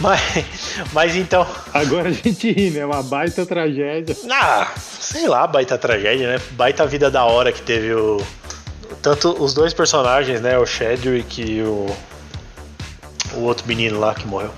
mas, 0.00 0.20
mas 0.92 1.16
então. 1.16 1.46
Agora 1.72 2.08
a 2.08 2.12
gente 2.12 2.50
ri, 2.50 2.70
né? 2.70 2.84
Uma 2.84 3.02
baita 3.02 3.46
tragédia. 3.46 4.16
Ah, 4.28 4.72
sei 4.76 5.28
lá, 5.28 5.46
baita 5.46 5.78
tragédia, 5.78 6.28
né? 6.28 6.40
Baita 6.52 6.86
vida 6.86 7.10
da 7.10 7.24
hora 7.24 7.52
que 7.52 7.62
teve 7.62 7.94
o. 7.94 8.20
Tanto 9.00 9.30
os 9.42 9.54
dois 9.54 9.72
personagens, 9.72 10.40
né? 10.40 10.58
O 10.58 10.66
Chadwick 10.66 11.40
e 11.40 11.62
o. 11.62 11.86
O 13.34 13.40
outro 13.42 13.66
menino 13.66 13.98
lá 14.00 14.14
que 14.14 14.26
morreu. 14.26 14.50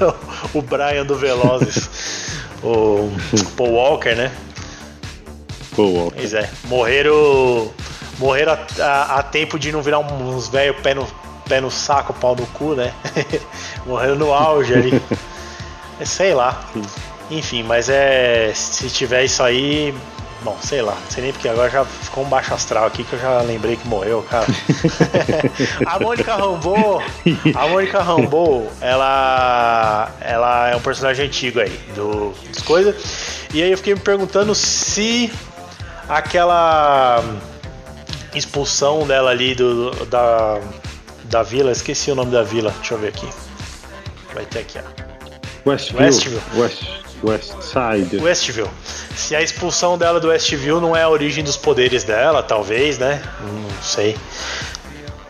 o 0.52 0.60
Brian 0.60 1.06
do 1.06 1.16
Velozes. 1.16 1.88
o 2.62 3.10
Paul 3.56 3.72
Walker, 3.72 4.14
né? 4.14 4.30
Paul 5.74 5.94
Walker. 5.94 6.16
Pois 6.16 6.34
é. 6.34 6.50
Morreram. 6.64 7.72
Morreram 8.18 8.52
a, 8.52 8.82
a, 8.82 9.18
a 9.18 9.22
tempo 9.22 9.58
de 9.58 9.72
não 9.72 9.82
virar 9.82 9.98
uns 9.98 10.48
velho 10.48 10.74
pé 10.82 10.94
no, 10.94 11.06
pé 11.48 11.60
no 11.60 11.70
saco, 11.70 12.12
pau 12.14 12.34
no 12.34 12.46
cu, 12.48 12.74
né? 12.74 12.92
Morreu 13.86 14.16
no 14.16 14.32
auge 14.32 14.74
ali. 14.74 15.02
É, 16.00 16.04
sei 16.04 16.34
lá. 16.34 16.60
Sim. 16.72 16.82
Enfim, 17.30 17.62
mas 17.62 17.88
é. 17.88 18.52
Se 18.52 18.90
tiver 18.90 19.24
isso 19.24 19.42
aí. 19.42 19.94
Bom, 20.42 20.58
sei 20.60 20.82
lá, 20.82 20.92
não 20.92 21.10
sei 21.10 21.22
nem 21.22 21.32
porque 21.32 21.48
agora 21.48 21.70
já 21.70 21.84
ficou 21.84 22.22
um 22.22 22.28
baixo 22.28 22.52
astral 22.52 22.84
aqui 22.84 23.02
que 23.02 23.14
eu 23.14 23.18
já 23.18 23.40
lembrei 23.40 23.76
que 23.76 23.88
morreu, 23.88 24.22
cara. 24.28 24.44
a 25.86 25.98
Mônica 25.98 26.34
Rambeau, 26.34 27.02
a 27.54 27.68
Mônica 27.68 28.02
Rambeau, 28.02 28.70
ela, 28.78 30.10
ela 30.20 30.68
é 30.68 30.76
um 30.76 30.80
personagem 30.80 31.26
antigo 31.26 31.60
aí 31.60 31.70
do, 31.94 32.34
das 32.48 32.60
coisas. 32.60 32.94
E 33.54 33.62
aí 33.62 33.70
eu 33.70 33.78
fiquei 33.78 33.94
me 33.94 34.00
perguntando 34.00 34.54
se 34.54 35.32
aquela 36.06 37.24
expulsão 38.34 39.06
dela 39.06 39.30
ali 39.30 39.54
do, 39.54 39.92
da, 40.06 40.60
da 41.24 41.42
vila, 41.42 41.72
esqueci 41.72 42.10
o 42.10 42.14
nome 42.14 42.30
da 42.30 42.42
vila, 42.42 42.70
deixa 42.78 42.94
eu 42.94 42.98
ver 42.98 43.08
aqui. 43.08 43.28
Vai 44.34 44.44
ter 44.46 44.60
aqui, 44.60 44.78
ó. 44.78 45.70
Westview. 45.70 46.00
Westview. 46.00 46.40
West, 46.56 46.82
West 47.22 47.54
Side. 47.62 48.22
Westview. 48.22 48.68
Se 49.16 49.34
a 49.34 49.40
expulsão 49.40 49.96
dela 49.96 50.20
do 50.20 50.28
Westview 50.28 50.80
não 50.80 50.94
é 50.94 51.02
a 51.02 51.08
origem 51.08 51.42
dos 51.42 51.56
poderes 51.56 52.04
dela, 52.04 52.42
talvez, 52.42 52.98
né? 52.98 53.22
Não 53.40 53.82
sei. 53.82 54.16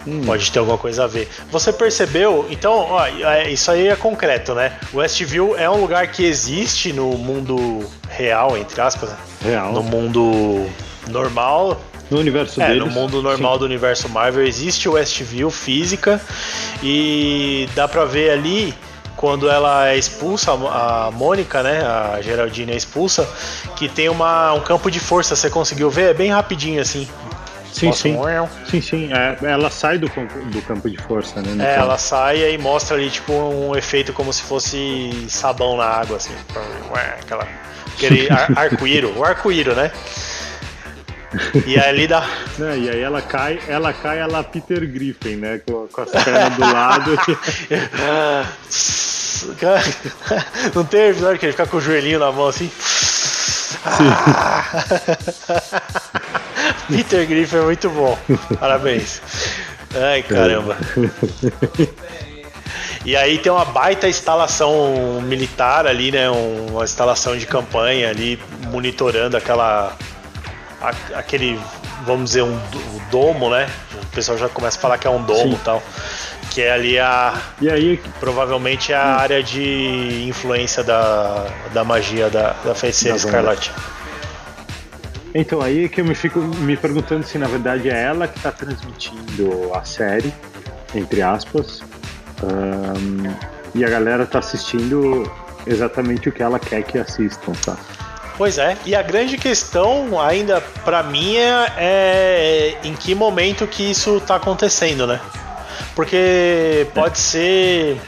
Hum. 0.06 0.22
Pode 0.26 0.50
ter 0.50 0.58
alguma 0.58 0.76
coisa 0.76 1.04
a 1.04 1.06
ver. 1.06 1.28
Você 1.50 1.72
percebeu? 1.72 2.46
Então, 2.50 2.72
ó, 2.90 3.06
é, 3.06 3.50
isso 3.50 3.70
aí 3.70 3.88
é 3.88 3.96
concreto, 3.96 4.54
né? 4.54 4.78
Westview 4.92 5.56
é 5.56 5.68
um 5.70 5.80
lugar 5.80 6.08
que 6.08 6.24
existe 6.24 6.92
no 6.92 7.16
mundo 7.16 7.88
real, 8.10 8.56
entre 8.56 8.80
aspas. 8.80 9.10
Né? 9.10 9.16
Real. 9.42 9.72
No 9.72 9.82
mundo 9.82 10.66
normal, 11.08 11.80
no 12.14 12.20
universo 12.20 12.62
é, 12.62 12.68
deles. 12.68 12.84
no 12.84 12.90
mundo 12.90 13.20
normal 13.20 13.54
sim. 13.54 13.58
do 13.58 13.64
universo 13.64 14.08
Marvel 14.08 14.46
existe 14.46 14.88
o 14.88 14.92
Westview 14.92 15.50
física 15.50 16.20
e 16.82 17.68
dá 17.74 17.88
pra 17.88 18.04
ver 18.04 18.30
ali 18.30 18.74
quando 19.16 19.48
ela 19.48 19.88
é 19.88 19.96
expulsa, 19.96 20.52
a 20.52 21.10
Mônica, 21.12 21.62
né, 21.62 21.80
a 21.82 22.20
Geraldine 22.20 22.72
é 22.72 22.76
expulsa, 22.76 23.26
que 23.76 23.88
tem 23.88 24.08
uma, 24.08 24.52
um 24.52 24.60
campo 24.60 24.90
de 24.90 25.00
força, 25.00 25.34
você 25.34 25.48
conseguiu 25.48 25.88
ver? 25.88 26.10
É 26.10 26.14
bem 26.14 26.30
rapidinho 26.30 26.80
assim. 26.80 27.08
Sim, 27.72 27.92
sim. 27.92 28.16
Sim, 28.70 28.80
sim. 28.80 29.10
É, 29.12 29.36
ela 29.50 29.68
sai 29.68 29.98
do, 29.98 30.08
do 30.08 30.62
campo 30.62 30.88
de 30.88 30.96
força, 30.96 31.40
né? 31.42 31.64
É, 31.64 31.76
ela 31.76 31.98
sai 31.98 32.52
e 32.52 32.58
mostra 32.58 32.96
ali, 32.96 33.10
tipo, 33.10 33.32
um 33.32 33.74
efeito 33.74 34.12
como 34.12 34.32
se 34.32 34.42
fosse 34.42 35.26
sabão 35.28 35.76
na 35.76 35.84
água, 35.84 36.18
assim. 36.18 36.34
Aquela, 37.20 37.48
aquele 37.94 38.28
arco-íro. 38.54 39.16
O 39.16 39.24
arco-íro, 39.24 39.74
né? 39.74 39.90
E 41.66 41.78
ali 41.78 42.06
dá. 42.06 42.26
Não, 42.58 42.76
e 42.76 42.88
aí 42.88 43.00
ela 43.00 43.22
cai, 43.22 43.60
ela 43.68 43.92
cai 43.92 44.18
ela 44.18 44.42
Peter 44.42 44.90
Griffin, 44.90 45.36
né? 45.36 45.60
Com, 45.66 45.86
com 45.88 46.00
as 46.00 46.10
pernas 46.10 46.54
do 46.54 46.60
lado. 46.60 47.10
Não 50.74 50.84
tem 50.84 51.10
episódio 51.10 51.38
que 51.38 51.46
ele 51.46 51.52
fica 51.52 51.66
com 51.66 51.76
o 51.76 51.80
joelhinho 51.80 52.18
na 52.18 52.32
mão 52.32 52.48
assim. 52.48 52.70
Peter 56.88 57.26
Griffin 57.26 57.56
é 57.56 57.62
muito 57.62 57.90
bom. 57.90 58.18
Parabéns. 58.58 59.20
Ai, 59.94 60.22
caramba. 60.22 60.76
E 63.04 63.14
aí 63.16 63.38
tem 63.38 63.52
uma 63.52 63.66
baita 63.66 64.08
instalação 64.08 65.20
militar 65.20 65.86
ali, 65.86 66.10
né? 66.10 66.30
Uma 66.30 66.84
instalação 66.84 67.36
de 67.36 67.46
campanha 67.46 68.08
ali, 68.08 68.40
monitorando 68.70 69.36
aquela 69.36 69.94
aquele, 71.14 71.60
vamos 72.04 72.30
dizer, 72.30 72.42
um, 72.42 72.58
domo, 73.10 73.50
né? 73.50 73.68
O 74.02 74.06
pessoal 74.06 74.36
já 74.36 74.48
começa 74.48 74.78
a 74.78 74.80
falar 74.80 74.98
que 74.98 75.06
é 75.06 75.10
um 75.10 75.22
domo 75.22 75.54
e 75.54 75.64
tal. 75.64 75.82
Que 76.50 76.62
é 76.62 76.72
ali 76.72 76.98
a. 76.98 77.40
E 77.60 77.70
aí? 77.70 78.02
Provavelmente 78.20 78.92
é 78.92 78.96
a 78.96 79.00
hum. 79.00 79.20
área 79.20 79.42
de 79.42 80.26
influência 80.28 80.82
da, 80.82 81.46
da 81.72 81.84
magia 81.84 82.28
da, 82.28 82.54
da 82.64 82.74
feiticeira 82.74 83.16
Escarlate. 83.16 83.72
Então, 85.34 85.60
aí 85.60 85.88
que 85.88 86.00
eu 86.00 86.04
me 86.04 86.14
fico 86.14 86.38
me 86.38 86.76
perguntando 86.76 87.26
se 87.26 87.36
na 87.38 87.48
verdade 87.48 87.90
é 87.90 88.04
ela 88.04 88.28
que 88.28 88.38
está 88.38 88.52
transmitindo 88.52 89.72
a 89.74 89.82
série, 89.82 90.32
entre 90.94 91.22
aspas, 91.22 91.82
um, 92.42 93.34
e 93.74 93.84
a 93.84 93.88
galera 93.88 94.22
está 94.22 94.38
assistindo 94.38 95.28
exatamente 95.66 96.28
o 96.28 96.32
que 96.32 96.40
ela 96.40 96.60
quer 96.60 96.84
que 96.84 96.98
assistam, 96.98 97.52
tá? 97.64 97.76
Pois 98.36 98.58
é, 98.58 98.76
e 98.84 98.96
a 98.96 99.02
grande 99.02 99.38
questão 99.38 100.20
ainda 100.20 100.60
para 100.84 101.04
mim 101.04 101.36
é, 101.36 101.72
é, 101.76 102.78
em 102.82 102.94
que 102.94 103.14
momento 103.14 103.66
que 103.66 103.88
isso 103.88 104.20
tá 104.20 104.36
acontecendo, 104.36 105.06
né? 105.06 105.20
Porque 105.94 106.86
pode 106.92 107.18
ser. 107.18 108.00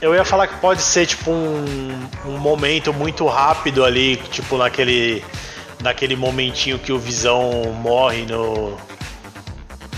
Eu 0.00 0.14
ia 0.14 0.24
falar 0.24 0.48
que 0.48 0.56
pode 0.56 0.82
ser 0.82 1.06
tipo 1.06 1.30
um, 1.30 2.08
um 2.26 2.38
momento 2.38 2.92
muito 2.92 3.26
rápido 3.26 3.84
ali, 3.84 4.16
tipo 4.30 4.56
naquele. 4.56 5.24
naquele 5.80 6.16
momentinho 6.16 6.78
que 6.80 6.92
o 6.92 6.98
Visão 6.98 7.72
morre 7.80 8.26
no. 8.26 8.76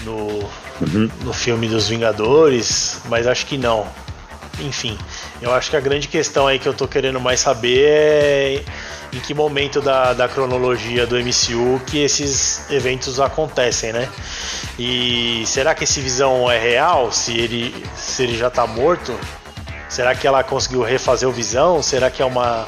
no, 0.05 0.17
uhum. 0.83 1.11
no 1.23 1.33
filme 1.33 1.67
dos 1.67 1.89
Vingadores, 1.89 3.01
mas 3.07 3.27
acho 3.27 3.47
que 3.47 3.57
não. 3.57 3.87
Enfim. 4.61 4.99
Eu 5.43 5.55
acho 5.55 5.71
que 5.71 5.77
a 5.77 5.81
grande 5.81 6.07
questão 6.07 6.47
aí 6.47 6.59
que 6.59 6.69
eu 6.69 6.75
tô 6.75 6.87
querendo 6.87 7.19
mais 7.19 7.41
saber 7.41 7.85
é 7.87 8.65
em 9.13 9.19
que 9.21 9.33
momento 9.35 9.81
da, 9.81 10.13
da 10.13 10.29
cronologia 10.29 11.07
do 11.07 11.17
MCU 11.17 11.81
que 11.87 11.99
esses 11.99 12.71
eventos 12.71 13.19
acontecem, 13.19 13.93
né? 13.93 14.09
E 14.79 15.43
será 15.47 15.75
que 15.75 15.85
esse 15.85 16.01
Visão 16.01 16.51
é 16.51 16.59
real? 16.59 17.11
Se 17.11 17.37
ele, 17.37 17.75
se 17.97 18.23
ele 18.23 18.37
já 18.37 18.51
tá 18.51 18.67
morto? 18.67 19.19
Será 19.89 20.15
que 20.15 20.27
ela 20.27 20.45
conseguiu 20.45 20.83
refazer 20.83 21.29
o 21.29 21.33
Visão? 21.33 21.83
Será 21.83 22.11
que 22.11 22.23
é 22.23 22.25
uma, 22.25 22.67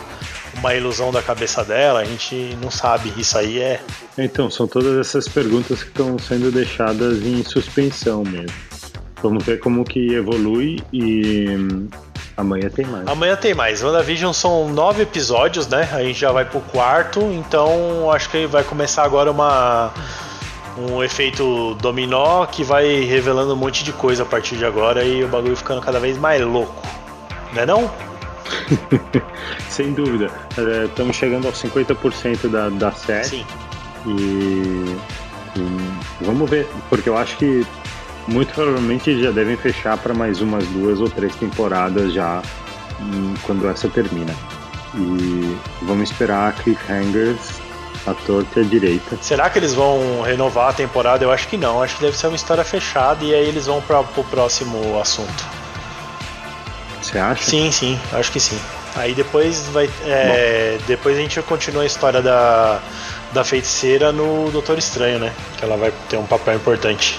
uma 0.54 0.74
ilusão 0.74 1.12
da 1.12 1.22
cabeça 1.22 1.62
dela? 1.62 2.00
A 2.00 2.04
gente 2.04 2.56
não 2.60 2.70
sabe. 2.70 3.12
Isso 3.16 3.38
aí 3.38 3.60
é. 3.60 3.80
Então, 4.18 4.50
são 4.50 4.66
todas 4.66 4.98
essas 4.98 5.28
perguntas 5.28 5.82
que 5.82 5.90
estão 5.90 6.18
sendo 6.18 6.50
deixadas 6.50 7.22
em 7.22 7.44
suspensão 7.44 8.24
mesmo. 8.24 8.56
Vamos 9.22 9.44
ver 9.44 9.60
como 9.60 9.84
que 9.84 10.14
evolui 10.14 10.82
e 10.92 11.46
amanhã 12.36 12.68
tem 12.68 12.84
mais. 12.84 13.06
Amanhã 13.06 13.36
tem 13.36 13.54
mais. 13.54 13.82
WandaVision 13.82 14.32
são 14.32 14.68
nove 14.68 15.02
episódios, 15.02 15.66
né? 15.66 15.88
A 15.92 16.02
gente 16.02 16.18
já 16.18 16.32
vai 16.32 16.44
pro 16.44 16.60
quarto, 16.60 17.20
então 17.20 18.10
acho 18.10 18.30
que 18.30 18.46
vai 18.46 18.64
começar 18.64 19.04
agora 19.04 19.30
uma 19.30 19.92
um 20.76 21.02
efeito 21.02 21.74
dominó 21.74 22.46
que 22.46 22.64
vai 22.64 23.00
revelando 23.00 23.52
um 23.52 23.56
monte 23.56 23.84
de 23.84 23.92
coisa 23.92 24.22
a 24.22 24.26
partir 24.26 24.56
de 24.56 24.64
agora 24.64 25.04
e 25.04 25.22
o 25.22 25.28
bagulho 25.28 25.56
ficando 25.56 25.80
cada 25.80 26.00
vez 26.00 26.16
mais 26.16 26.40
louco. 26.40 26.74
Não 27.52 27.62
é 27.62 27.66
não? 27.66 27.90
Sem 29.68 29.92
dúvida. 29.92 30.30
É, 30.56 30.84
Estamos 30.84 31.16
chegando 31.16 31.46
aos 31.46 31.62
50% 31.62 32.48
da, 32.48 32.68
da 32.70 32.92
série. 32.92 33.24
Sim. 33.24 33.46
E, 34.06 34.96
e 35.56 35.94
vamos 36.20 36.48
ver, 36.48 36.66
porque 36.88 37.08
eu 37.08 37.16
acho 37.16 37.36
que 37.36 37.66
muito 38.26 38.54
provavelmente 38.54 39.20
já 39.22 39.30
devem 39.30 39.56
fechar 39.56 39.96
para 39.96 40.14
mais 40.14 40.40
umas 40.40 40.66
duas 40.68 41.00
ou 41.00 41.08
três 41.08 41.34
temporadas 41.36 42.12
já 42.12 42.42
hum, 43.00 43.34
quando 43.42 43.68
essa 43.68 43.88
termina. 43.88 44.34
E 44.94 45.56
vamos 45.82 46.10
esperar 46.10 46.52
cliffhangers 46.54 47.60
à 48.06 48.14
torta 48.14 48.60
e 48.60 48.64
à 48.64 48.66
direita. 48.66 49.16
Será 49.20 49.48
que 49.48 49.58
eles 49.58 49.74
vão 49.74 50.20
renovar 50.22 50.70
a 50.70 50.72
temporada? 50.72 51.24
Eu 51.24 51.30
acho 51.30 51.48
que 51.48 51.56
não. 51.56 51.82
Acho 51.82 51.96
que 51.96 52.02
deve 52.02 52.16
ser 52.16 52.26
uma 52.26 52.36
história 52.36 52.64
fechada 52.64 53.24
e 53.24 53.34
aí 53.34 53.48
eles 53.48 53.66
vão 53.66 53.80
para 53.80 54.00
o 54.00 54.24
próximo 54.24 54.98
assunto. 55.00 55.44
Você 57.00 57.18
acha? 57.18 57.42
Sim, 57.42 57.70
sim, 57.70 57.98
acho 58.12 58.30
que 58.30 58.38
sim. 58.38 58.58
Aí 58.94 59.14
depois 59.14 59.66
vai. 59.68 59.88
é, 60.04 60.78
depois 60.86 61.16
a 61.16 61.20
gente 61.20 61.40
continua 61.42 61.82
a 61.82 61.86
história 61.86 62.20
da, 62.20 62.80
da 63.32 63.42
feiticeira 63.42 64.12
no 64.12 64.50
Doutor 64.50 64.78
Estranho, 64.78 65.18
né? 65.18 65.32
Que 65.56 65.64
ela 65.64 65.76
vai 65.76 65.92
ter 66.08 66.18
um 66.18 66.26
papel 66.26 66.56
importante. 66.56 67.18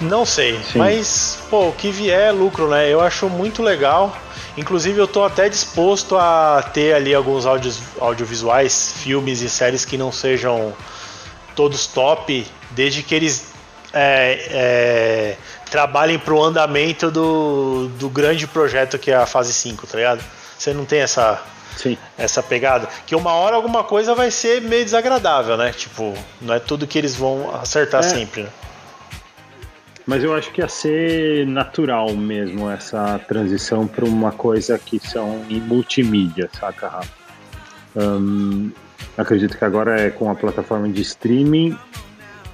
Não 0.00 0.26
sei, 0.26 0.58
Sim. 0.72 0.78
mas 0.78 1.38
pô, 1.48 1.68
o 1.68 1.72
que 1.72 1.90
vier 1.90 2.28
é 2.28 2.32
lucro, 2.32 2.68
né? 2.68 2.88
Eu 2.92 3.00
acho 3.00 3.28
muito 3.28 3.62
legal. 3.62 4.14
Inclusive 4.56 4.98
eu 4.98 5.06
tô 5.06 5.22
até 5.24 5.48
disposto 5.48 6.16
a 6.16 6.62
ter 6.72 6.94
ali 6.94 7.14
alguns 7.14 7.44
audios, 7.46 7.78
audiovisuais, 8.00 8.92
filmes 8.96 9.40
e 9.42 9.48
séries 9.48 9.84
que 9.84 9.98
não 9.98 10.10
sejam 10.10 10.74
todos 11.54 11.86
top, 11.86 12.46
desde 12.70 13.02
que 13.02 13.14
eles 13.14 13.46
é, 13.92 14.46
é, 14.50 15.36
trabalhem 15.70 16.18
pro 16.18 16.42
andamento 16.42 17.10
do, 17.10 17.88
do 17.98 18.08
grande 18.08 18.46
projeto 18.46 18.98
que 18.98 19.10
é 19.10 19.14
a 19.16 19.26
fase 19.26 19.52
5, 19.52 19.86
tá 19.86 19.96
ligado? 19.96 20.24
Você 20.58 20.72
não 20.72 20.84
tem 20.84 21.00
essa, 21.00 21.42
Sim. 21.76 21.96
essa 22.16 22.42
pegada? 22.42 22.88
Que 23.06 23.14
uma 23.14 23.32
hora 23.32 23.56
alguma 23.56 23.84
coisa 23.84 24.14
vai 24.14 24.30
ser 24.30 24.60
meio 24.62 24.84
desagradável, 24.84 25.56
né? 25.56 25.72
Tipo, 25.72 26.14
não 26.40 26.54
é 26.54 26.58
tudo 26.58 26.86
que 26.86 26.98
eles 26.98 27.14
vão 27.14 27.54
acertar 27.54 28.00
É. 28.04 28.08
sempre, 28.08 28.42
né? 28.42 28.48
Mas 30.06 30.22
eu 30.22 30.32
acho 30.34 30.52
que 30.52 30.60
ia 30.60 30.68
ser 30.68 31.46
natural 31.46 32.14
mesmo 32.14 32.70
essa 32.70 33.18
transição 33.26 33.86
para 33.88 34.04
uma 34.04 34.30
coisa 34.30 34.78
que 34.78 35.00
são 35.00 35.44
em 35.50 35.60
multimídia, 35.60 36.48
saca, 36.52 36.88
Rafa? 36.88 37.10
Hum, 37.96 38.70
acredito 39.18 39.58
que 39.58 39.64
agora 39.64 40.00
é 40.00 40.10
com 40.10 40.30
a 40.30 40.34
plataforma 40.34 40.88
de 40.88 41.02
streaming. 41.02 41.76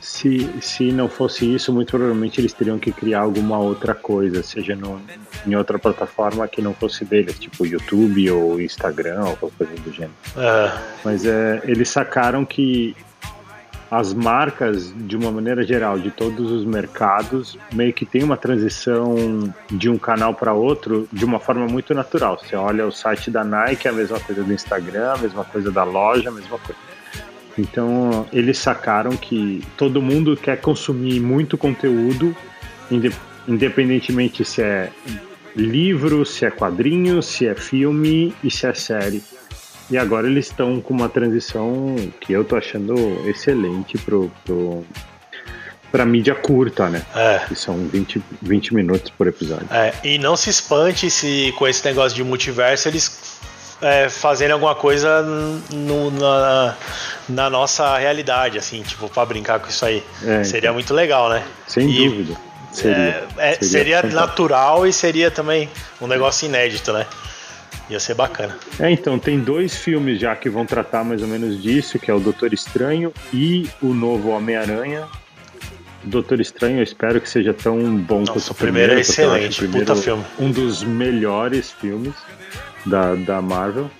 Se, 0.01 0.51
se 0.61 0.91
não 0.91 1.09
fosse 1.09 1.55
isso, 1.55 1.73
muito 1.73 1.91
provavelmente 1.91 2.41
eles 2.41 2.53
teriam 2.53 2.79
que 2.79 2.91
criar 2.91 3.21
alguma 3.21 3.59
outra 3.59 3.95
coisa, 3.95 4.43
seja 4.43 4.75
no, 4.75 5.01
em 5.47 5.55
outra 5.55 5.79
plataforma 5.79 6.49
que 6.49 6.61
não 6.61 6.75
fosse 6.75 7.05
deles, 7.05 7.39
tipo 7.39 7.65
YouTube 7.65 8.31
ou 8.31 8.61
Instagram 8.61 9.25
ou 9.27 9.37
qualquer 9.37 9.67
coisa 9.67 9.83
do 9.83 9.93
gênero. 9.93 10.15
É, 10.37 10.73
Mas 11.05 11.25
é, 11.25 11.61
eles 11.65 11.89
sacaram 11.89 12.45
que 12.45 12.97
as 13.93 14.15
marcas, 14.15 14.91
de 14.97 15.15
uma 15.19 15.31
maneira 15.31 15.63
geral, 15.63 15.99
de 15.99 16.11
todos 16.11 16.51
os 16.51 16.65
mercados, 16.65 17.59
meio 17.75 17.93
que 17.93 18.07
tem 18.07 18.23
uma 18.25 18.39
transição 18.39 19.53
de 19.71 19.91
um 19.91 19.99
canal 19.99 20.33
para 20.33 20.55
outro 20.55 21.07
de 21.13 21.27
uma 21.27 21.39
forma 21.39 21.67
muito 21.67 21.93
natural. 21.93 22.39
Você 22.39 22.57
olha 22.57 22.87
o 22.87 22.91
site 22.91 23.31
da 23.31 23.45
Nike, 23.45 23.87
é 23.87 23.91
a 23.91 23.93
mesma 23.93 24.19
coisa 24.19 24.43
do 24.43 24.51
Instagram, 24.51 25.13
a 25.13 25.19
mesma 25.19 25.45
coisa 25.45 25.71
da 25.71 25.85
loja, 25.85 26.31
a 26.31 26.33
mesma 26.33 26.59
coisa. 26.59 26.81
Então, 27.59 28.27
eles 28.33 28.57
sacaram 28.57 29.11
que 29.15 29.63
todo 29.77 30.01
mundo 30.01 30.39
quer 30.39 30.59
consumir 30.59 31.21
muito 31.21 31.59
conteúdo, 31.59 32.35
inde- 32.91 33.13
independentemente 33.47 34.43
se 34.43 34.63
é 34.63 34.89
livro, 35.55 36.25
se 36.25 36.47
é 36.47 36.51
quadrinho, 36.51 37.23
se 37.23 37.47
é 37.47 37.55
filme 37.55 38.35
e 38.43 38.51
se 38.51 38.67
é 38.67 38.73
série. 38.73 39.23
E 39.93 39.99
agora 39.99 40.27
eles 40.27 40.47
estão 40.47 40.81
com 40.81 40.95
uma 40.95 41.09
transição 41.09 41.95
que 42.21 42.33
eu 42.33 42.43
tô 42.45 42.57
achando 42.57 42.95
excelente 43.29 43.99
pro, 43.99 44.33
pro, 44.45 44.85
pra 45.91 46.07
mídia 46.07 46.35
curta, 46.35 46.89
né? 46.89 47.03
é. 47.15 47.43
Que 47.47 47.55
são 47.55 47.77
20, 47.89 48.23
20 48.41 48.75
minutos 48.75 49.11
por 49.11 49.27
episódio. 49.27 49.67
É, 49.71 49.93
e 50.03 50.17
não 50.19 50.35
se 50.37 50.49
espante 50.49 51.11
se 51.11 51.53
com 51.59 51.69
esse 51.69 51.85
negócio 51.85 52.17
de 52.17 52.25
multiverso 52.25 52.89
eles 52.89 53.39
é, 53.83 54.09
fazerem 54.09 54.53
alguma 54.55 54.75
coisa 54.75 55.21
no- 55.71 56.11
na, 56.13 56.75
na 57.29 57.51
nossa 57.51 57.99
realidade, 57.99 58.57
assim, 58.57 58.81
tipo, 58.83 59.09
pra 59.11 59.27
brincar 59.27 59.61
com 59.61 59.69
isso 59.69 59.85
aí. 59.85 60.03
É, 60.25 60.43
seria 60.43 60.69
então. 60.69 60.75
muito 60.75 60.95
legal, 60.95 61.29
né? 61.29 61.43
Sem 61.67 61.91
E, 61.91 62.09
dúvida. 62.09 62.37
Seria. 62.73 62.97
é, 62.97 63.51
é, 63.51 63.55
seria 63.61 63.97
fantástico. 63.97 64.21
natural 64.27 64.87
e 64.87 64.93
seria 64.95 65.31
também 65.31 65.69
um 66.01 66.07
negócio 66.07 66.47
inédito, 66.47 66.93
né? 66.95 67.07
Ia 67.91 68.01
ser 68.01 68.15
bacana. 68.15 68.57
É, 68.79 68.91
então, 68.91 69.19
tem 69.19 69.41
dois 69.41 69.77
filmes 69.77 70.21
já 70.21 70.35
que 70.35 70.49
vão 70.49 70.65
tratar 70.65 71.05
mais 71.05 71.21
ou 71.23 71.29
menos 71.29 71.61
disso, 71.61 71.99
que 71.99 72.11
é 72.11 72.15
o 72.15 72.21
Doutor 72.21 72.53
Estranho 72.53 73.13
e 73.33 73.69
o 73.83 73.93
novo 73.93 74.31
Homem-Aranha. 74.31 75.07
Doutor 76.05 76.41
Estranho, 76.41 76.79
eu 76.79 76.83
espero 76.83 77.21
que 77.21 77.29
seja 77.29 77.55
tão 77.55 77.97
bom 77.97 78.21
Nossa, 78.21 78.33
quanto 78.33 78.51
o 78.51 78.55
primeiro 78.55 78.93
é 78.93 78.97
porque 78.97 79.21
eu 79.21 79.31
acho 79.31 79.37
excelente, 79.37 79.55
o 79.55 79.59
primeiro 79.59 79.87
puta 79.87 80.03
filme. 80.03 80.25
Um 80.39 80.51
dos 80.51 80.83
melhores 80.83 81.71
filmes 81.73 82.15
da, 82.87 83.15
da 83.15 83.41
Marvel. 83.41 83.91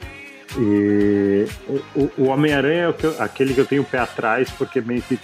E 0.59 1.47
o, 1.95 2.11
o 2.19 2.25
Homem-Aranha 2.27 2.83
é 2.83 2.89
o 2.89 3.23
aquele 3.23 3.55
que 3.55 3.61
eu 3.61 3.67
tenho 3.67 3.83
o 3.83 3.85
pé 3.85 3.99
atrás, 3.99 4.51
porque 4.51 4.81
meio 4.81 5.03
que 5.03 5.19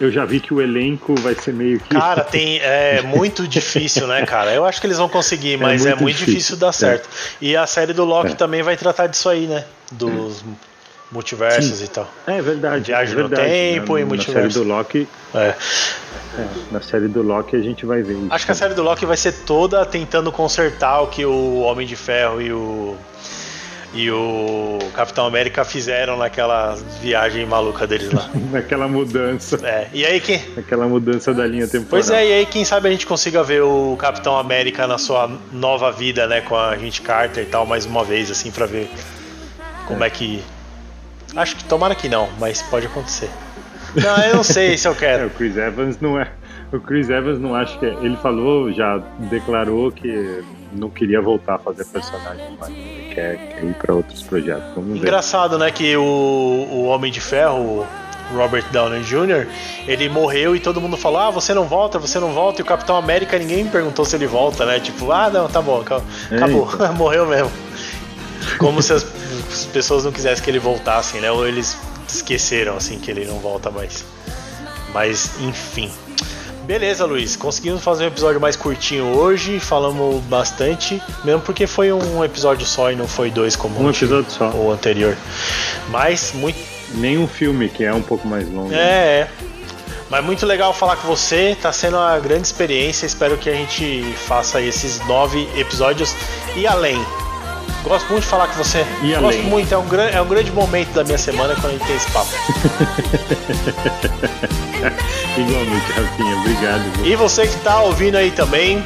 eu 0.00 0.10
já 0.12 0.24
vi 0.24 0.38
que 0.40 0.54
o 0.54 0.60
elenco 0.60 1.14
vai 1.16 1.34
ser 1.34 1.52
meio 1.52 1.80
que. 1.80 1.88
Cara, 1.90 2.22
tem 2.24 2.58
é 2.60 3.02
muito 3.02 3.46
difícil, 3.48 4.06
né, 4.06 4.24
cara? 4.24 4.52
Eu 4.52 4.64
acho 4.64 4.80
que 4.80 4.86
eles 4.86 4.98
vão 4.98 5.08
conseguir, 5.08 5.56
mas 5.58 5.84
é 5.84 5.90
muito 5.90 6.02
muito, 6.02 6.16
difícil, 6.18 6.34
difícil, 6.34 6.56
dar 6.56 6.68
é. 6.68 6.72
certo. 6.72 7.08
E 7.40 7.56
a 7.56 7.66
série 7.66 7.92
do 7.92 8.04
Loki 8.04 8.32
É. 8.32 8.34
também 8.34 8.62
vai 8.62 8.76
tratar 8.76 9.06
disso 9.08 9.28
aí, 9.28 9.46
né? 9.46 9.64
Dos 9.90 10.44
multiversos 11.10 11.78
Sim. 11.78 11.84
e 11.84 11.88
tal. 11.88 12.12
É 12.26 12.40
verdade. 12.42 12.84
Viagem 12.88 13.14
é 13.14 13.22
no 13.22 13.28
verdade. 13.28 13.50
tempo 13.50 13.92
na, 13.94 14.00
e 14.00 14.02
na 14.02 14.08
multiverso. 14.08 14.50
série 14.50 14.64
do 14.64 14.68
Loki, 14.72 15.08
É. 15.34 15.38
é, 15.38 15.54
na 16.70 16.80
série 16.82 17.08
do 17.08 17.22
Loki 17.22 17.56
a 17.56 17.60
gente 17.60 17.86
vai 17.86 18.02
ver 18.02 18.12
isso. 18.14 18.26
Acho 18.30 18.44
que 18.44 18.52
a 18.52 18.54
série 18.54 18.74
do 18.74 18.82
Loki 18.82 19.06
vai 19.06 19.16
ser 19.16 19.32
toda 19.32 19.84
tentando 19.86 20.30
consertar 20.30 21.00
o 21.00 21.06
que 21.06 21.24
o 21.24 21.60
Homem 21.60 21.86
de 21.86 21.96
Ferro 21.96 22.42
e 22.42 22.52
o 22.52 22.94
e 23.94 24.10
o 24.10 24.78
Capitão 24.94 25.26
América 25.26 25.64
fizeram 25.64 26.16
naquela 26.16 26.76
viagem 27.00 27.46
maluca 27.46 27.86
deles 27.86 28.12
lá. 28.12 28.28
naquela 28.52 28.86
mudança, 28.86 29.58
É. 29.66 29.88
E 29.92 30.04
aí 30.04 30.20
quem 30.20 30.42
naquela 30.54 30.86
mudança 30.86 31.32
da 31.32 31.46
linha 31.46 31.66
temporal. 31.66 31.88
Pois 31.90 32.10
é, 32.10 32.26
e 32.26 32.32
aí 32.32 32.46
quem 32.46 32.64
sabe 32.64 32.88
a 32.88 32.90
gente 32.90 33.06
consiga 33.06 33.42
ver 33.42 33.62
o 33.62 33.96
Capitão 33.98 34.36
América 34.38 34.86
na 34.86 34.98
sua 34.98 35.30
nova 35.52 35.90
vida, 35.90 36.26
né, 36.26 36.40
com 36.42 36.56
a 36.56 36.76
gente 36.76 37.00
Carter 37.02 37.44
e 37.44 37.46
tal, 37.46 37.64
mais 37.64 37.86
uma 37.86 38.04
vez, 38.04 38.30
assim, 38.30 38.50
pra 38.50 38.66
ver 38.66 38.88
como 39.86 40.04
é, 40.04 40.10
que. 40.10 40.42
Acho 41.34 41.56
que 41.56 41.64
tomara 41.64 41.94
que 41.94 42.08
não, 42.08 42.28
mas 42.38 42.60
pode 42.62 42.86
acontecer. 42.86 43.30
Não, 43.94 44.16
eu 44.24 44.36
não 44.36 44.44
sei 44.44 44.76
se 44.76 44.86
eu 44.86 44.92
É, 44.96 44.96
quero. 44.96 45.26
o 45.28 45.30
Chris 45.30 45.56
Evans 45.56 45.98
não 46.00 46.20
é. 46.20 46.30
O 46.72 46.78
Chris 46.78 47.08
Evans 47.08 47.38
não 47.38 47.54
acho 47.54 47.78
que 47.78 47.86
é. 47.86 47.94
Ele 48.02 48.16
falou, 48.18 48.70
já 48.72 48.98
declarou 49.30 49.90
que 49.90 50.42
não 50.72 50.90
queria 50.90 51.20
voltar 51.20 51.54
a 51.54 51.58
fazer 51.58 51.84
personagem 51.86 52.56
mais. 52.58 52.72
Ele 52.72 53.14
quer, 53.14 53.36
quer 53.36 53.64
ir 53.64 53.74
pra 53.74 53.94
outros 53.94 54.22
projetos. 54.22 54.74
Vamos 54.74 54.92
ver. 54.92 54.98
Engraçado, 54.98 55.58
né, 55.58 55.70
que 55.70 55.96
o, 55.96 56.02
o 56.02 56.84
Homem 56.86 57.10
de 57.10 57.20
Ferro, 57.20 57.86
o 58.32 58.36
Robert 58.36 58.64
Downey 58.70 59.02
Jr., 59.02 59.46
ele 59.86 60.08
morreu 60.08 60.54
e 60.54 60.60
todo 60.60 60.80
mundo 60.80 60.96
falou: 60.96 61.18
ah, 61.18 61.30
você 61.30 61.54
não 61.54 61.64
volta, 61.64 61.98
você 61.98 62.18
não 62.18 62.32
volta. 62.32 62.60
E 62.60 62.62
o 62.62 62.66
Capitão 62.66 62.96
América, 62.96 63.38
ninguém 63.38 63.66
perguntou 63.66 64.04
se 64.04 64.16
ele 64.16 64.26
volta, 64.26 64.64
né? 64.66 64.80
Tipo, 64.80 65.10
ah, 65.10 65.30
não, 65.30 65.48
tá 65.48 65.62
bom, 65.62 65.80
acabou, 65.80 66.06
É, 66.30 66.36
acabou. 66.36 66.68
morreu 66.94 67.26
mesmo. 67.26 67.50
Como 68.58 68.82
se 68.82 68.92
as, 68.92 69.04
as 69.50 69.64
pessoas 69.66 70.04
não 70.04 70.12
quisessem 70.12 70.42
que 70.44 70.50
ele 70.50 70.58
voltasse, 70.58 71.18
né? 71.18 71.30
Ou 71.30 71.46
eles 71.46 71.76
esqueceram, 72.06 72.76
assim, 72.76 72.98
que 72.98 73.10
ele 73.10 73.24
não 73.24 73.38
volta 73.38 73.70
mais. 73.70 74.04
Mas, 74.92 75.30
enfim. 75.40 75.90
Beleza, 76.68 77.06
Luiz. 77.06 77.34
Conseguimos 77.34 77.82
fazer 77.82 78.04
um 78.04 78.08
episódio 78.08 78.38
mais 78.38 78.54
curtinho 78.54 79.16
hoje. 79.16 79.58
Falamos 79.58 80.22
bastante. 80.24 81.02
Mesmo 81.24 81.40
porque 81.40 81.66
foi 81.66 81.90
um 81.90 82.22
episódio 82.22 82.66
só 82.66 82.92
e 82.92 82.94
não 82.94 83.08
foi 83.08 83.30
dois 83.30 83.56
como 83.56 83.80
Um 83.80 83.86
o 83.86 83.90
episódio 83.90 84.30
só. 84.30 84.50
o 84.50 84.70
anterior. 84.70 85.16
Mas, 85.88 86.32
muito. 86.34 86.58
Nenhum 86.94 87.26
filme 87.26 87.70
que 87.70 87.84
é 87.84 87.94
um 87.94 88.02
pouco 88.02 88.28
mais 88.28 88.46
longo. 88.50 88.70
É, 88.74 88.76
é. 89.20 89.30
Mas 90.10 90.22
muito 90.22 90.44
legal 90.44 90.74
falar 90.74 90.96
com 90.96 91.08
você, 91.08 91.56
tá 91.60 91.72
sendo 91.72 91.96
uma 91.96 92.18
grande 92.18 92.42
experiência. 92.46 93.06
Espero 93.06 93.38
que 93.38 93.48
a 93.48 93.54
gente 93.54 94.02
faça 94.26 94.60
esses 94.60 95.00
nove 95.06 95.48
episódios 95.56 96.14
e 96.54 96.66
além. 96.66 97.02
Gosto 97.82 98.10
muito 98.10 98.24
de 98.24 98.28
falar 98.28 98.46
com 98.46 98.62
você. 98.62 98.84
E 99.02 99.12
Gosto 99.14 99.24
além. 99.24 99.42
muito, 99.44 99.72
é 99.72 99.78
um, 99.78 99.86
é 100.12 100.20
um 100.20 100.28
grande 100.28 100.52
momento 100.52 100.92
da 100.92 101.02
minha 101.02 101.16
semana 101.16 101.54
quando 101.54 101.68
a 101.68 101.70
gente 101.78 101.86
tem 101.86 101.96
esse 101.96 102.10
papo. 102.10 102.30
Igualmente, 105.36 105.92
Rafinha. 105.92 106.36
Obrigado. 106.36 107.06
E 107.06 107.16
você 107.16 107.46
que 107.46 107.56
tá 107.60 107.80
ouvindo 107.82 108.16
aí 108.16 108.30
também, 108.30 108.84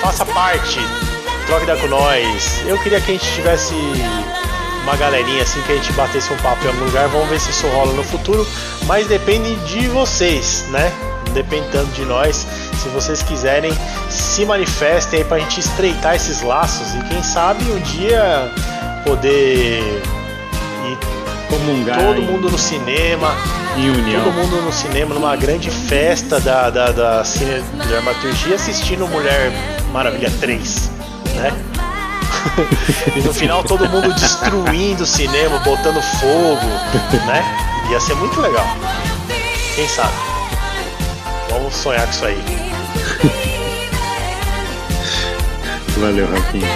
faça 0.00 0.24
parte. 0.26 0.78
Troque 1.46 1.64
ideia 1.64 1.78
com 1.78 1.88
nós. 1.88 2.62
Eu 2.66 2.78
queria 2.78 3.00
que 3.00 3.10
a 3.10 3.14
gente 3.14 3.30
tivesse 3.34 3.74
uma 4.82 4.96
galerinha 4.96 5.42
assim, 5.42 5.60
que 5.62 5.72
a 5.72 5.74
gente 5.76 5.92
batesse 5.92 6.32
um 6.32 6.36
papo 6.38 6.64
em 6.64 6.68
algum 6.68 6.84
lugar. 6.84 7.08
Vamos 7.08 7.28
ver 7.28 7.40
se 7.40 7.50
isso 7.50 7.66
rola 7.68 7.92
no 7.92 8.04
futuro. 8.04 8.46
Mas 8.86 9.06
depende 9.06 9.54
de 9.66 9.88
vocês, 9.88 10.64
né? 10.70 10.92
Não 11.26 11.34
depende 11.34 11.66
tanto 11.72 11.90
de 11.92 12.04
nós. 12.04 12.46
Se 12.82 12.88
vocês 12.90 13.22
quiserem, 13.22 13.72
se 14.10 14.44
manifestem 14.44 15.20
aí 15.20 15.24
pra 15.24 15.38
gente 15.38 15.60
estreitar 15.60 16.14
esses 16.14 16.42
laços. 16.42 16.94
E 16.94 17.02
quem 17.08 17.22
sabe 17.22 17.64
um 17.70 17.80
dia 17.80 18.50
poder 19.04 19.80
ir 20.86 21.14
Comungar 21.48 21.98
todo 21.98 22.22
mundo 22.22 22.50
no 22.50 22.58
cinema. 22.58 23.34
Em 23.76 23.90
união. 23.90 24.24
Todo 24.24 24.32
mundo 24.32 24.62
no 24.62 24.72
cinema, 24.72 25.14
numa 25.14 25.36
grande 25.36 25.70
festa 25.70 26.40
da, 26.40 26.70
da, 26.70 26.92
da 26.92 27.24
cine 27.24 27.62
dramaturgia, 27.88 28.54
assistindo 28.54 29.06
Mulher 29.06 29.52
Maravilha 29.92 30.30
3, 30.40 30.90
né? 31.36 31.52
e 33.16 33.20
no 33.20 33.32
final 33.32 33.64
todo 33.64 33.88
mundo 33.88 34.12
destruindo 34.12 35.02
o 35.02 35.06
cinema, 35.06 35.58
botando 35.60 36.00
fogo, 36.02 36.66
né? 37.26 37.42
Ia 37.90 38.00
ser 38.00 38.14
muito 38.14 38.40
legal. 38.40 38.66
Quem 39.74 39.88
sabe? 39.88 40.14
Vamos 41.50 41.74
sonhar 41.74 42.04
com 42.04 42.10
isso 42.10 42.24
aí. 42.24 42.44
Valeu, 45.98 46.28
Rafinha. 46.30 46.68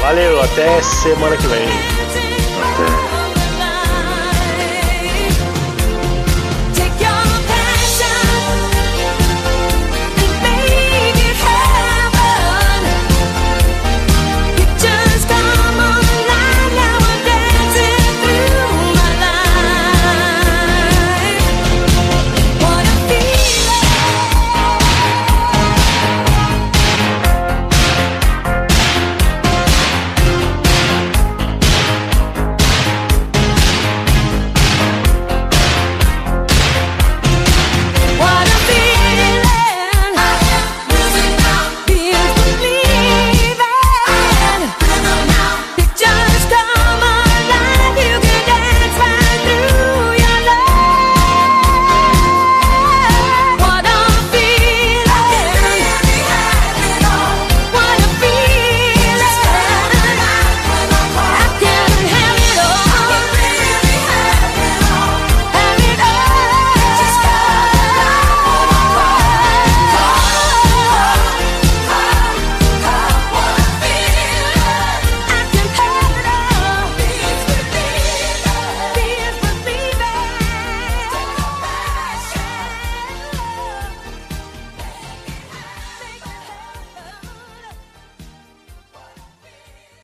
Valeu, 0.00 0.42
até 0.42 0.82
semana 0.82 1.36
que 1.36 1.46
vem. 1.46 1.93